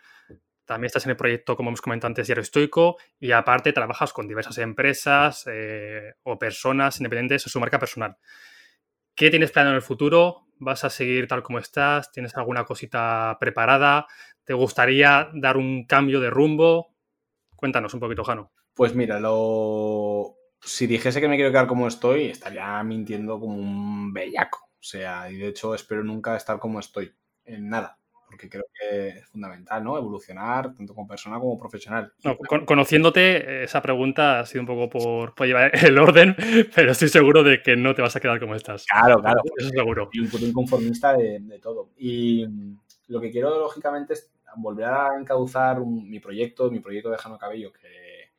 [0.65, 4.27] también estás en el proyecto, como hemos comentado antes, Diario Estoico, y aparte trabajas con
[4.27, 8.17] diversas empresas eh, o personas independientes en su marca personal.
[9.15, 10.47] ¿Qué tienes planeado en el futuro?
[10.57, 12.11] ¿Vas a seguir tal como estás?
[12.11, 14.07] ¿Tienes alguna cosita preparada?
[14.43, 16.95] ¿Te gustaría dar un cambio de rumbo?
[17.55, 18.51] Cuéntanos un poquito, Jano.
[18.73, 20.35] Pues mira, lo...
[20.61, 24.69] si dijese que me quiero quedar como estoy, estaría mintiendo como un bellaco.
[24.79, 27.15] O sea, y de hecho espero nunca estar como estoy,
[27.45, 27.99] en nada.
[28.33, 29.95] Porque creo que es fundamental, ¿no?
[29.95, 32.11] Evolucionar tanto como persona como profesional.
[32.65, 36.35] conociéndote, esa pregunta ha sido un poco por, llevar el orden,
[36.73, 38.87] pero estoy seguro de que no te vas a quedar como estás.
[38.87, 39.39] Claro, claro.
[39.55, 40.09] Eso seguro.
[40.13, 41.91] Y un puto inconformista de, todo.
[41.95, 42.43] Y
[43.07, 47.71] lo que quiero, lógicamente, es volver a encauzar mi proyecto, mi proyecto de Jano Cabello,
[47.71, 48.31] que,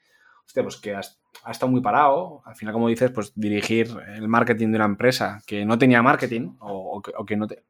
[0.45, 1.03] hostia, pues que ha,
[1.51, 2.43] estado muy parado.
[2.45, 6.57] Al final, como dices, pues dirigir el marketing de una empresa que no tenía marketing
[6.59, 7.63] o, o que no te,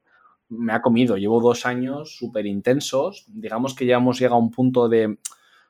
[0.49, 1.17] me ha comido.
[1.17, 3.25] Llevo dos años súper intensos.
[3.29, 5.19] Digamos que ya hemos llegado a un punto de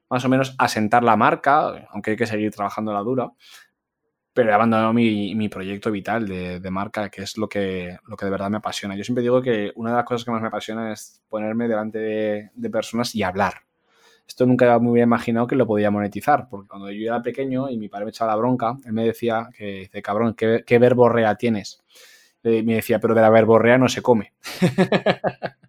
[0.09, 3.33] más o menos asentar la marca, aunque hay que seguir trabajando la dura.
[4.33, 8.31] Pero he abandonado mi, proyecto vital de, marca, que es lo que, lo que de
[8.33, 8.97] verdad me apasiona.
[8.97, 11.99] Yo siempre digo que una de las cosas que más me apasiona es ponerme delante
[11.99, 13.63] de, personas y hablar.
[14.27, 17.77] Esto nunca me hubiera imaginado que lo podía monetizar, porque cuando yo era pequeño y
[17.77, 21.09] mi padre me echaba la bronca, él me decía que, dice, cabrón, ¿qué, qué verbo
[21.09, 21.37] rea
[22.45, 24.33] me decía, pero de la verborrea no se come.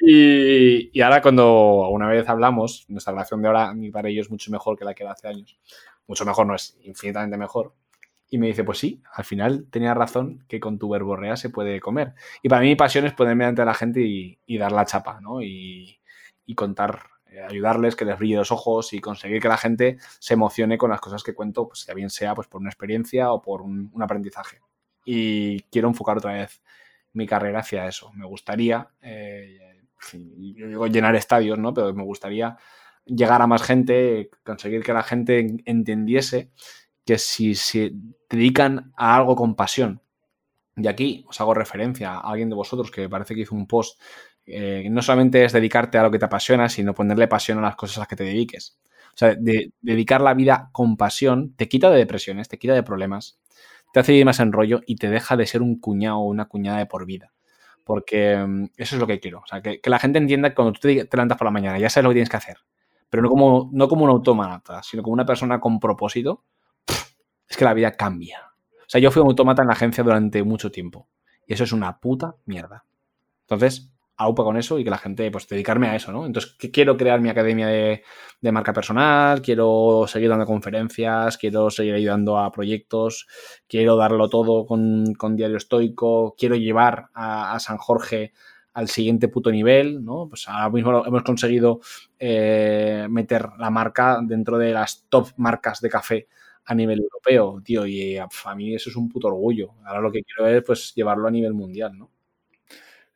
[0.00, 4.50] y, ahora cuando una vez hablamos, nuestra relación de ahora, mi y yo es mucho
[4.50, 5.58] mejor que la que era hace años.
[6.06, 7.74] Mucho mejor, no es infinitamente mejor.
[8.28, 11.80] Y me dice, pues sí, al final tenía razón que con tu verborrea se puede
[11.80, 12.14] comer.
[12.42, 15.42] Y para mí mi pasión es ponerme ante la gente y, dar la chapa, ¿no?
[15.42, 15.96] Y,
[16.56, 20.78] contar, eh, ayudarles, que les brille los ojos y conseguir que la gente se emocione
[20.78, 23.62] con las cosas que cuento, pues ya bien sea pues, por una experiencia o por
[23.62, 24.60] un aprendizaje
[25.04, 26.62] y quiero enfocar otra vez
[27.12, 28.12] mi carrera hacia eso.
[28.14, 29.58] Me gustaría, eh,
[30.12, 31.74] digo llenar estadios, ¿no?
[31.74, 32.56] Pero me gustaría
[33.04, 36.50] llegar a más gente, conseguir que la gente entendiese
[37.04, 37.92] que si se
[38.28, 40.02] dedican a algo con pasión,
[40.76, 44.00] y aquí os hago referencia a alguien de vosotros que parece que hizo un post,
[44.46, 47.76] eh, no solamente es dedicarte a lo que te apasiona, sino ponerle pasión a las
[47.76, 48.78] cosas a las que te dediques.
[49.14, 52.82] O sea, de, dedicar la vida con pasión te quita de depresiones, te quita de
[52.82, 53.38] problemas,
[53.92, 56.46] te hace ir más en rollo y te deja de ser un cuñado o una
[56.46, 57.32] cuñada de por vida.
[57.84, 59.40] Porque mm, eso es lo que quiero.
[59.40, 61.90] O sea, que, la gente entienda que cuando tú te, levantas por la mañana ya
[61.90, 62.58] sabes lo que tienes que hacer.
[63.08, 66.44] Pero no como, no como un autómata, sino como una persona con propósito.
[67.48, 68.52] es que la vida cambia.
[68.80, 71.08] O sea, yo fui un autómata en la agencia durante mucho tiempo.
[71.46, 72.84] Y eso es una puta mierda.
[73.42, 73.90] Entonces,
[74.20, 76.26] aupa con eso y que la gente, pues, dedicarme a eso, ¿no?
[76.26, 78.02] Entonces, quiero crear mi academia de,
[78.52, 83.26] marca personal, quiero seguir dando conferencias, quiero seguir ayudando a proyectos,
[83.66, 88.32] quiero darlo todo con, Diario Estoico, quiero llevar a, San Jorge
[88.74, 90.28] al siguiente puto nivel, ¿no?
[90.28, 91.80] Pues ahora mismo hemos conseguido
[92.18, 96.28] eh, meter la marca dentro de las top marcas de café
[96.66, 99.74] a nivel europeo, tío, y a mí eso es un puto orgullo.
[99.84, 102.10] Ahora lo que quiero es, pues, llevarlo a nivel mundial, ¿no?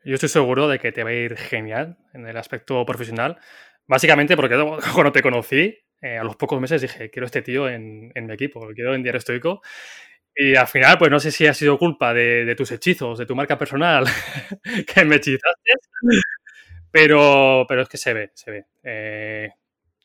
[0.05, 3.39] Yo estoy seguro de que te va a ir genial en el aspecto profesional.
[3.87, 4.57] Básicamente porque
[4.95, 8.61] cuando te conocí, eh, a los pocos meses dije, quiero este tío en, mi equipo,
[8.75, 9.63] quiero en Diario Estoico.
[10.37, 13.37] Y al final, pues no sé si ha sido culpa de, tus hechizos, de tu
[13.37, 14.05] marca personal,
[14.95, 15.73] que me hechizaste,
[16.91, 18.67] pero, pero es que se ve, se ve.
[18.83, 19.49] Eh,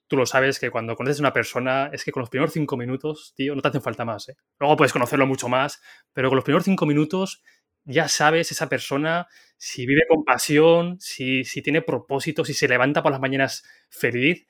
[0.07, 2.77] tú lo sabes que cuando conoces a una persona, es que con los primeros cinco
[2.77, 4.29] minutos, tío, no te hacen falta más.
[4.29, 4.35] ¿eh?
[4.59, 5.81] Luego puedes conocerlo mucho más,
[6.13, 7.43] pero con los primeros cinco minutos
[7.89, 13.03] ya sabes esa persona si vive con pasión, si, si tiene propósito, si se levanta
[13.03, 14.47] por las mañanas feliz.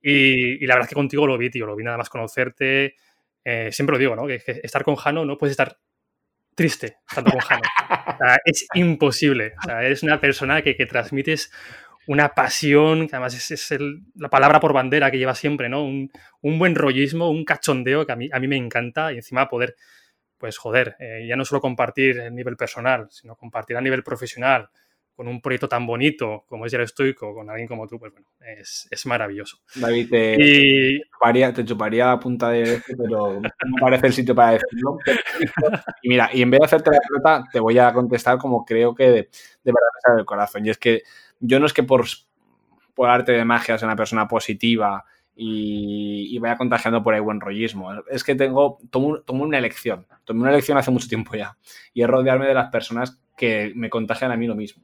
[0.00, 2.94] Y, la verdad es que contigo lo vi, tío, lo vi nada más conocerte.
[3.44, 4.26] Eh, siempre lo digo, ¿no?
[4.26, 5.78] Que, estar con Jano no puedes estar
[6.54, 7.62] triste estando con Jano.
[8.44, 9.54] es imposible.
[9.58, 11.50] O sea, eres una persona que, que transmites
[12.06, 13.74] una pasión, que además es,
[14.16, 15.84] la palabra por bandera que lleva siempre, ¿no?
[15.84, 16.10] Un,
[16.40, 19.76] un, buen rollismo, un cachondeo que a mí, a mí me encanta y encima poder
[20.42, 24.68] pues joder, eh, ya no solo compartir a nivel personal, sino compartir a nivel profesional
[25.14, 28.26] con un proyecto tan bonito como es el estoico, con alguien como tú, pues bueno,
[28.40, 29.58] es, maravilloso.
[29.76, 33.50] David, te, chuparía, la punta de este, pero no
[33.80, 34.98] parece el sitio para decirlo.
[36.02, 38.96] y mira, y en vez de hacerte la pelota, te voy a contestar como creo
[38.96, 39.30] que de, de
[39.62, 40.66] verdad me sale del corazón.
[40.66, 41.02] Y es que
[41.38, 42.04] yo no es que por,
[42.94, 47.90] por arte de magia sea una persona positiva y, vaya contagiando por ahí buen rollismo.
[48.10, 51.56] Es que tengo, tomo, una elección, tomé una elección hace mucho tiempo ya,
[51.94, 54.82] y es rodearme de las personas que me contagian a mí lo mismo.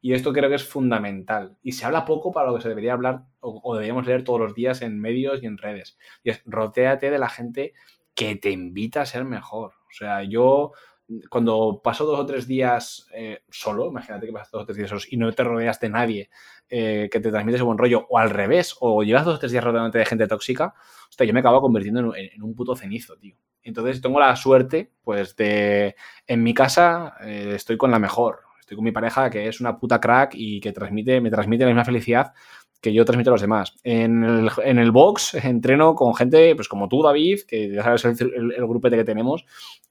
[0.00, 1.56] Y esto creo que es fundamental.
[1.62, 4.54] Y se habla poco para lo que se debería hablar o, deberíamos leer todos los
[4.54, 5.98] días en medios y en redes.
[6.22, 7.72] Y es, de la gente
[8.14, 9.72] que te invita a ser mejor.
[9.88, 10.72] O sea, yo
[11.28, 14.90] cuando paso dos o tres días eh, solo, imagínate que pasas dos o tres días
[14.90, 16.30] solos y no te rodeas de nadie
[16.68, 19.52] eh, que te transmite ese buen rollo, o al revés, o llevas dos o tres
[19.52, 20.74] días rodeándote de gente tóxica,
[21.08, 23.36] hostia, yo me acabo convirtiendo en, un puto cenizo, tío.
[23.62, 25.96] Entonces tengo la suerte, pues, de
[26.26, 28.40] en mi casa eh, estoy con la mejor.
[28.60, 31.70] Estoy con mi pareja que es una puta crack y que transmite, me transmite la
[31.70, 32.32] misma felicidad
[32.80, 33.74] que yo transmito a los demás.
[33.82, 38.20] En el, en el box entreno con gente pues como tú, David, que ya sabes
[38.20, 39.44] el, el, grupete que tenemos,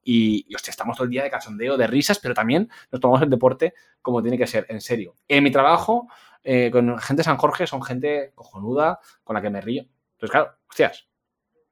[0.03, 3.23] y, y hostia, estamos todo el día de cachondeo, de risas, pero también nos tomamos
[3.23, 5.15] el deporte como tiene que ser, en serio.
[5.27, 6.07] En mi trabajo,
[6.43, 9.83] eh, con gente San Jorge, son gente cojonuda, con la que me río.
[10.13, 11.07] Entonces, claro, hostias,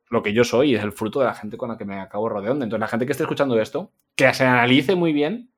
[0.10, 2.28] lo que yo soy es el fruto de la gente con la que me acabo
[2.28, 2.64] rodeando.
[2.64, 5.52] Entonces, la gente que esté escuchando esto, que se analice muy bien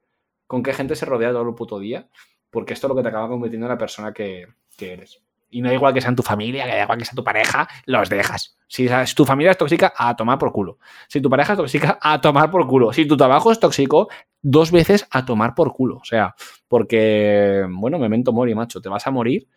[0.47, 2.09] con qué gente se rodea todo el puto día,
[2.51, 5.24] porque esto es lo que te acaba convirtiendo en la persona que, que eres.
[5.55, 7.23] Y no da igual que sea en tu familia, que da igual que sea tu
[7.23, 8.57] pareja, los dejas.
[8.67, 10.79] Si tu familia es tóxica, a tomar por culo.
[11.07, 12.91] Si tu pareja es tóxica, a tomar por culo.
[12.91, 14.09] Si tu trabajo es tóxico,
[14.41, 15.95] dos veces a tomar por culo.
[15.95, 16.35] O sea,
[16.67, 19.47] porque, bueno, me mento mori, macho, te vas a morir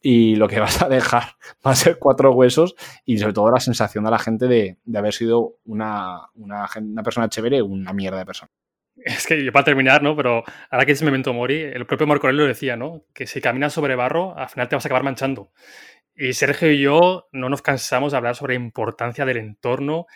[0.00, 1.34] y lo que vas a dejar
[1.66, 4.98] va a ser cuatro huesos y sobre todo la sensación de la gente de, de
[4.98, 8.52] haber sido una, una, una persona chévere una mierda de persona.
[9.04, 10.16] Es que yo para terminar, ¿no?
[10.16, 13.04] Pero ahora que es Memento Mori, el propio Marco Aurelio decía, ¿no?
[13.12, 15.50] Que si caminas sobre barro, al final te vas a acabar manchando.
[16.14, 20.06] Y Sergio y yo no nos cansamos de hablar sobre la importancia del entorno.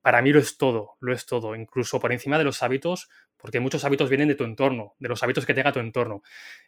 [0.00, 3.60] Para mí lo es todo, lo es todo, incluso por encima de los hábitos, porque
[3.60, 6.22] muchos hábitos vienen de tu entorno, de los hábitos que tenga tu entorno.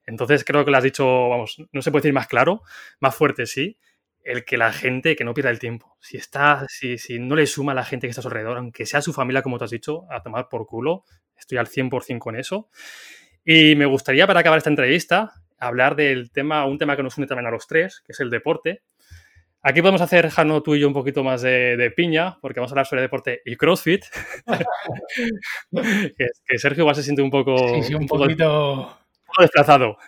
[0.04, 2.62] Entonces creo que lo has dicho, vamos, no se puede decir más claro,
[3.00, 3.78] más fuerte sí,
[4.24, 5.96] el que la gente que no pierda el tiempo.
[6.00, 8.58] Si está, si, si no le suma a la gente que está a su alrededor,
[8.58, 11.04] aunque sea su familia, como tú has dicho, a tomar por culo,
[11.42, 12.68] Estoy al 100% con eso.
[13.44, 17.26] Y me gustaría, para acabar esta entrevista, hablar del tema, un tema que nos une
[17.26, 18.82] también a los tres, que es el deporte.
[19.60, 22.74] Aquí podemos hacer, Jano, tú y yo un poquito más de, piña, porque vamos a
[22.74, 24.04] hablar sobre deporte y CrossFit.
[26.46, 27.56] que, Sergio igual se siente un poco...
[27.74, 28.98] Sí, sí, un, poquito...
[29.38, 29.98] desplazado.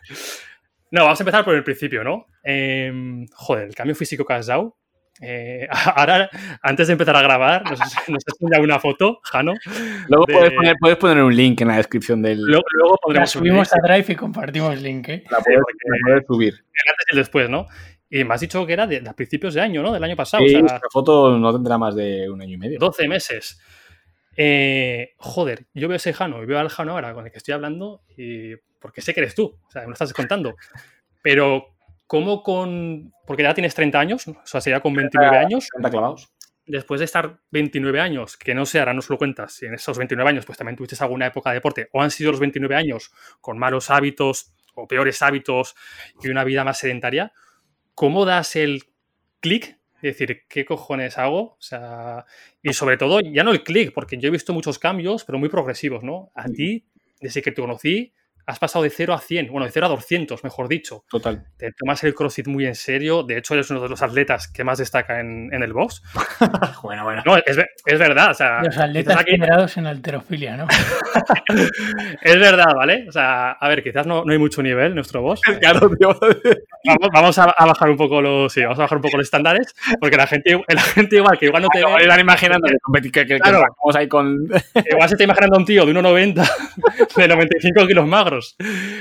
[0.94, 2.26] No, vamos a empezar por el principio, ¿no?
[2.44, 4.76] Em, joder, el cambio físico que has dado
[5.20, 5.66] eh,
[5.96, 6.30] ahora,
[6.62, 9.54] antes de empezar a grabar, nos, nos enseña una foto, Jano.
[10.08, 10.24] Luego
[10.78, 12.42] puedes, poner, un link en la descripción del.
[12.42, 12.64] Luego,
[13.12, 15.08] la subimos a Drive y compartimos el link.
[15.08, 15.24] ¿eh?
[15.32, 16.54] La, puedes, subir.
[16.54, 17.66] El antes y el después, ¿no?
[18.08, 19.92] Y me has dicho que era de, principios de año, ¿no?
[19.92, 20.44] Del año pasado.
[20.46, 22.78] Sí, o foto no tendrá más de un año y medio.
[22.78, 23.60] 12 meses.
[24.36, 27.54] Eh, joder, yo veo ese Jano y veo al Jano ahora con el que estoy
[27.54, 28.54] hablando y
[28.84, 30.56] porque sé que eres tú, o sea, me lo estás contando.
[31.22, 31.74] Pero
[32.06, 33.12] ¿Cómo con.?
[33.26, 35.68] Porque ya tienes 30 años, o sea, sería con 29 años.
[35.72, 36.30] 30 clavados.
[36.66, 39.74] Después de estar 29 años, que no sé, ahora no se lo cuentas, si en
[39.74, 42.74] esos 29 años pues también tuviste alguna época de deporte, o han sido los 29
[42.74, 45.74] años con malos hábitos o peores hábitos
[46.22, 47.32] y una vida más sedentaria,
[47.94, 48.84] ¿cómo das el
[49.40, 49.78] clic?
[50.00, 51.40] Decir, ¿qué cojones hago?
[51.52, 52.26] O sea,
[52.62, 55.48] y sobre todo, ya no el clic, porque yo he visto muchos cambios, pero muy
[55.48, 56.30] progresivos, ¿no?
[56.34, 56.86] A ti,
[57.20, 58.12] desde que te conocí,
[58.46, 61.04] has pasado de 0 a 100, bueno, de 0 a 200, mejor dicho.
[61.08, 61.44] Total.
[61.56, 63.22] Te tomas el CrossFit muy en serio.
[63.22, 66.02] De hecho, eres uno de los atletas que más destaca en, en el box.
[66.82, 67.22] bueno, bueno.
[67.24, 68.30] No, es, es verdad.
[68.30, 69.32] O sea, los atletas aquí...
[69.32, 70.66] generados en alterofilia, ¿no?
[72.22, 73.06] es verdad, ¿vale?
[73.08, 75.40] O sea, a ver, quizás no, no hay mucho nivel en nuestro box.
[75.60, 76.18] claro, tío.
[76.84, 79.26] Vamos, vamos a, a, bajar un poco los, sí, vamos a bajar un poco los
[79.26, 81.84] estándares, porque la gente, la gente igual, que igual no te ve...
[82.00, 84.44] Están imaginando que, que, que, claro, vamos ahí con...
[84.44, 88.06] igual se está imaginando a un tío de 1,90 de 95 kilos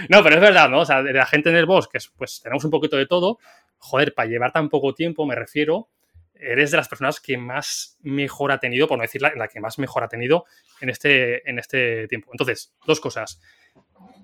[0.09, 0.81] no, pero es verdad, ¿no?
[0.81, 3.39] O sea, de la gente en el bosque, pues tenemos un poquito de todo.
[3.77, 5.89] Joder, para llevar tan poco tiempo, me refiero,
[6.35, 9.79] eres de las personas que más mejor ha tenido, por no decir la, que más
[9.79, 10.45] mejor ha tenido
[10.81, 12.29] en este, en este tiempo.
[12.31, 13.41] Entonces, dos cosas.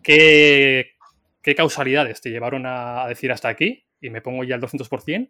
[0.03, 0.93] ¿Qué,
[1.41, 3.85] qué causalidades te llevaron a, decir hasta aquí?
[4.01, 5.29] Y me pongo ya al 200%.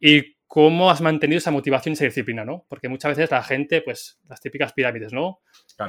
[0.00, 2.64] Y cómo has mantenido esa motivación y esa disciplina, ¿no?
[2.68, 5.40] Porque muchas veces la gente, pues, las típicas pirámides, ¿no?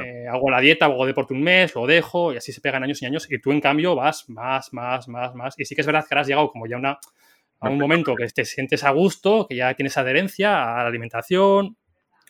[0.04, 3.00] Eh, hago la dieta, hago deporte un mes, lo dejo y así se pegan años
[3.00, 5.54] y años y tú, en cambio, vas más, más, más, más.
[5.60, 6.98] Y sí que es verdad que ahora has llegado como ya una,
[7.60, 11.78] a un momento que te sientes a gusto, que ya tienes adherencia a la alimentación,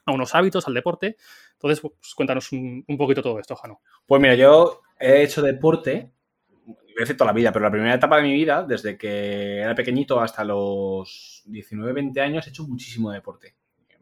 [0.05, 1.15] a unos hábitos, al deporte.
[1.53, 3.79] Entonces, pues, cuéntanos un, un poquito todo esto, Jano.
[4.05, 6.11] Pues mira, yo he hecho deporte
[6.97, 10.19] he toda la vida, pero la primera etapa de mi vida, desde que era pequeñito
[10.19, 13.55] hasta los 19, 20 años, he hecho muchísimo deporte.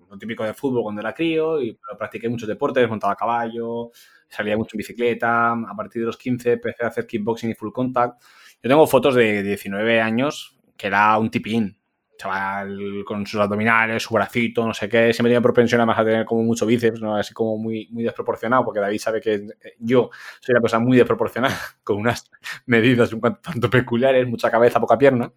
[0.10, 3.92] Lo típico de fútbol cuando era crío, y practiqué muchos deportes, montaba a caballo,
[4.30, 5.54] salía mucho en bicicleta.
[5.54, 8.22] A partir de los 15 empecé a hacer kickboxing y full contact.
[8.62, 11.78] Yo tengo fotos de 19 años que era un tipín,
[12.24, 16.26] chaval con sus abdominales, su bracito, no sé qué, siempre tiene propensión además a tener
[16.26, 17.16] como mucho bíceps, ¿no?
[17.16, 19.48] así como muy, muy desproporcionado, porque David sabe que
[19.80, 20.10] yo
[20.40, 22.30] soy una persona muy desproporcionada, con unas
[22.66, 25.32] medidas un tanto peculiares, mucha cabeza, poca pierna.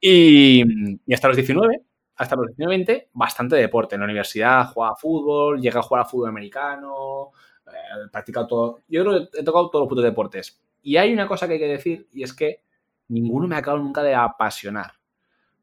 [0.00, 0.64] Y,
[1.06, 1.82] y hasta los 19,
[2.16, 3.96] hasta los 19, 20, bastante deporte.
[3.96, 7.30] En la universidad jugaba fútbol, llegué a jugar a fútbol americano,
[7.66, 8.82] eh, practicado todo.
[8.88, 10.60] Yo creo que he tocado todos los putos deportes.
[10.82, 12.62] Y hay una cosa que hay que decir, y es que
[13.08, 14.99] ninguno me ha acabado nunca de apasionar.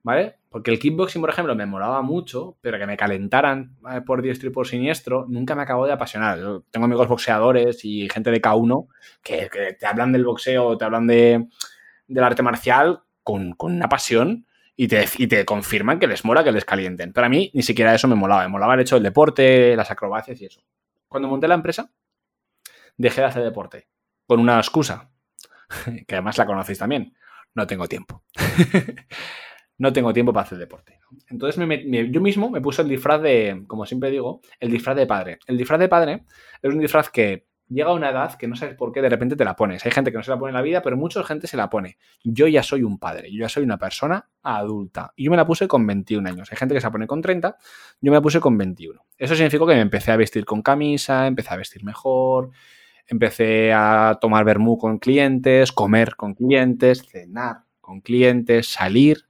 [0.07, 0.37] ¿Vale?
[0.49, 3.75] Porque el kickboxing, por ejemplo, me molaba mucho, pero que me calentaran
[4.05, 6.39] por diestro y por siniestro, nunca me acabó de apasionar.
[6.71, 8.87] Tengo amigos boxeadores y gente de K1
[9.21, 11.49] que, te hablan del boxeo, te hablan de,
[12.07, 14.47] del arte marcial con, una pasión
[14.77, 17.11] y te, y te confirman que les mola que les calienten.
[17.11, 18.43] Pero a mí ni siquiera eso me molaba.
[18.43, 20.63] Me molaba el hecho del deporte, las acrobacias y eso.
[21.09, 21.91] Cuando monté la empresa,
[22.95, 23.89] dejé de hacer deporte.
[24.25, 25.11] Con una excusa,
[26.07, 27.13] que además la conocéis también.
[27.53, 28.23] No tengo tiempo.
[29.77, 30.99] no tengo tiempo para hacer deporte.
[31.29, 31.63] Entonces
[32.09, 35.39] yo mismo me puse el disfraz de, como siempre digo, el disfraz de padre.
[35.47, 36.25] El disfraz de padre
[36.61, 39.35] es un disfraz que llega a una edad que no sabes por qué de repente
[39.35, 39.85] te la pones.
[39.85, 41.69] Hay gente que no se la pone en la vida, pero mucha gente se la
[41.69, 41.97] pone.
[42.23, 45.13] Yo ya soy un padre, yo ya soy una persona adulta.
[45.15, 46.51] Y yo me la puse con 21 años.
[46.51, 47.57] Hay gente que se la pone con 30,
[48.01, 48.99] yo me la puse con 21.
[49.17, 52.51] Eso significó que me empecé a vestir con camisa, empecé a vestir mejor,
[53.07, 59.26] empecé a tomar vermú con clientes, comer con clientes, cenar con clientes, salir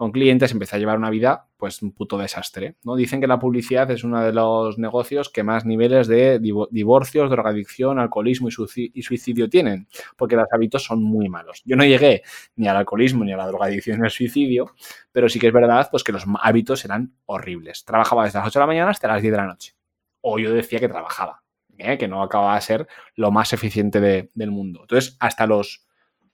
[0.00, 2.74] con clientes, empecé a llevar una vida, pues un puto desastre.
[2.84, 2.96] ¿no?
[2.96, 7.98] Dicen que la publicidad es uno de los negocios que más niveles de divorcios, drogadicción,
[7.98, 11.60] alcoholismo y suicidio tienen, porque los hábitos son muy malos.
[11.66, 12.22] Yo no llegué
[12.56, 14.74] ni al alcoholismo, ni a la drogadicción, ni al suicidio,
[15.12, 17.84] pero sí que es verdad pues, que los hábitos eran horribles.
[17.84, 19.74] Trabajaba desde las 8 de la mañana hasta las 10 de la noche.
[20.22, 21.42] O yo decía que trabajaba,
[21.76, 21.98] ¿eh?
[21.98, 24.00] que no acababa de ser lo más eficiente
[24.32, 24.80] del mundo.
[24.80, 25.86] Entonces, hasta los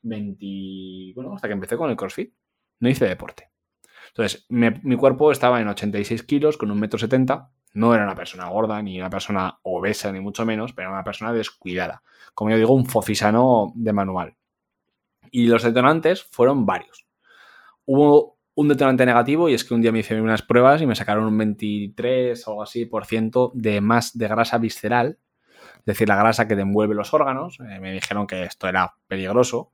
[0.02, 2.32] 20, bueno, hasta que empecé con el CrossFit,
[2.78, 3.55] no hice deporte.
[4.16, 7.50] Entonces, mi cuerpo estaba en 86 kilos con un metro 70.
[7.74, 11.04] No era una persona gorda, ni una persona obesa, ni mucho menos, pero era una
[11.04, 12.02] persona descuidada.
[12.32, 14.34] Como yo digo, un fofisano de manual.
[15.30, 17.06] Y los detonantes fueron varios.
[17.84, 20.94] Hubo un detonante negativo y es que un día me hice unas pruebas y me
[20.94, 25.18] sacaron un 23 o algo así por ciento de más de grasa visceral,
[25.80, 27.60] es decir, la grasa que envuelve los órganos.
[27.60, 29.72] Eh, me dijeron que esto era peligroso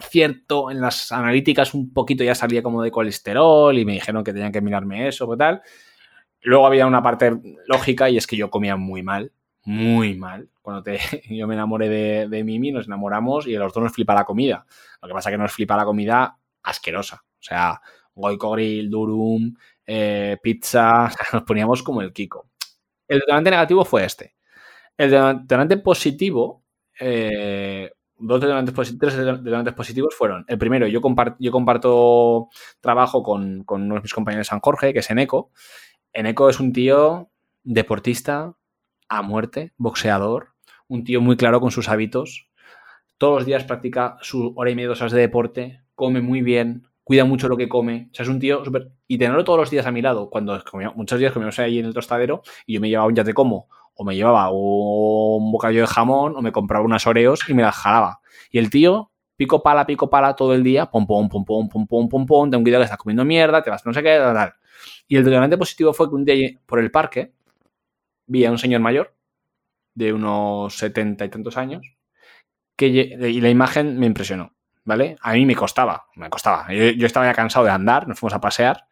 [0.00, 4.32] cierto, en las analíticas un poquito ya salía como de colesterol y me dijeron que
[4.32, 5.62] tenían que mirarme eso o tal.
[6.42, 7.32] Luego había una parte
[7.66, 9.32] lógica y es que yo comía muy mal,
[9.64, 10.48] muy mal.
[10.62, 10.98] Cuando te,
[11.30, 14.24] yo me enamoré de, de Mimi, nos enamoramos y a los dos nos flipa la
[14.24, 14.64] comida.
[15.02, 17.24] Lo que pasa es que nos flipa la comida asquerosa.
[17.24, 17.80] O sea,
[18.14, 19.54] goico grill, durum,
[19.86, 22.48] eh, pizza, nos poníamos como el Kiko.
[23.06, 24.34] El detonante negativo fue este.
[24.96, 26.64] El detonante positivo
[27.00, 32.48] eh, dos detonantes positivos, tres positivos fueron, el primero, yo, comparto
[32.80, 35.50] trabajo con, uno de mis compañeros de San Jorge, que es Eneco.
[36.12, 37.30] Eneco es un tío
[37.62, 38.54] deportista
[39.08, 40.54] a muerte, boxeador,
[40.88, 42.50] un tío muy claro con sus hábitos.
[43.18, 46.88] Todos los días practica su hora y media, dos horas de deporte, come muy bien,
[47.04, 48.08] cuida mucho lo que come.
[48.12, 48.90] O sea, es un tío súper...
[49.06, 50.62] Y tenerlo todos los días a mi lado, cuando
[50.94, 53.68] muchos días comíamos ahí en el tostadero y yo me llevaba un ya te como
[53.98, 57.74] o me llevaba un bocadillo de jamón o me compraba unas oreos y me las
[57.74, 58.20] jalaba.
[58.50, 61.86] Y el tío, pico pala, pico pala todo el día, pom, pom, pom, pom, pom,
[61.86, 64.54] pom, pom, pom, ten cuidado que estás comiendo mierda, te vas no sé qué, tal,
[65.08, 67.32] Y el detonante positivo fue que un día por el parque
[68.26, 69.16] vi a un señor mayor
[69.94, 71.82] de unos setenta y tantos años
[72.76, 74.54] que, y la imagen me impresionó,
[74.84, 75.16] ¿vale?
[75.22, 76.72] A mí me costaba, me costaba.
[76.72, 78.87] Yo estaba ya cansado de andar, nos fuimos a pasear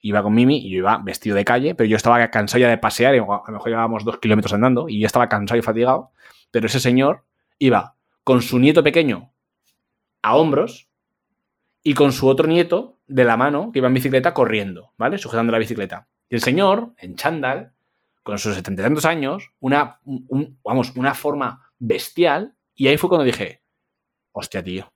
[0.00, 2.78] iba con Mimi y yo iba vestido de calle, pero yo estaba cansado ya de
[2.78, 6.12] pasear, y a lo mejor llevábamos dos kilómetros andando y yo estaba cansado y fatigado,
[6.50, 7.24] pero ese señor
[7.58, 7.94] iba
[8.24, 9.32] con su nieto pequeño
[10.22, 10.88] a hombros
[11.82, 15.18] y con su otro nieto de la mano que iba en bicicleta corriendo, ¿vale?
[15.18, 16.08] Sujetando la bicicleta.
[16.28, 17.72] Y el señor, en chándal,
[18.22, 20.00] con sus setenta y tantos años, una,
[20.62, 23.62] vamos, una forma bestial, y ahí fue cuando dije,
[24.32, 24.92] hostia, tío,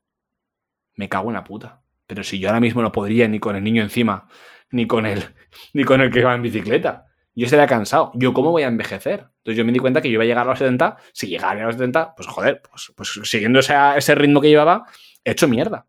[0.94, 1.80] me cago en la puta.
[2.06, 4.28] Pero si yo ahora mismo no podría ni con el niño encima
[4.72, 5.22] ni con el,
[5.72, 7.06] ni con el que va en bicicleta.
[7.34, 8.12] Yo estaría cansado.
[8.14, 9.26] ¿Yo cómo voy a envejecer?
[9.38, 10.96] Entonces yo me di cuenta que yo iba a llegar a los 70.
[11.12, 14.84] Si llegara a los 70, pues joder, pues, pues siguiendo ese, ritmo que llevaba,
[15.24, 15.86] he hecho mierda.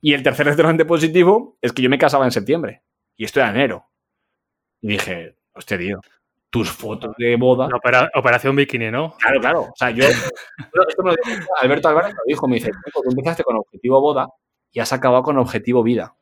[0.00, 2.82] Y el tercer detonante positivo es que yo me casaba en septiembre.
[3.16, 3.88] Y esto era enero.
[4.80, 6.00] Y dije, hostia, tío,
[6.50, 7.68] tus fotos de boda.
[8.14, 9.16] operación bikini, ¿no?
[9.18, 9.60] Claro, claro.
[9.62, 10.04] O sea, yo.
[10.88, 14.28] esto me lo dijo Alberto Álvarez, lo dijo, me dice, tú empezaste con objetivo boda
[14.70, 16.14] y has acabado con objetivo vida.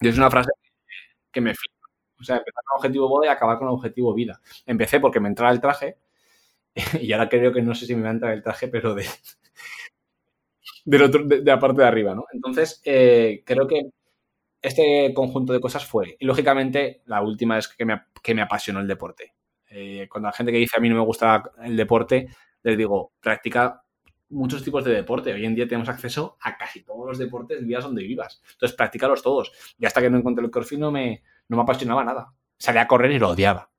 [0.00, 0.68] Y es una frase que
[1.40, 1.88] me flipa.
[2.20, 4.40] O sea, empezar con objetivo boda y acabar con objetivo vida.
[4.66, 5.98] Empecé porque me entraba el traje
[7.00, 9.06] y ahora creo que no sé si me va a entrar el traje, pero de,
[10.84, 12.24] de, la parte de arriba, ¿no?
[12.32, 13.82] Entonces, eh, creo que
[14.62, 16.16] este conjunto de cosas fue.
[16.18, 19.34] Y lógicamente, la última es que me, que me apasionó el deporte.
[19.68, 22.28] Eh, cuando la gente que dice a mí no me gusta el deporte,
[22.62, 23.83] les digo, practica
[24.28, 25.32] muchos tipos de deporte.
[25.32, 28.42] Hoy en día tenemos acceso a casi todos los deportes, vivas donde vivas.
[28.52, 29.52] Entonces, practícalos todos.
[29.78, 32.32] Y hasta que no encontré el crossfit no me, no me apasionaba nada.
[32.58, 33.70] Salía a correr y lo odiaba.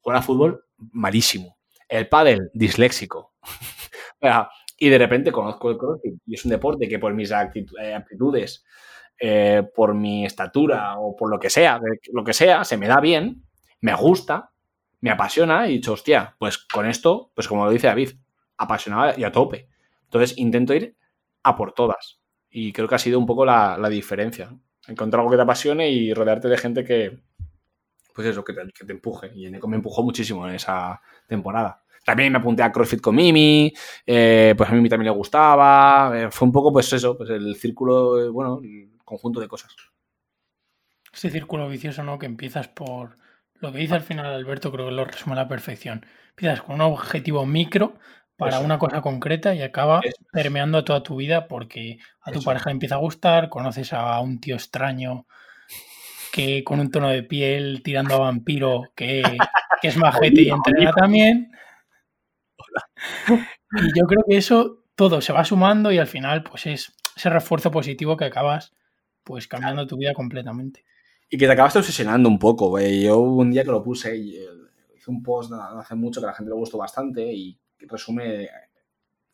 [0.00, 1.58] Jugar a fútbol, malísimo.
[1.88, 3.34] El pádel, disléxico.
[4.78, 8.64] y de repente conozco el crossfit y es un deporte que por mis eh, aptitudes,
[9.18, 11.80] eh, por mi estatura o por lo que sea,
[12.12, 13.44] lo que sea, se me da bien,
[13.80, 14.50] me gusta,
[15.00, 18.10] me apasiona y he dicho, hostia, pues con esto, pues como lo dice David,
[18.56, 19.68] apasionada y a tope.
[20.06, 20.96] Entonces intento ir
[21.42, 22.20] a por todas.
[22.50, 24.56] Y creo que ha sido un poco la, diferencia.
[24.88, 27.18] Encontrar algo que te apasione y rodearte de gente que,
[28.14, 29.32] pues eso, que te, que te empuje.
[29.34, 31.82] Y Eneco me empujó muchísimo en esa temporada.
[32.06, 33.74] También me apunté a CrossFit con Mimi,
[34.06, 36.12] eh, pues a Mimi también le gustaba.
[36.16, 39.74] eh, fue un poco, pues eso, pues el círculo, eh, bueno, el conjunto de cosas.
[41.12, 42.16] Ese círculo vicioso, ¿no?
[42.16, 43.16] Que empiezas por.
[43.54, 46.06] Lo que dice al final Alberto, creo que lo resume a la perfección.
[46.30, 47.98] Empiezas con un objetivo micro
[48.36, 48.64] para Eso.
[48.64, 50.16] una cosa concreta y acaba Eso.
[50.32, 52.46] permeando a toda tu vida porque a tu Eso.
[52.46, 55.26] pareja le empieza a gustar, conoces a un tío extraño
[56.32, 59.22] que con un tono de piel tirando a vampiro que,
[59.82, 61.50] que es majete y entrena también.
[63.72, 67.30] Y yo creo que eso todo se va sumando y al final pues es ese
[67.30, 68.74] refuerzo positivo que acabas
[69.24, 70.84] pues cambiando tu vida completamente.
[71.28, 73.02] Y que te acabaste obsesionando un poco, güey.
[73.02, 74.46] Yo un día que lo puse, eh,
[74.96, 78.48] hice un post hace mucho que a la gente le gustó bastante y resume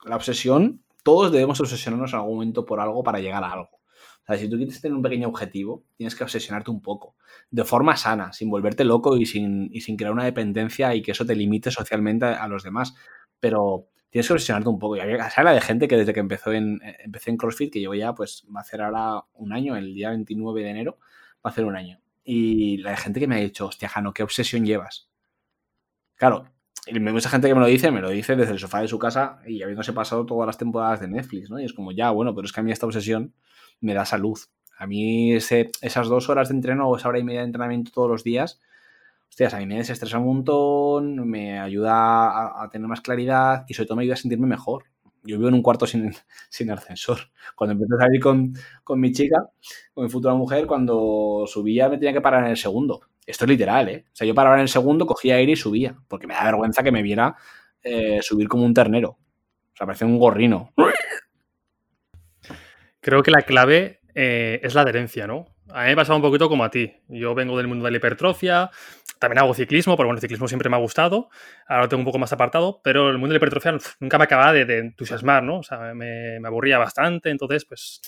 [0.05, 0.83] la obsesión.
[1.03, 3.83] Todos debemos obsesionarnos en algún momento por algo para llegar a algo.
[4.23, 7.17] O sea, si tú quieres tener un pequeño objetivo, tienes que obsesionarte un poco,
[7.51, 11.11] de forma sana, sin volverte loco y sin, y sin crear una dependencia y que
[11.11, 12.95] eso te limite socialmente a, los demás.
[13.41, 14.97] Pero tienes que obsesionarte un poco.
[14.97, 17.73] Y había se habla de gente que desde que empezó en, eh, empecé en CrossFit,
[17.73, 20.99] que llevo ya, pues va a hacer ahora un año, el día 29 de enero,
[21.45, 22.01] va a hacer un año.
[22.25, 25.09] Y la gente que me ha dicho, hostia, Jano, ¿qué obsesión llevas?
[26.15, 26.45] Claro,
[26.87, 28.99] y mucha gente que me lo dice, me lo dice desde el sofá de su
[28.99, 31.61] casa y habiéndose pasado todas las temporadas de Netflix, ¿no?
[31.61, 33.35] Y es como, ya, bueno, pero es que a mí esta obsesión
[33.81, 34.39] me da salud.
[34.79, 37.93] A mí ese, esas dos horas de entreno o esa hora y media de entrenamiento
[37.93, 38.61] todos los días,
[39.29, 43.87] hostias, a mí me desestresa un montón, me ayuda a, tener más claridad y sobre
[43.87, 44.85] todo me ayuda a sentirme mejor.
[45.23, 46.13] Yo vivo en un cuarto sin,
[46.51, 47.19] sin ascensor.
[47.55, 49.51] Cuando empecé a salir con, con mi chica,
[49.95, 53.03] con mi futura mujer, cuando subía me tenía que parar en el segundo.
[53.27, 54.05] Esto es literal, ¿eh?
[54.07, 56.83] O sea, yo paraba en el segundo, cogía aire y subía, porque me da vergüenza
[56.83, 57.37] que me viera
[57.83, 59.11] eh, subir como un ternero.
[59.11, 60.73] O sea, parecía un gorrino.
[63.01, 65.47] Creo que la clave eh, es la adherencia, ¿no?
[65.71, 66.93] A mí me pasaba un poquito como a ti.
[67.09, 68.71] Yo vengo del mundo de la hipertrofia,
[69.19, 71.31] también hago ciclismo, porque bueno, el ciclismo siempre me ha gustado,
[71.67, 74.25] ahora lo tengo un poco más apartado, pero el mundo de la hipertrofia nunca me
[74.25, 75.59] acababa de, de entusiasmar, ¿no?
[75.59, 78.03] O sea, me, me aburría bastante, entonces pues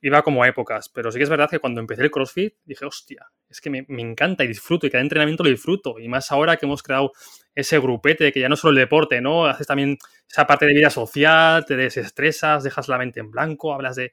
[0.00, 2.84] iba como a épocas, pero sí que es verdad que cuando empecé el CrossFit dije,
[2.84, 5.98] hostia, es que me, me, encanta y disfruto y cada entrenamiento lo disfruto.
[5.98, 7.12] Y más ahora que hemos creado
[7.54, 9.46] ese grupete, que ya no solo el deporte, ¿no?
[9.46, 9.98] Haces también
[10.28, 14.12] esa parte de vida social, te desestresas, dejas la mente en blanco, hablas de,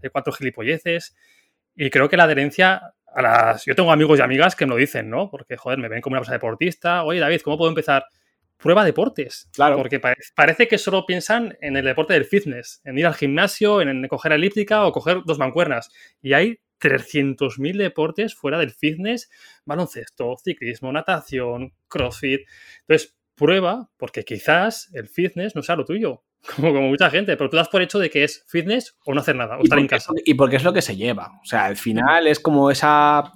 [0.00, 1.14] de cuatro gilipolleces.
[1.74, 3.64] Y creo que la adherencia a las...
[3.64, 5.30] Yo tengo amigos y amigas que me lo dicen, ¿no?
[5.30, 7.02] Porque, joder, me ven como una persona deportista.
[7.04, 8.06] Oye, David, ¿cómo puedo empezar?
[8.56, 9.50] Prueba deportes.
[9.52, 9.76] Claro.
[9.76, 13.82] Porque pare parece que solo piensan en el deporte del fitness, en ir al gimnasio,
[13.82, 15.90] en, en coger elíptica o coger dos mancuernas.
[16.22, 19.30] Y hay 300.000 deportes fuera del fitness,
[19.64, 22.42] baloncesto, ciclismo, natación, crossfit.
[22.80, 26.24] Entonces, prueba, porque quizás el fitness no sea lo tuyo,
[26.56, 29.20] como, como mucha gente, pero tú das por hecho de que es fitness o no
[29.20, 30.12] hacer nada, o estar en casa.
[30.24, 31.38] Y porque es lo que se lleva.
[31.42, 33.32] O sea, al final es como esa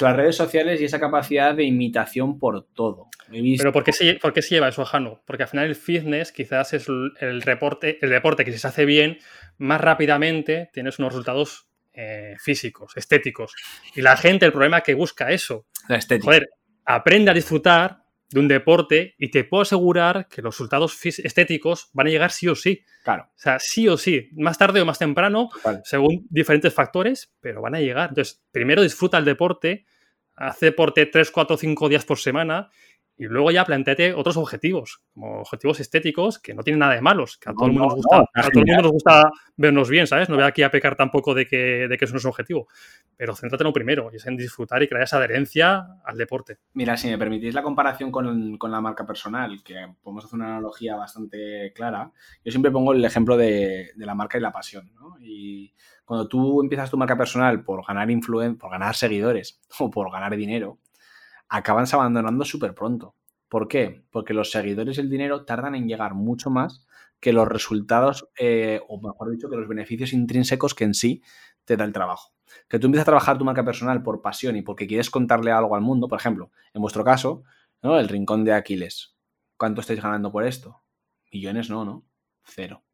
[0.00, 3.08] las redes sociales y esa capacidad de imitación por todo.
[3.30, 5.22] Pero ¿por qué, se, ¿por qué se lleva eso, Jano?
[5.26, 8.84] Porque al final el fitness quizás es el, reporte, el deporte que si se hace
[8.84, 9.18] bien,
[9.58, 11.67] más rápidamente tienes unos resultados
[12.00, 13.56] eh, físicos, estéticos.
[13.96, 15.66] Y la gente, el problema es que busca eso.
[15.88, 16.26] La estética.
[16.26, 16.48] Joder,
[16.84, 22.06] aprende a disfrutar de un deporte y te puedo asegurar que los resultados estéticos van
[22.06, 22.84] a llegar sí o sí.
[23.02, 23.24] Claro.
[23.24, 25.80] O sea, sí o sí, más tarde o más temprano, vale.
[25.82, 28.10] según diferentes factores, pero van a llegar.
[28.10, 29.84] Entonces, primero disfruta el deporte,
[30.36, 32.70] haz deporte 3, 4, 5 días por semana
[33.18, 37.36] y luego ya planteate otros objetivos, como objetivos estéticos que no tienen nada de malos,
[37.36, 39.30] que a todo, no, el, mundo nos gusta, no, a todo el mundo nos gusta
[39.56, 40.28] vernos bien, ¿sabes?
[40.28, 42.68] No voy aquí a pecar tampoco de que, de que eso no es un objetivo,
[43.16, 46.58] pero céntrate en lo primero, y es en disfrutar y crear esa adherencia al deporte.
[46.74, 50.52] Mira, si me permitís la comparación con, con la marca personal, que podemos hacer una
[50.52, 52.12] analogía bastante clara,
[52.44, 55.16] yo siempre pongo el ejemplo de, de la marca y la pasión, ¿no?
[55.20, 55.74] Y
[56.04, 60.36] cuando tú empiezas tu marca personal por ganar influen por ganar seguidores o por ganar
[60.36, 60.78] dinero,
[61.48, 63.14] acabas abandonando súper pronto.
[63.48, 64.04] ¿Por qué?
[64.10, 66.86] Porque los seguidores y el dinero tardan en llegar mucho más
[67.20, 71.22] que los resultados, eh, o mejor dicho, que los beneficios intrínsecos que en sí
[71.64, 72.32] te da el trabajo.
[72.68, 75.74] Que tú empiezas a trabajar tu marca personal por pasión y porque quieres contarle algo
[75.74, 77.42] al mundo, por ejemplo, en vuestro caso,
[77.82, 77.98] ¿no?
[77.98, 79.16] el rincón de Aquiles.
[79.56, 80.82] ¿Cuánto estáis ganando por esto?
[81.32, 82.04] Millones no, ¿no?
[82.44, 82.84] Cero.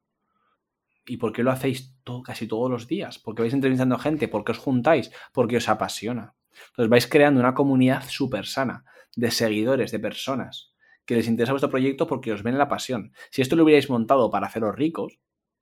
[1.07, 3.19] ¿Y por qué lo hacéis todo, casi todos los días?
[3.19, 6.35] Porque vais entrevistando gente, porque os juntáis, porque os apasiona.
[6.69, 8.85] Entonces vais creando una comunidad súper sana
[9.17, 10.75] de seguidores, de personas
[11.05, 13.13] que les interesa vuestro proyecto porque os ven la pasión.
[13.31, 15.19] Si esto lo hubierais montado para haceros ricos,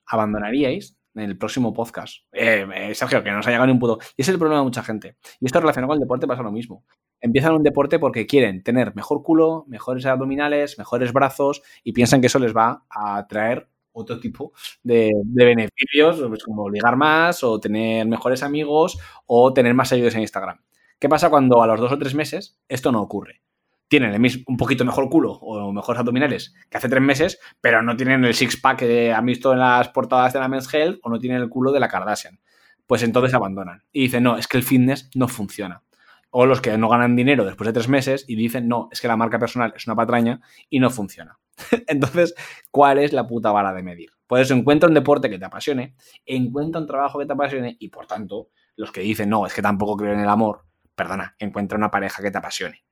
[0.07, 2.25] abandonaríais en el próximo podcast.
[2.33, 3.99] Eh, eh, Sergio, que no os ha llegado ni un puto.
[4.17, 5.17] Y ese es el problema de mucha gente.
[5.41, 6.85] Y esto relacionado con el deporte pasa lo mismo.
[7.21, 12.27] Empiezan un deporte porque quieren tener mejor culo, mejores abdominales, mejores brazos y piensan que
[12.29, 14.53] eso les va a traer otro tipo
[14.83, 20.23] de, beneficios, pues como ligar más o tener mejores amigos o tener más seguidores en
[20.23, 20.59] Instagram.
[21.03, 23.43] ¿Qué pasa cuando a los dos o tres meses esto no ocurre?
[23.89, 24.15] Tienen
[24.47, 28.35] un poquito mejor culo o mejores abdominales que hace tres meses, pero no tienen el
[28.35, 31.49] six-pack que han visto en las portadas de la Men's Health o no tienen el
[31.49, 32.39] culo de la Kardashian.
[32.87, 35.83] Pues entonces abandonan y dicen, no, es que el fitness no funciona
[36.31, 39.09] o los que no ganan dinero después de tres meses y dicen, no, es que
[39.09, 41.37] la marca personal es una patraña y no funciona.
[41.89, 42.33] Entonces,
[42.71, 44.11] ¿cuál es la puta vara de medir?
[44.29, 48.07] Pues encuentra un deporte que te apasione, encuentra un trabajo que te apasione y, por
[48.07, 50.63] tanto, los que dicen, no, es que tampoco creo en el amor,
[50.95, 52.85] perdona, encuentra una pareja que te apasione.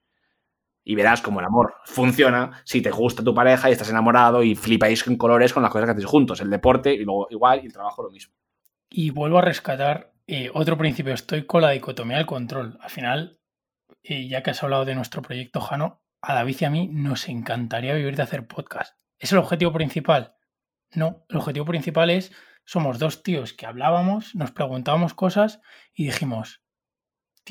[0.83, 4.55] Y verás cómo el amor funciona si te gusta tu pareja y estás enamorado y
[4.55, 6.41] flipáis en colores con las cosas que hacéis juntos.
[6.41, 8.35] El deporte y luego igual y el trabajo lo mismo.
[8.89, 12.79] Y vuelvo a rescatar eh, otro principio estoy con la dicotomía del control.
[12.81, 13.41] Al final,
[14.03, 17.29] eh, ya que has hablado de nuestro proyecto Jano, a David y a mí nos
[17.29, 18.97] encantaría vivir de hacer podcast.
[19.19, 20.37] ¿Es el objetivo principal?
[20.95, 22.33] No, el objetivo principal es,
[22.65, 25.61] somos dos tíos que hablábamos, nos preguntábamos cosas
[25.95, 26.63] y dijimos,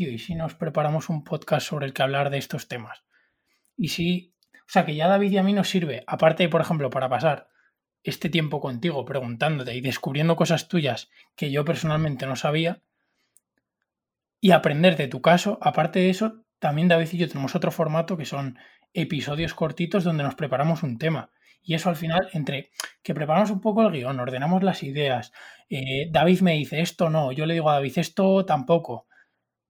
[0.07, 3.03] ¿y si nos preparamos un podcast sobre el que hablar de estos temas?
[3.76, 6.89] Y si, o sea, que ya David y a mí nos sirve, aparte, por ejemplo,
[6.89, 7.49] para pasar
[8.03, 12.81] este tiempo contigo preguntándote y descubriendo cosas tuyas que yo personalmente no sabía
[14.39, 15.59] y aprender de tu caso.
[15.61, 18.57] Aparte de eso, también David y yo tenemos otro formato que son
[18.93, 21.31] episodios cortitos donde nos preparamos un tema.
[21.61, 22.71] Y eso al final, entre
[23.03, 25.34] que preparamos un poco el guion, ordenamos las ideas,
[25.69, 29.07] eh, David me dice esto no, yo le digo a David esto tampoco,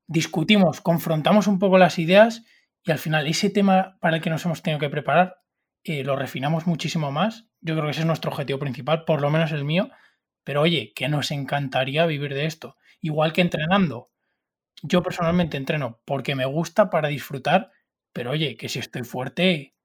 [0.09, 2.43] discutimos, confrontamos un poco las ideas
[2.83, 5.37] y al final ese tema para el que nos hemos tenido que preparar
[5.83, 7.47] eh, lo refinamos muchísimo más.
[7.61, 9.89] Yo creo que ese es nuestro objetivo principal, por lo menos el mío.
[10.43, 12.77] Pero oye, que nos encantaría vivir de esto.
[13.01, 14.11] Igual que entrenando.
[14.81, 17.71] Yo personalmente entreno porque me gusta para disfrutar,
[18.13, 19.75] pero oye, que si estoy fuerte,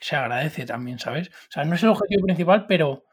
[0.00, 1.28] se agradece también, ¿sabes?
[1.28, 3.04] O sea, no es el objetivo principal, pero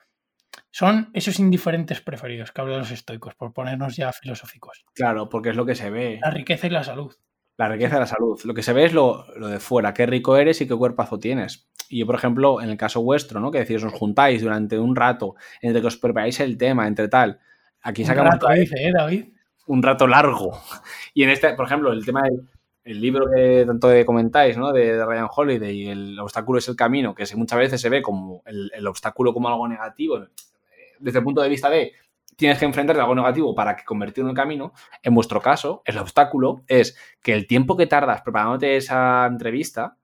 [0.71, 4.85] son esos indiferentes preferidos que hablan los estoicos, por ponernos ya filosóficos.
[4.93, 6.19] Claro, porque es lo que se ve.
[6.21, 7.13] La riqueza y la salud.
[7.57, 8.39] La riqueza y la salud.
[8.45, 11.67] Lo que se ve es lo, de fuera, qué rico eres y qué cuerpazo tienes.
[11.89, 13.51] Y yo, por ejemplo, en el caso vuestro, ¿no?
[13.51, 17.39] Que decís, os juntáis durante un rato, entre que os preparáis el tema, entre tal.
[17.81, 18.35] Aquí sacamos.
[18.35, 19.25] Un rato, dice, ¿eh, David?
[19.67, 20.61] Un rato largo.
[21.13, 22.47] Y en este, por ejemplo, el tema del
[22.97, 24.71] libro que tanto comentáis, ¿no?
[24.71, 28.41] De, Ryan Holiday, y el obstáculo es el camino, que muchas veces se ve como
[28.45, 30.27] el, el obstáculo como algo negativo, eh,
[30.99, 31.93] desde el punto de vista de
[32.39, 34.73] tienes que enfrentarte a algo negativo para que convertirlo en camino.
[35.03, 39.97] En vuestro caso, el obstáculo es que el tiempo que tardas preparándote esa entrevista,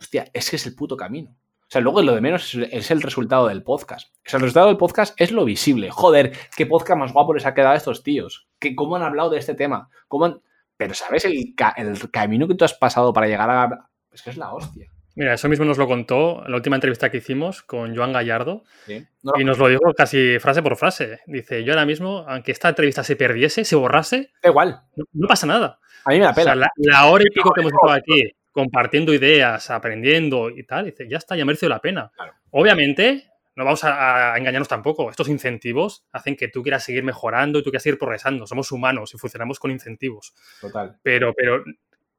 [0.00, 1.36] hostia, es que es el puto camino.
[1.60, 4.14] O sea, luego lo de menos es el resultado del podcast.
[4.16, 5.90] O sea, el resultado del podcast es lo visible.
[5.90, 8.48] Joder, qué podcast más guapo les ha quedado estos tíos.
[8.58, 9.90] Que, ¿Cómo han hablado de este tema?
[10.08, 10.40] ¿Cómo
[10.76, 13.88] Pero ¿sabes el, el camino que tú has pasado para llegar a...
[14.12, 14.88] Es que es la hostia.
[15.16, 18.64] Mira, eso mismo nos lo contó en la última entrevista que hicimos con Joan Gallardo.
[18.88, 21.20] y nos lo dijo casi frase por frase.
[21.26, 24.80] Dice, yo ahora mismo, aunque esta entrevista se perdiese, se borrase, da igual.
[25.12, 25.78] No, pasa nada.
[26.04, 26.54] A mí me da pena.
[26.54, 31.18] la, hora y pico que hemos estado aquí compartiendo ideas, aprendiendo y tal, dice, ya
[31.18, 32.10] está, ya merece la pena.
[32.50, 33.24] Obviamente,
[33.56, 35.10] no vamos a, engañarnos tampoco.
[35.10, 38.46] Estos incentivos hacen que tú quieras seguir mejorando y tú quieras seguir progresando.
[38.46, 40.34] Somos humanos y funcionamos con incentivos.
[40.60, 40.98] Total.
[41.02, 41.62] Pero, pero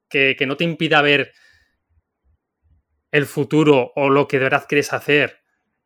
[0.08, 1.34] que, que no te impida ver
[3.12, 5.42] el futuro o lo que de verdad quieres hacer,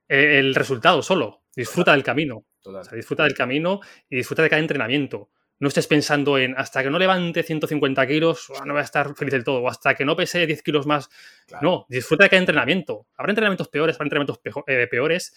[0.07, 1.43] eh, el resultado solo.
[1.55, 2.45] Disfruta del camino.
[2.91, 5.29] disfruta del camino y disfruta de cada entrenamiento.
[5.59, 9.33] No estés pensando en hasta que no levante 150 kilos, no voy a estar feliz
[9.33, 11.09] del todo, o hasta que no pese 10 kilos más.
[11.61, 13.07] No, disfruta de cada entrenamiento.
[13.17, 15.33] Habrá entrenamientos peores, habrá entrenamientos eh, peores,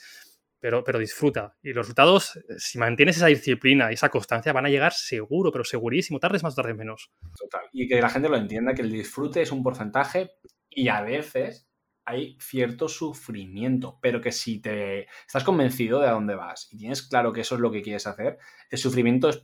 [0.61, 1.57] pero, pero disfruta.
[1.61, 5.65] Y los resultados, si mantienes esa disciplina y esa constancia, van a llegar seguro, pero
[5.65, 7.11] segurísimo, tardes más o tardes menos.
[7.37, 7.63] Total.
[7.73, 10.31] Y que la gente lo entienda, que el disfrute es un porcentaje
[10.71, 11.69] y a veces
[12.05, 17.03] hay cierto sufrimiento, pero que si te estás convencido de a dónde vas y tienes
[17.03, 18.39] claro que eso es lo que quieres hacer,
[18.71, 19.43] el sufrimiento es,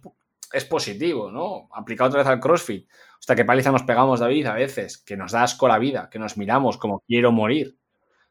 [0.53, 1.69] es positivo, ¿no?
[1.73, 2.89] Aplicado otra vez al CrossFit.
[3.21, 6.19] Sea, que paliza nos pegamos, David, a veces, que nos da asco la vida, que
[6.19, 7.77] nos miramos como quiero morir.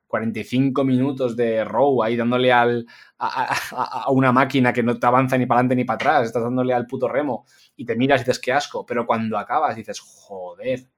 [0.07, 2.87] 45 minutos de row ahí dándole al,
[3.19, 6.43] a, a, una máquina que no te avanza ni para adelante ni para atrás, estás
[6.43, 7.45] dándole al puto remo
[7.75, 10.89] y te miras y dices qué asco, pero cuando acabas dices, joder,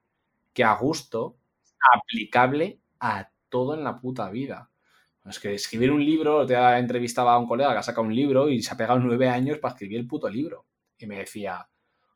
[0.53, 1.37] qué a gusto,
[1.95, 4.69] aplicable a todo en la puta vida.
[5.25, 8.49] Es que escribir un libro, te entrevistaba a un colega que ha sacado un libro
[8.49, 10.65] y se ha pegado nueve años para escribir el puto libro.
[10.99, 11.67] Y me decía,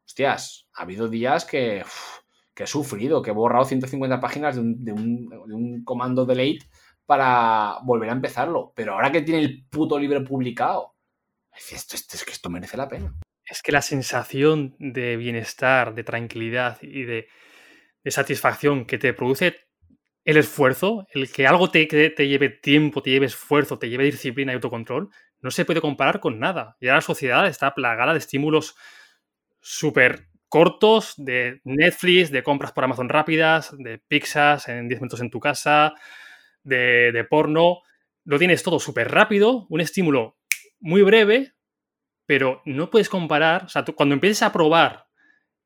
[0.06, 1.84] hostias, ha habido días que,
[2.56, 6.68] he sufrido, que he borrado 150 páginas de un, de un, de un comando delete
[7.06, 8.74] para volver a empezarlo.
[8.76, 10.94] Pero ahora que tiene el puto libro publicado,
[11.56, 13.14] esto, esto, es que esto merece la pena.
[13.46, 17.28] Es que la sensación de bienestar, de tranquilidad y de,
[18.04, 19.56] de satisfacción que te produce
[20.26, 24.54] el esfuerzo, el que algo te, te lleve tiempo, te lleve esfuerzo, te lleve disciplina
[24.54, 25.10] y autocontrol,
[25.44, 26.78] no se puede comparar con nada.
[26.80, 28.76] Y ahora la sociedad está plagada de estímulos
[29.60, 35.30] súper cortos, de Netflix, de compras por Amazon rápidas, de pizzas en 10 minutos en
[35.30, 35.94] tu casa,
[36.64, 37.82] de, de porno.
[38.24, 40.38] Lo tienes todo súper rápido, un estímulo
[40.80, 41.54] muy breve,
[42.26, 45.08] pero no puedes comparar, o sea, tú, cuando empieces a probar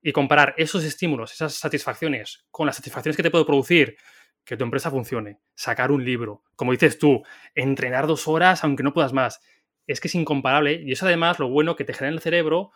[0.02, 3.98] y comparar esos estímulos, esas satisfacciones con las satisfacciones que te puede producir
[4.44, 7.22] que tu empresa funcione, sacar un libro, como dices tú,
[7.54, 9.42] entrenar dos horas aunque no puedas más,
[9.88, 12.72] es que es incomparable y eso además lo bueno que te genera en el cerebro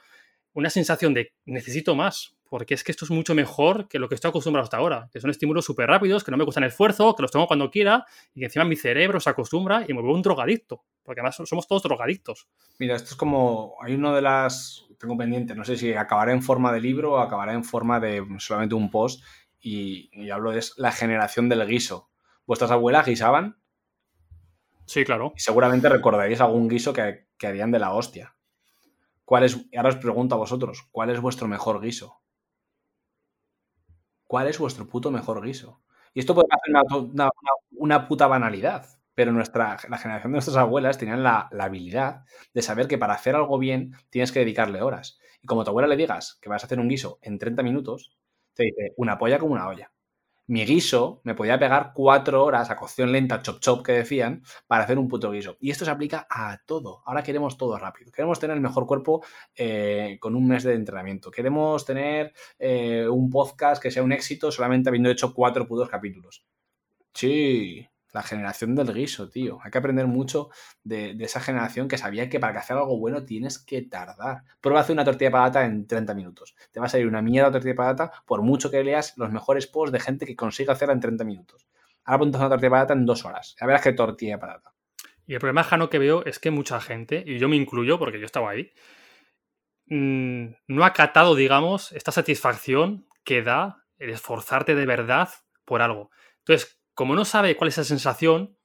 [0.53, 4.15] una sensación de necesito más, porque es que esto es mucho mejor que lo que
[4.15, 7.21] estoy acostumbrado hasta ahora, que son estímulos súper rápidos, que no me gustan esfuerzo, que
[7.21, 10.21] los tengo cuando quiera y que encima mi cerebro se acostumbra y me vuelvo un
[10.21, 12.49] drogadicto, porque además somos todos drogadictos.
[12.79, 16.43] Mira, esto es como, hay uno de las, tengo pendiente, no sé si acabará en
[16.43, 19.23] forma de libro o acabará en forma de solamente un post
[19.61, 22.09] y, y hablo de la generación del guiso.
[22.45, 23.60] ¿Vuestras abuelas guisaban?
[24.85, 25.33] Sí, claro.
[25.35, 28.35] Y seguramente recordaréis algún guiso que, que harían de la hostia.
[29.25, 32.21] ¿Cuál es, ahora os pregunto a vosotros, ¿cuál es vuestro mejor guiso?
[34.25, 35.81] ¿Cuál es vuestro puto mejor guiso?
[36.13, 37.29] Y esto puede una, una,
[37.71, 38.85] una, puta banalidad,
[39.15, 43.13] pero nuestra, la generación de nuestras abuelas tenían la, la, habilidad de saber que para
[43.13, 45.19] hacer algo bien tienes que dedicarle horas.
[45.41, 47.63] Y como a tu abuela le digas que vas a hacer un guiso en 30
[47.63, 48.17] minutos,
[48.53, 49.91] te dice una polla como una olla
[50.47, 54.83] mi guiso me podía pegar cuatro horas a cocción lenta, chop chop que decían, para
[54.83, 55.57] hacer un puto guiso.
[55.59, 57.01] Y esto se aplica a todo.
[57.05, 58.11] Ahora queremos todo rápido.
[58.11, 59.23] Queremos tener el mejor cuerpo
[59.55, 61.31] eh, con un mes de entrenamiento.
[61.31, 66.43] Queremos tener eh, un podcast que sea un éxito solamente habiendo hecho cuatro putos capítulos.
[67.13, 69.59] Sí, la generación del guiso, tío.
[69.63, 70.49] Hay que aprender mucho
[70.83, 74.43] de, de, esa generación que sabía que para hacer algo bueno tienes que tardar.
[74.59, 76.55] Prueba hacer una tortilla de patata en 30 minutos.
[76.71, 79.67] Te va a salir una mierda tortilla de patata por mucho que leas los mejores
[79.67, 81.67] posts de gente que consiga hacerla en 30 minutos.
[82.03, 83.55] Ahora ponte una tortilla de patata en dos horas.
[83.59, 84.73] Ya verás que tortilla de patata.
[85.27, 88.19] Y el problema, Jano, que veo es que mucha gente, y yo me incluyo porque
[88.19, 88.73] yo estaba ahí,
[89.85, 95.29] mmm, no ha catado, digamos, esta satisfacción que da el esforzarte de verdad
[95.63, 96.09] por algo.
[96.39, 98.57] Entonces, como no sabe cuál es esa sensación,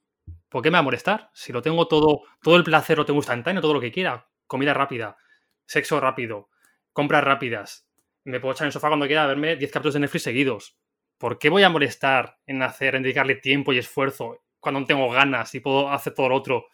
[0.49, 1.29] ¿por qué me va a molestar?
[1.33, 4.29] Si lo tengo todo, todo el placer lo tengo instantáneo, todo lo que quiera.
[4.45, 5.17] Comida rápida,
[5.65, 6.49] sexo rápido,
[6.93, 7.87] compras rápidas.
[8.23, 10.77] Me puedo echar en el sofá cuando quiera a verme 10 capítulos de Netflix seguidos.
[11.17, 15.09] ¿Por qué voy a molestar en hacer, en dedicarle tiempo y esfuerzo cuando no tengo
[15.09, 16.67] ganas y puedo hacer todo lo otro?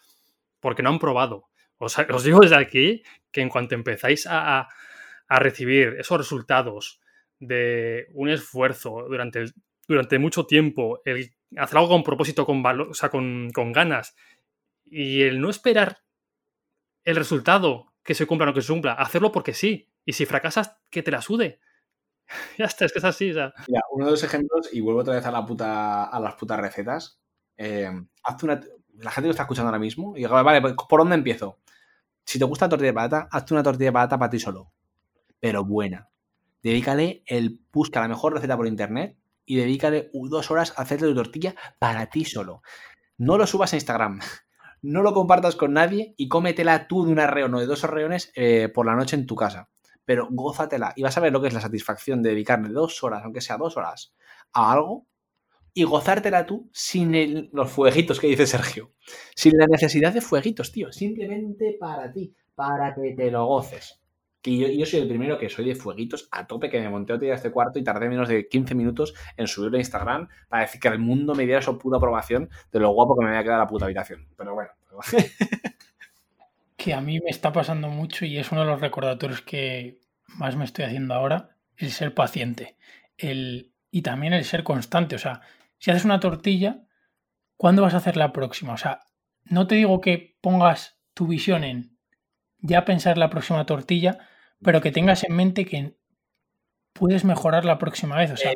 [0.60, 1.48] Porque no han probado.
[1.78, 4.68] Os, digo desde aquí que en cuanto empezáis a,
[5.28, 7.00] a, recibir esos resultados
[7.40, 9.46] de un esfuerzo durante
[9.86, 14.14] durante mucho tiempo, el hacer algo con propósito, con valor, o sea, con, con, ganas,
[14.84, 15.98] y el no esperar
[17.04, 20.26] el resultado que se cumpla o no que se cumpla, hacerlo porque sí, y si
[20.26, 21.60] fracasas, que te la sude.
[22.58, 23.30] ya está, es que es así.
[23.30, 23.52] O sea.
[23.68, 26.60] Mira, uno de los ejemplos, y vuelvo otra vez a, la puta, a las putas
[26.60, 27.20] recetas,
[27.56, 27.90] eh,
[28.22, 28.60] hazte una,
[28.98, 31.58] la gente que está escuchando ahora mismo, y vale, ¿por dónde empiezo?
[32.24, 34.72] Si te gusta la tortilla de patata, hazte una tortilla de patata para ti solo,
[35.40, 36.08] pero buena.
[36.62, 41.14] Dedícale el, busca la mejor receta por internet y dedícale dos horas a hacerte tu
[41.14, 42.62] tortilla para ti solo.
[43.16, 44.20] No lo subas a Instagram,
[44.82, 48.32] no lo compartas con nadie y cómetela tú de un arreón o de dos arreones
[48.34, 49.70] eh, por la noche en tu casa.
[50.04, 53.22] Pero gózatela y vas a ver lo que es la satisfacción de dedicarle dos horas,
[53.24, 54.14] aunque sea dos horas,
[54.52, 55.06] a algo
[55.72, 58.92] y gozártela tú sin los fueguitos que dice Sergio.
[59.34, 60.92] Sin la necesidad de fueguitos, tío.
[60.92, 64.03] Simplemente para ti, para que te lo goces
[64.44, 67.14] que yo, yo, soy el primero que soy de fueguitos a tope, que me monté
[67.14, 70.64] otro día este cuarto y tardé menos de 15 minutos en subirlo a Instagram para
[70.64, 73.42] decir que el mundo me diera su puta aprobación de lo guapo que me había
[73.42, 74.28] quedado la puta habitación.
[74.36, 74.70] Pero bueno.
[76.76, 80.56] que a mí me está pasando mucho y es uno de los recordatorios que más
[80.56, 82.76] me estoy haciendo ahora, el ser paciente.
[83.16, 85.16] El, y también el ser constante.
[85.16, 85.40] O sea,
[85.78, 86.84] si haces una tortilla,
[87.56, 88.74] ¿cuándo vas a hacer la próxima?
[88.74, 89.00] O sea,
[89.44, 91.96] no te digo que pongas tu visión en
[92.58, 94.18] ya pensar la próxima tortilla,
[94.64, 95.94] pero que tengas en mente que
[96.92, 98.32] puedes mejorar la próxima vez.
[98.32, 98.52] O sea,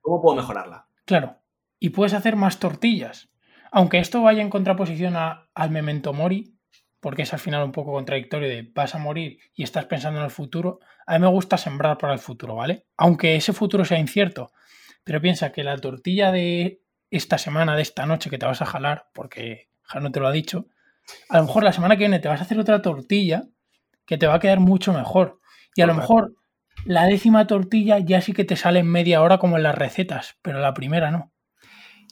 [0.00, 0.86] ¿Cómo puedo mejorarla?
[1.04, 1.38] Claro.
[1.80, 3.28] Y puedes hacer más tortillas.
[3.72, 6.54] Aunque esto vaya en contraposición a, al memento mori,
[7.00, 10.24] porque es al final un poco contradictorio de vas a morir y estás pensando en
[10.24, 12.86] el futuro, a mí me gusta sembrar para el futuro, ¿vale?
[12.96, 14.52] Aunque ese futuro sea incierto.
[15.04, 16.80] Pero piensa que la tortilla de
[17.10, 19.68] esta semana, de esta noche que te vas a jalar, porque
[20.00, 20.66] no te lo ha dicho,
[21.28, 23.44] a lo mejor la semana que viene te vas a hacer otra tortilla
[24.04, 25.40] que te va a quedar mucho mejor.
[25.76, 26.34] Y a lo mejor
[26.84, 30.38] la décima tortilla ya sí que te sale en media hora como en las recetas,
[30.42, 31.32] pero la primera no.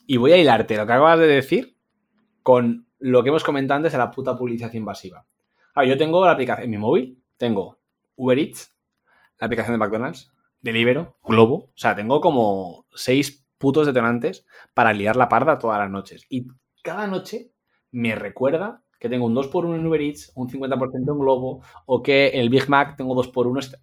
[0.06, 1.76] Y voy a hilarte lo que acabas de decir
[2.42, 5.26] con lo que hemos comentado antes de la puta publicidad invasiva.
[5.74, 7.80] Ah, yo tengo la aplicación en mi móvil, tengo
[8.16, 8.74] Uber Eats,
[9.40, 15.16] la aplicación de McDonald's, Deliveroo, Globo, o sea, tengo como seis putos detonantes para liar
[15.16, 16.26] la parda todas las noches.
[16.28, 16.46] Y
[16.82, 17.52] cada noche
[17.90, 22.28] me recuerda que tengo un 2x1 en Uber Eats, un 50% en Globo, o que
[22.28, 23.78] el Big Mac tengo 2x1.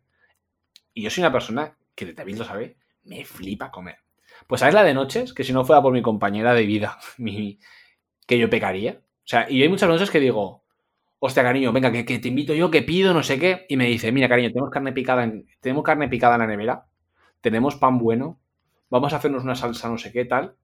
[0.95, 3.97] Y yo soy una persona que David lo sabe, me flipa comer.
[4.47, 5.35] Pues ¿sabes la de noches?
[5.35, 7.59] Que si no fuera por mi compañera de vida, mi,
[8.25, 8.99] que yo pecaría.
[8.99, 10.63] O sea, y hay muchas noches que digo,
[11.19, 13.67] hostia, cariño, venga, que, te invito yo, que pido, no sé qué.
[13.69, 16.87] Y me dice, mira, cariño, tenemos carne picada en, tenemos carne picada en la nevera,
[17.41, 18.39] tenemos pan bueno,
[18.89, 20.55] vamos a hacernos una salsa, no sé qué, tal.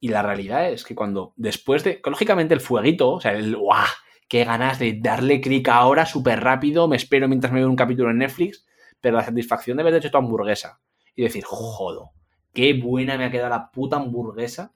[0.00, 3.86] Y la realidad es que cuando, después de, lógicamente el fueguito, o sea, el, ¡guau!
[4.28, 8.10] Qué ganas de darle clic ahora súper rápido, me espero mientras me veo un capítulo
[8.10, 8.66] en Netflix,
[9.00, 10.80] pero la satisfacción de haber hecho tu hamburguesa
[11.14, 12.12] y decir, jodo,
[12.52, 14.74] qué buena me ha quedado la puta hamburguesa.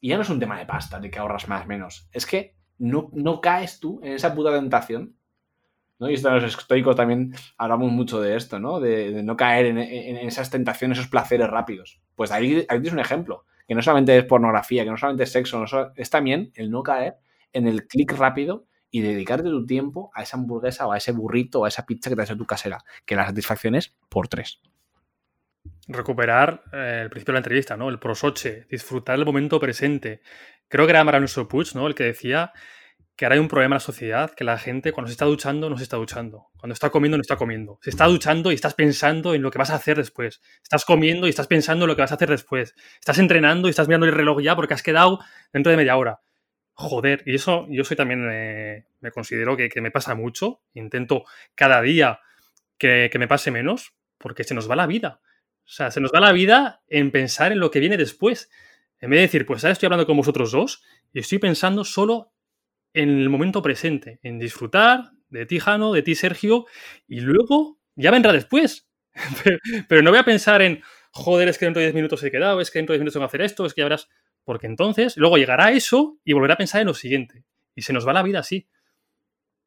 [0.00, 2.08] Y ya no es un tema de pasta, de que ahorras más menos.
[2.12, 5.16] Es que no, no caes tú en esa puta tentación.
[5.98, 6.08] ¿no?
[6.08, 8.78] Y los estoicos también hablamos mucho de esto, ¿no?
[8.78, 12.00] De, no caer en, esas tentaciones, esos placeres rápidos.
[12.14, 15.32] Pues ahí, ahí tienes un ejemplo, que no solamente es pornografía, que no solamente es
[15.32, 15.64] sexo,
[15.94, 17.16] es también el no caer
[17.52, 21.60] en el clic rápido y dedicarte tu tiempo a esa hamburguesa o a ese burrito
[21.60, 24.26] o a esa pizza que te ha hecho tu casera, que la satisfacción es por
[24.26, 24.62] tres.
[25.86, 27.90] Recuperar eh, el principio de la entrevista, ¿no?
[27.90, 30.22] El prosoche, disfrutar el momento presente.
[30.68, 31.86] Creo que era Mariano Puig, ¿no?
[31.86, 32.52] El que decía
[33.18, 35.68] que ahora hay un problema en la sociedad, que la gente cuando se está duchando
[35.68, 38.74] no se está duchando, cuando está comiendo no está comiendo, se está duchando y estás
[38.74, 41.96] pensando en lo que vas a hacer después, estás comiendo y estás pensando en lo
[41.96, 44.84] que vas a hacer después, estás entrenando y estás mirando el reloj ya porque has
[44.84, 45.18] quedado
[45.52, 46.20] dentro de media hora.
[46.74, 50.60] Joder, y eso yo soy también, eh, me considero que, me pasa mucho.
[50.74, 51.24] Intento
[51.56, 52.20] cada día
[52.78, 55.20] que, me pase menos, porque se nos va la vida.
[55.64, 58.48] O sea, se nos va la vida en pensar en lo que viene después.
[59.00, 62.30] En vez de decir, pues ahora estoy hablando con vosotros dos y estoy pensando solo
[62.94, 66.66] en el momento presente, en disfrutar de ti, Jano, de ti, Sergio,
[67.06, 68.88] y luego ya vendrá después.
[69.88, 72.60] pero, no voy a pensar en, joder, es que dentro de 10 minutos he quedado,
[72.60, 74.08] es que dentro de 10 minutos tengo que hacer esto, es que ya verás.
[74.44, 77.44] Porque entonces luego llegará eso y volverá a pensar en lo siguiente.
[77.74, 78.66] Y se nos va la vida así.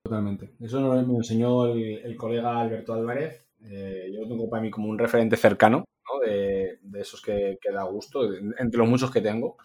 [0.03, 0.53] Totalmente.
[0.60, 3.45] Eso me lo enseñó el, colega Alberto Álvarez.
[3.64, 5.85] Eh, yo lo tengo para mí como un referente cercano,
[6.26, 9.57] de, esos que, da gusto, entre los muchos que tengo.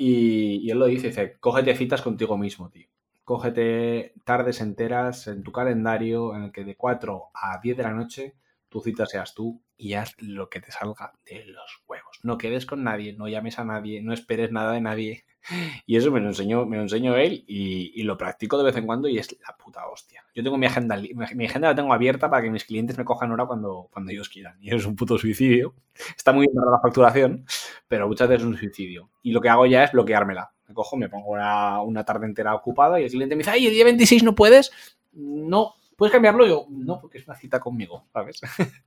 [0.00, 2.86] Y, él lo dice, dice, cógete citas contigo mismo, tío.
[3.24, 7.92] Cógete tardes enteras en tu calendario en el que de 4 a 10 de la
[7.92, 8.34] noche
[8.68, 12.18] tu cita seas tú y haz lo que te salga de los huevos.
[12.22, 15.24] No quedes con nadie, no llames a nadie, no esperes nada de nadie.
[15.86, 18.84] Y eso me lo enseñó, me lo enseñó él y, lo practico de vez en
[18.84, 20.22] cuando y es la puta hostia.
[20.34, 21.00] Yo tengo mi agenda,
[21.34, 24.28] mi agenda la tengo abierta para que mis clientes me cojan hora cuando, cuando ellos
[24.28, 24.58] quieran.
[24.60, 25.74] Y es un puto suicidio.
[26.16, 27.46] Está muy bien para la facturación,
[27.86, 29.10] pero muchas veces es un suicidio.
[29.22, 30.52] Y lo que hago ya es bloqueármela.
[30.66, 33.68] Me cojo, me pongo una, una tarde entera ocupada y el cliente me dice, ay,
[33.68, 34.70] el día 26 no puedes.
[35.12, 36.46] No, ¿puedes cambiarlo?
[36.46, 38.40] yo, no, porque es una cita conmigo, ¿sabes?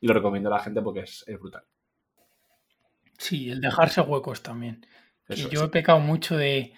[0.00, 1.62] y lo recomiendo a la gente porque es, brutal.
[3.18, 4.84] Sí, el dejarse huecos también.
[5.28, 6.72] yo he pecado mucho de,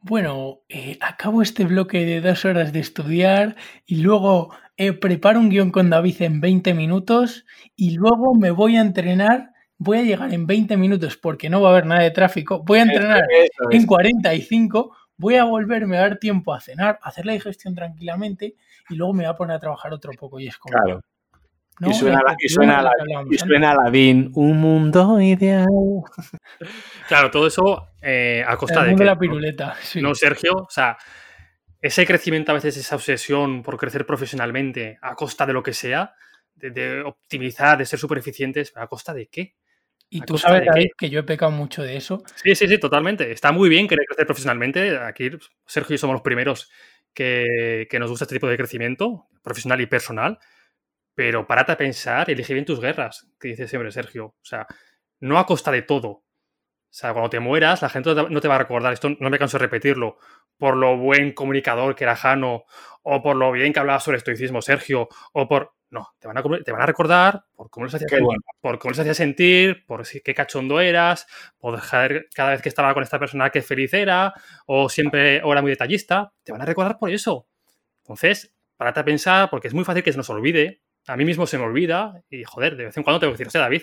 [0.00, 5.50] bueno, eh, acabo este bloque de dos horas de estudiar y luego eh, preparo un
[5.50, 9.52] guion con David en 20 minutos y luego me voy a entrenar.
[9.76, 12.62] Voy a llegar en 20 minutos porque no va a haber nada de tráfico.
[12.62, 13.24] Voy a entrenar
[13.70, 14.96] en 45.
[15.16, 18.54] Voy a volverme a dar tiempo a cenar, a hacer la digestión tranquilamente
[18.88, 20.40] y luego me voy a poner a trabajar otro poco.
[20.40, 21.00] Y es como, claro.
[21.80, 22.92] Y suena, y suena, la,
[23.28, 23.74] y suena
[24.34, 25.66] un mundo ideal.
[27.08, 28.94] Claro, todo eso eh, a costa de.
[28.94, 29.76] Que, la piruleta.
[30.00, 30.96] No, Sergio, o sea,
[31.80, 36.14] ese crecimiento a veces, esa obsesión por crecer profesionalmente a costa de lo que sea,
[36.54, 39.54] de, optimizar, de ser súper eficientes, ¿a costa de qué?
[40.14, 42.22] Y tú sabes, David, que yo he pecado mucho de eso.
[42.36, 43.32] Sí, sí, sí, totalmente.
[43.32, 44.98] Está muy bien querer crecer profesionalmente.
[44.98, 45.30] Aquí
[45.66, 46.70] Sergio y somos los primeros
[47.12, 50.38] que, que nos gusta este tipo de crecimiento profesional y personal
[51.14, 54.26] pero párate a pensar, elige bien tus guerras, que dice siempre Sergio.
[54.26, 54.66] O sea,
[55.20, 56.08] no a costa de todo.
[56.08, 59.38] O sea, cuando te mueras, la gente no te va a recordar, esto no me
[59.38, 60.18] canso de repetirlo,
[60.58, 62.64] por lo buen comunicador que era Jano,
[63.02, 65.74] o por lo bien que hablaba sobre estoicismo Sergio, o por...
[65.94, 68.08] No, te van a, te van a recordar por cómo les hacía,
[68.60, 71.26] por cómo les hacía sentir, por qué cachondo eras,
[71.56, 74.34] por cada vez que estaba con esta persona que feliz era,
[74.66, 76.32] o siempre o era muy detallista.
[76.42, 77.46] Te van a recordar por eso.
[77.98, 81.46] Entonces, párate a pensar, porque es muy fácil que se nos olvide a mí mismo
[81.46, 83.82] se me olvida y, joder, de vez en cuando tengo que decir, o sea, David,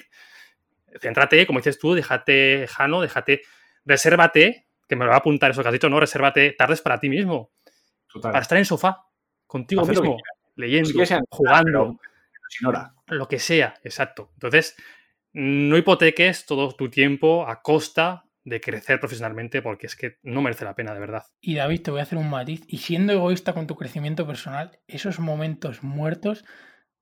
[1.00, 3.42] céntrate, como dices tú, déjate, Jano, déjate,
[3.86, 6.00] resérvate, que me lo va a apuntar eso que has dicho, ¿no?
[6.00, 7.52] Resérvate tardes para ti mismo.
[8.22, 9.06] Para estar en el sofá,
[9.48, 10.18] contigo mismo,
[10.56, 10.90] leyendo,
[11.30, 12.00] jugando,
[13.08, 14.32] lo que sea, exacto.
[14.34, 14.76] Entonces,
[15.34, 20.66] no hipoteques todo tu tiempo a costa de crecer profesionalmente porque es que no merece
[20.66, 21.24] la pena, de verdad.
[21.40, 22.64] Y David, te voy a hacer un matiz.
[22.68, 26.44] Y siendo egoísta con tu crecimiento personal, esos momentos muertos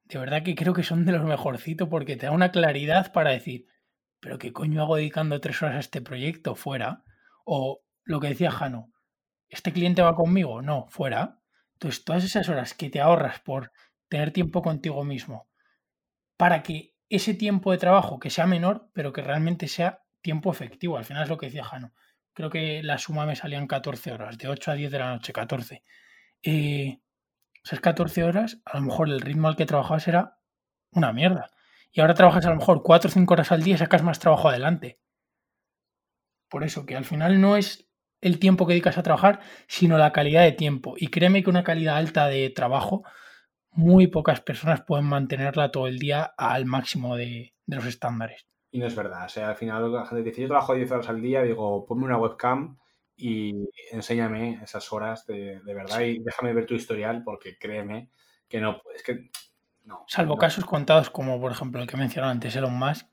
[0.03, 3.29] de verdad que creo que son de los mejorcitos porque te da una claridad para
[3.29, 3.67] decir,
[4.19, 7.03] pero ¿qué coño hago dedicando tres horas a este proyecto fuera?
[7.45, 8.91] O lo que decía Jano,
[9.49, 10.61] ¿Este cliente va conmigo?
[10.61, 11.38] No, fuera.
[11.79, 13.71] Entonces, todas esas horas que te ahorras por
[14.09, 15.47] tener tiempo contigo mismo,
[16.35, 20.97] para que ese tiempo de trabajo que sea menor, pero que realmente sea tiempo efectivo.
[20.97, 21.93] Al final es lo que decía Jano.
[22.33, 25.31] Creo que la suma me salían 14 horas, de 8 a 10 de la noche,
[25.31, 25.83] 14.
[26.43, 26.99] Eh,
[27.63, 30.37] esas 14 horas, a lo mejor el ritmo al que trabajabas era
[30.91, 31.49] una mierda.
[31.91, 34.19] Y ahora trabajas a lo mejor 4 o 5 horas al día y sacas más
[34.19, 34.99] trabajo adelante.
[36.49, 37.88] Por eso, que al final no es
[38.21, 40.95] el tiempo que dedicas a trabajar, sino la calidad de tiempo.
[40.97, 43.03] Y créeme que una calidad alta de trabajo,
[43.71, 48.47] muy pocas personas pueden mantenerla todo el día al máximo de, los estándares.
[48.71, 49.25] Y no es verdad.
[49.25, 52.05] O sea, al final la gente dice, yo trabajo 10 horas al día, digo, ponme
[52.05, 52.77] una webcam
[53.15, 53.53] y
[53.91, 58.09] enséñame esas horas de, verdad y déjame ver tu historial porque créeme
[58.47, 59.29] que no, es que
[59.83, 60.05] no.
[60.07, 63.07] Salvo casos contados como por ejemplo el que mencionó antes Elon Musk.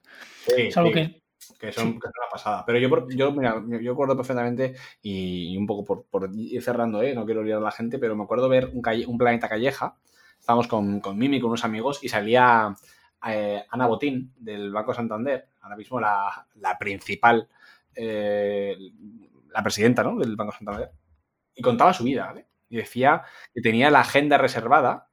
[0.47, 1.23] Sí, es algo que
[1.59, 2.64] que son, una pasada.
[2.66, 7.14] Pero yo, yo, mira, yo acuerdo perfectamente y, un poco por, ir cerrando, ¿eh?
[7.14, 9.97] no quiero olvidar a la gente, pero me acuerdo ver un, un planeta calleja.
[10.39, 12.74] Estábamos con, con Mimi, con unos amigos, y salía
[13.27, 17.48] eh, Ana Botín del Banco Santander, ahora mismo la, la principal,
[17.94, 18.77] eh,
[19.51, 20.16] la presidenta ¿no?
[20.18, 20.90] del Banco Santander,
[21.55, 22.47] y contaba su vida, ¿vale?
[22.68, 23.23] Y decía
[23.55, 25.06] que tenía la agenda reservada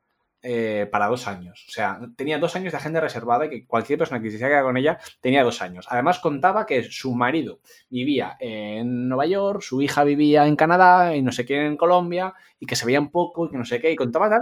[0.45, 1.65] eh, para dos años.
[1.70, 4.65] O sea, tenía dos años de agenda reservada y que cualquier persona que quisiera quedar
[4.65, 5.86] con ella tenía dos años.
[5.90, 11.22] Además, contaba que su marido vivía en Nueva York, su hija vivía en Canadá y
[11.22, 13.90] no sé qué en Colombia y que se veían poco y que no sé qué.
[13.94, 14.41] Y contaba tal.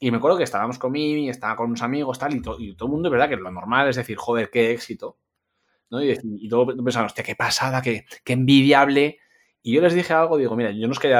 [0.00, 2.90] Y me acuerdo que estábamos con Mimi, estaba con unos amigos, tal, y, todo el
[2.90, 3.28] mundo, ¿verdad?
[3.28, 5.16] Que lo normal es decir, joder, qué éxito.
[5.90, 6.02] ¿no?
[6.02, 9.18] Y, y todos pensaban, hostia, qué pasada, qué, qué envidiable.
[9.62, 11.14] Y yo les dije algo, digo, mira, yo no es que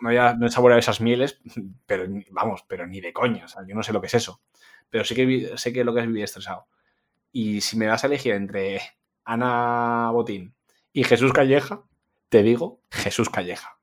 [0.00, 0.10] no,
[0.46, 1.40] he saboreado esas mieles,
[1.86, 3.46] pero vamos, pero ni de coña.
[3.66, 4.40] Yo no sé lo que es eso.
[4.90, 6.66] Pero sí que sé que lo que es vivir estresado.
[7.32, 8.80] Y si me das a elegir entre
[9.24, 10.54] Ana Botín
[10.92, 11.82] y Jesús Calleja,
[12.28, 13.78] te digo Jesús Calleja.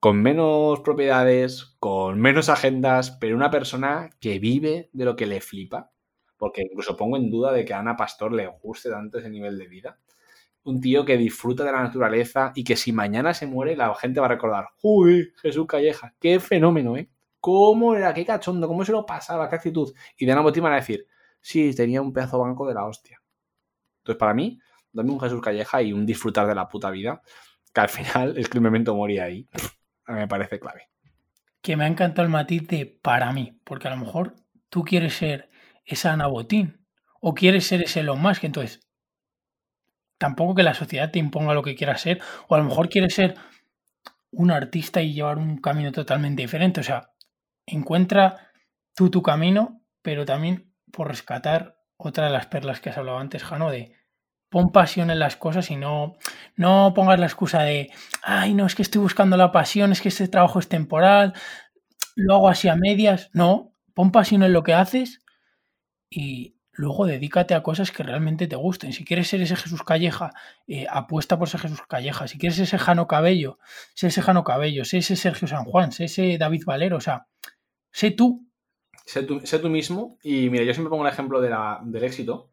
[0.00, 5.40] Con menos propiedades, con menos agendas, pero una persona que vive de lo que le
[5.40, 5.92] flipa.
[6.36, 9.56] Porque incluso pongo en duda de que a Ana Pastor le guste tanto ese nivel
[9.58, 10.00] de vida
[10.64, 14.20] un tío que disfruta de la naturaleza y que si mañana se muere, la gente
[14.20, 17.10] va a recordar, uy, Jesús Calleja, qué fenómeno, ¿eh?
[17.40, 18.14] ¿Cómo era?
[18.14, 18.68] ¿Qué cachondo?
[18.68, 19.48] ¿Cómo se lo pasaba?
[19.48, 19.92] ¿Qué actitud?
[20.16, 21.08] Y de te van a decir,
[21.40, 23.20] sí, tenía un pedazo banco de la hostia.
[23.98, 24.60] Entonces, para mí,
[24.92, 27.20] dame un Jesús Calleja y un disfrutar de la puta vida,
[27.74, 29.48] que al final es que el momento moría ahí.
[30.04, 30.88] A mí me parece clave.
[31.60, 34.36] Que me ha encantado el matiz de para mí, porque a lo mejor
[34.68, 35.50] tú quieres ser
[35.84, 36.86] esa Ana Botín
[37.20, 38.80] o quieres ser ese Elon Musk, entonces
[40.22, 43.12] tampoco que la sociedad te imponga lo que quieras ser, o a lo mejor quieres
[43.12, 43.34] ser
[44.30, 46.78] un artista y llevar un camino totalmente diferente.
[46.78, 47.10] O sea,
[47.66, 48.52] encuentra
[48.94, 53.42] tú tu camino, pero también por rescatar otra de las perlas que has hablado antes,
[53.42, 53.96] Jano, de
[54.48, 56.14] pon pasión en las cosas y no,
[56.54, 57.90] no pongas la excusa de,
[58.22, 61.32] ay, no, es que estoy buscando la pasión, es que este trabajo es temporal,
[62.14, 63.28] lo hago así a medias.
[63.32, 65.24] No, pon pasión en lo que haces
[66.08, 68.92] y, luego dedícate a cosas que realmente te gusten.
[68.92, 70.32] Si quieres ser ese Jesús Calleja,
[70.66, 72.26] eh, apuesta por ese Jesús Calleja.
[72.26, 73.58] Si quieres ser ese Jano Cabello,
[73.94, 77.26] sé ese Jano Cabello, sé ese Sergio San Juan, sé ese David Valero, o sea,
[77.90, 78.46] sé tú.
[79.04, 80.18] Sé tú, mismo.
[80.22, 82.48] Y mira, yo siempre pongo el ejemplo del éxito.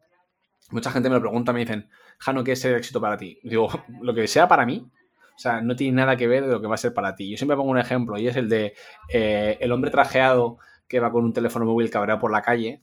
[0.70, 1.88] Mucha gente me lo pregunta, me dicen,
[2.18, 3.38] Jano, ¿qué es el éxito para ti?
[3.42, 3.68] Digo,
[4.02, 4.86] lo que sea para mí,
[5.34, 7.30] o sea, no tiene nada que ver de lo que va a ser para ti.
[7.30, 8.74] Yo siempre pongo un ejemplo y es el de
[9.08, 12.82] eh, el hombre trajeado que va con un teléfono móvil cabreado por la calle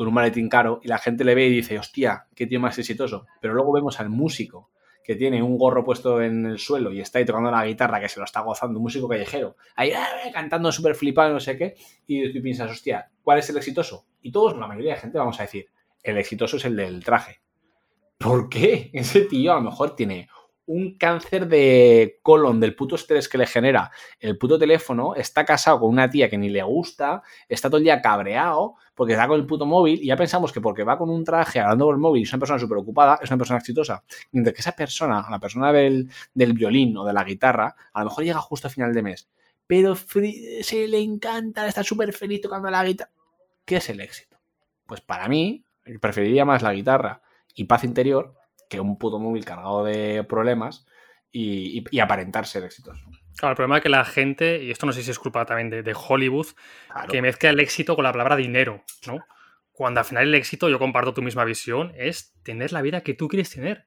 [0.00, 2.78] con un maletín caro y la gente le ve y dice, hostia, qué tío más
[2.78, 3.26] exitoso.
[3.38, 4.70] Pero luego vemos al músico
[5.04, 8.08] que tiene un gorro puesto en el suelo y está ahí tocando la guitarra que
[8.08, 11.74] se lo está gozando, un músico callejero, ahí eh, cantando súper flipado, no sé qué,
[12.06, 14.06] y tú piensas, hostia, ¿cuál es el exitoso?
[14.22, 15.66] Y todos, la mayoría de gente, vamos a decir,
[16.02, 17.42] el exitoso es el del traje.
[18.16, 18.88] ¿Por qué?
[18.94, 20.30] Ese tío a lo mejor tiene
[20.70, 23.90] un cáncer de colon del puto estrés que le genera
[24.20, 27.84] el puto teléfono, está casado con una tía que ni le gusta, está todo el
[27.84, 31.10] día cabreado porque está con el puto móvil y ya pensamos que porque va con
[31.10, 33.58] un traje hablando con el móvil y es una persona súper ocupada, es una persona
[33.58, 34.04] exitosa.
[34.30, 38.04] Mientras que esa persona, la persona del, del violín o de la guitarra, a lo
[38.04, 39.28] mejor llega justo a final de mes,
[39.66, 43.10] pero se le encanta, está súper feliz tocando la guitarra.
[43.64, 44.38] ¿Qué es el éxito?
[44.86, 45.64] Pues para mí,
[46.00, 47.22] preferiría más la guitarra
[47.56, 48.39] y paz interior
[48.70, 50.86] que un puto móvil cargado de problemas
[51.32, 53.00] y, aparentar ser exitoso.
[53.36, 55.70] Claro, el problema es que la gente, y esto no sé si es culpa también
[55.70, 56.46] de, Hollywood,
[57.08, 59.18] que mezcla el éxito con la palabra dinero, ¿no?
[59.72, 63.14] Cuando al final el éxito, yo comparto tu misma visión, es tener la vida que
[63.14, 63.86] tú quieres tener.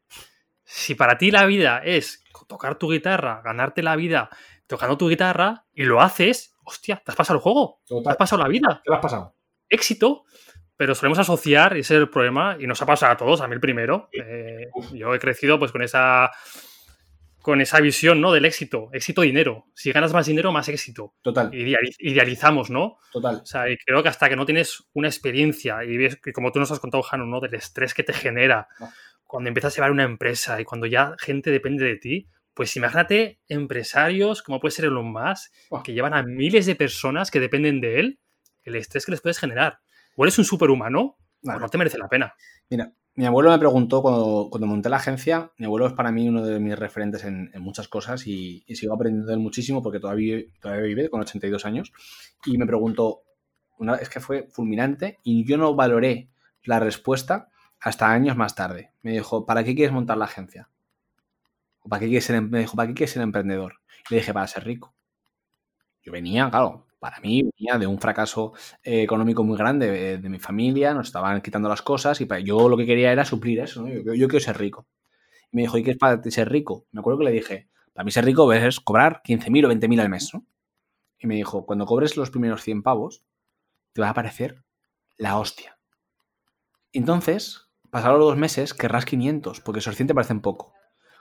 [0.63, 4.29] Si para ti la vida es tocar tu guitarra, ganarte la vida
[4.67, 8.41] tocando tu guitarra y lo haces, hostia, te has pasado el juego, te has pasado
[8.41, 8.81] la vida.
[8.83, 9.35] ¿Qué has pasado?
[9.69, 10.23] Éxito
[10.83, 13.53] pero solemos asociar, ese es el problema, y nos ha pasado a todos, a mí
[13.53, 14.09] el primero.
[14.11, 16.29] Eh, yo he crecido pues con esa
[17.41, 18.33] con esa visión, ¿no?
[18.33, 19.67] Del éxito, éxito, dinero.
[19.73, 21.13] Si ganas más dinero, más éxito.
[21.21, 21.49] Total.
[21.53, 22.97] idealizamos, ¿no?
[23.13, 23.35] Total.
[23.35, 26.51] O sea, y creo que hasta que no tienes una experiencia y ves, que como
[26.51, 27.39] tú nos has contado, Jano, ¿no?
[27.39, 28.67] Del estrés que te genera
[29.23, 33.39] cuando empiezas a llevar una empresa y cuando ya gente depende de ti, pues imagínate
[33.47, 35.49] empresarios como puede ser Elon Musk,
[35.85, 38.19] que llevan a miles de personas que dependen de él,
[38.63, 39.79] el estrés que les puedes generar.
[40.15, 42.33] O eres un superhumano, o no te merece la pena.
[42.69, 46.27] Mira, mi abuelo me preguntó cuando, cuando, monté la agencia, mi abuelo es para mí
[46.27, 50.39] uno de mis referentes en, muchas cosas y, sigo aprendiendo de él muchísimo porque todavía,
[50.59, 51.93] todavía vive con 82 años
[52.45, 53.21] y me preguntó,
[53.77, 56.29] una, es que fue fulminante y yo no valoré
[56.63, 57.49] la respuesta
[57.79, 58.91] hasta años más tarde.
[59.01, 60.69] Me dijo, ¿para qué quieres montar la agencia?
[61.81, 63.81] ¿O para qué quieres ser, em-, me dijo, ¿para qué quieres ser emprendedor?
[64.09, 64.95] Y le dije, para ser rico.
[66.01, 70.39] Yo venía, claro, para mí venía de un fracaso eh, económico muy grande de, mi
[70.39, 74.27] familia, nos estaban quitando las cosas y yo lo que quería era suplir eso, yo,
[74.29, 74.87] quiero ser rico.
[75.51, 76.85] Y me dijo, ¿y qué es para ti ser rico?
[76.93, 80.07] Me acuerdo que le dije, para mí ser rico es cobrar 15.000 o 20.000 al
[80.07, 80.45] mes, ¿no?
[81.19, 83.25] Y me dijo, cuando cobres los primeros 100 pavos,
[83.91, 84.63] te va a parecer
[85.17, 85.77] la hostia.
[86.93, 90.73] Entonces, pasados los dos meses, querrás 500, porque esos 100 te parecen poco.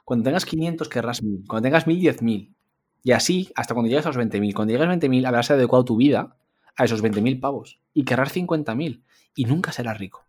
[0.05, 1.43] Cuando tengas 500, querrás 1000.
[1.49, 2.55] Cuando tengas 1000, 10.000.
[3.03, 4.55] Y así hasta cuando llegues a los 20.000.
[4.55, 6.37] Cuando llegues a 20.000 habrás adecuado tu vida
[6.77, 9.03] a esos 20.000 pavos y querrás 50.000
[9.35, 10.25] y nunca serás rico.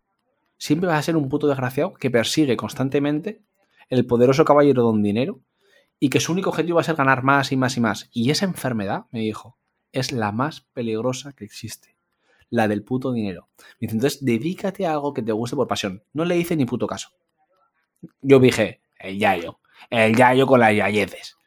[0.58, 3.42] Siempre vas a ser un puto desgraciado que persigue constantemente
[3.90, 5.42] el poderoso caballero don dinero
[6.00, 8.10] y que su único objetivo va a ser ganar más y más y más.
[8.12, 9.58] Y esa enfermedad, me dijo,
[9.92, 11.96] es la más peligrosa que existe.
[12.50, 13.50] La del puto dinero.
[13.58, 16.04] Me dice, entonces dedícate a algo que te guste por pasión.
[16.14, 17.10] No le hice ni puto caso.
[18.22, 19.60] Yo dije, el yayo.
[19.90, 21.38] El yayo con las yayeces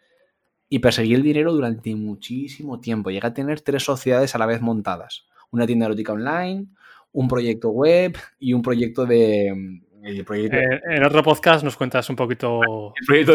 [0.68, 3.10] y perseguí el dinero durante muchísimo tiempo.
[3.10, 5.26] Llegué a tener tres sociedades a la vez montadas.
[5.50, 6.66] Una tienda erótica online,
[7.12, 9.52] un proyecto web y un proyecto de...
[9.54, 12.60] Mm, eh, en otro podcast nos cuentas un poquito
[12.94, 13.34] el proyecto,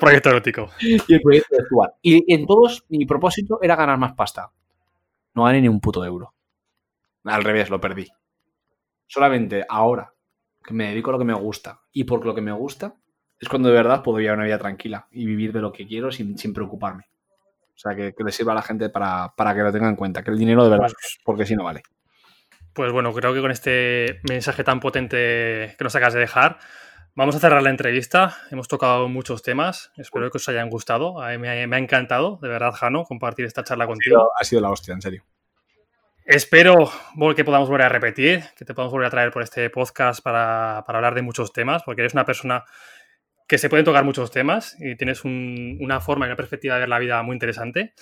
[0.00, 0.68] proyecto, erótico.
[0.80, 1.92] Y el proyecto actual.
[2.02, 4.50] Y en todos mi propósito era ganar más pasta.
[5.34, 6.34] No gané ni un puto euro.
[7.24, 8.08] Al revés, lo perdí.
[9.06, 10.12] Solamente ahora
[10.64, 12.96] que me dedico a lo que me gusta y por lo que me gusta,
[13.42, 16.12] es cuando de verdad puedo llevar una vida tranquila y vivir de lo que quiero
[16.12, 17.06] sin, preocuparme.
[17.74, 20.30] O sea, que, le sirva a la gente para, que lo tenga en cuenta, que
[20.30, 21.82] el dinero de verdad, pues, porque si no vale.
[22.72, 26.60] Pues bueno, creo que con este mensaje tan potente que nos acabas de dejar,
[27.16, 28.38] vamos a cerrar la entrevista.
[28.52, 31.20] Hemos tocado muchos temas, espero que os hayan gustado.
[31.20, 34.30] A mí me, ha, encantado, de verdad, Jano, compartir esta charla contigo.
[34.38, 35.24] Ha sido, la hostia, en serio.
[36.24, 36.92] Espero
[37.34, 40.84] que podamos volver a repetir, que te podamos volver a traer por este podcast para,
[40.86, 42.64] para hablar de muchos temas, porque eres una persona
[43.52, 46.88] que se pueden tocar muchos temas y tienes una forma y una perspectiva de ver
[46.88, 47.92] la vida muy interesante.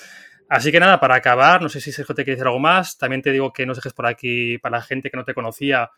[0.49, 2.99] Así que nada, para acabar, no sé si Sergio te quiere decir algo más.
[2.99, 5.91] También te digo que nos dejes por aquí para la gente que no te conocía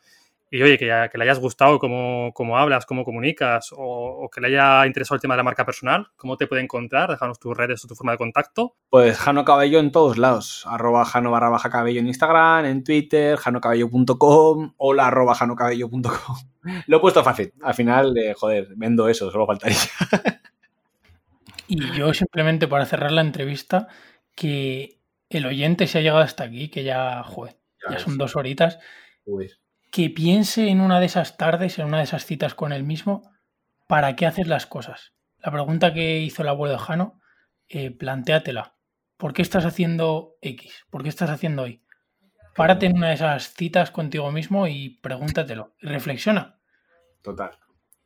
[0.50, 4.86] y oye, que, le hayas gustado cómo, cómo hablas, cómo comunicas o, que le haya
[4.86, 7.10] interesado el tema de la marca personal, ¿cómo te puede encontrar?
[7.10, 8.74] Déjanos tus redes o tu forma de contacto.
[8.88, 13.36] Pues Jano Cabello en todos lados, arroba Jano barra baja cabello en Instagram, en Twitter,
[13.36, 16.51] janocabello.com, hola arroba janocabello.com.
[16.86, 17.52] Lo he puesto fácil.
[17.62, 19.78] Al final, eh, joder, vendo eso, solo faltaría.
[21.68, 23.88] y yo simplemente para cerrar la entrevista,
[24.34, 27.56] que el oyente se ha llegado hasta aquí, que ya, joder,
[27.88, 28.78] ya, son dos horitas,
[29.90, 33.30] que piense en una de esas tardes, en una de esas citas con él mismo,
[33.86, 35.12] ¿para qué haces las cosas?
[35.38, 37.20] La pregunta que hizo el abuelo de Jano,
[37.68, 38.76] eh, plantéatela.
[39.16, 40.86] ¿Por qué estás haciendo X?
[40.90, 41.82] ¿Por qué estás haciendo Y?
[42.54, 45.72] Párate en una de esas citas contigo mismo y pregúntatelo.
[45.80, 46.58] Y reflexiona.
[47.22, 47.58] Total.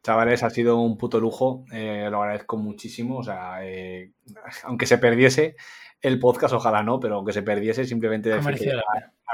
[0.03, 1.65] Chavales, ha sido un puto lujo.
[1.73, 3.19] Eh, lo agradezco muchísimo.
[3.19, 4.13] O sea, eh,
[4.65, 5.57] aunque se perdiese
[6.01, 8.75] el podcast, ojalá no, pero aunque se perdiese, simplemente decir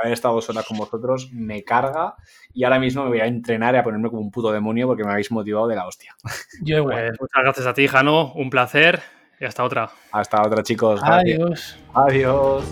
[0.01, 2.15] haber estado sola con vosotros me carga.
[2.53, 5.05] Y ahora mismo me voy a entrenar y a ponerme como un puto demonio porque
[5.05, 6.15] me habéis motivado de la hostia.
[6.63, 8.33] Yo pues, muchas gracias a ti, Jano.
[8.35, 9.01] Un placer.
[9.41, 9.91] Y hasta otra.
[10.13, 11.01] Hasta otra, chicos.
[11.03, 11.77] Adiós.
[11.95, 12.65] Adiós.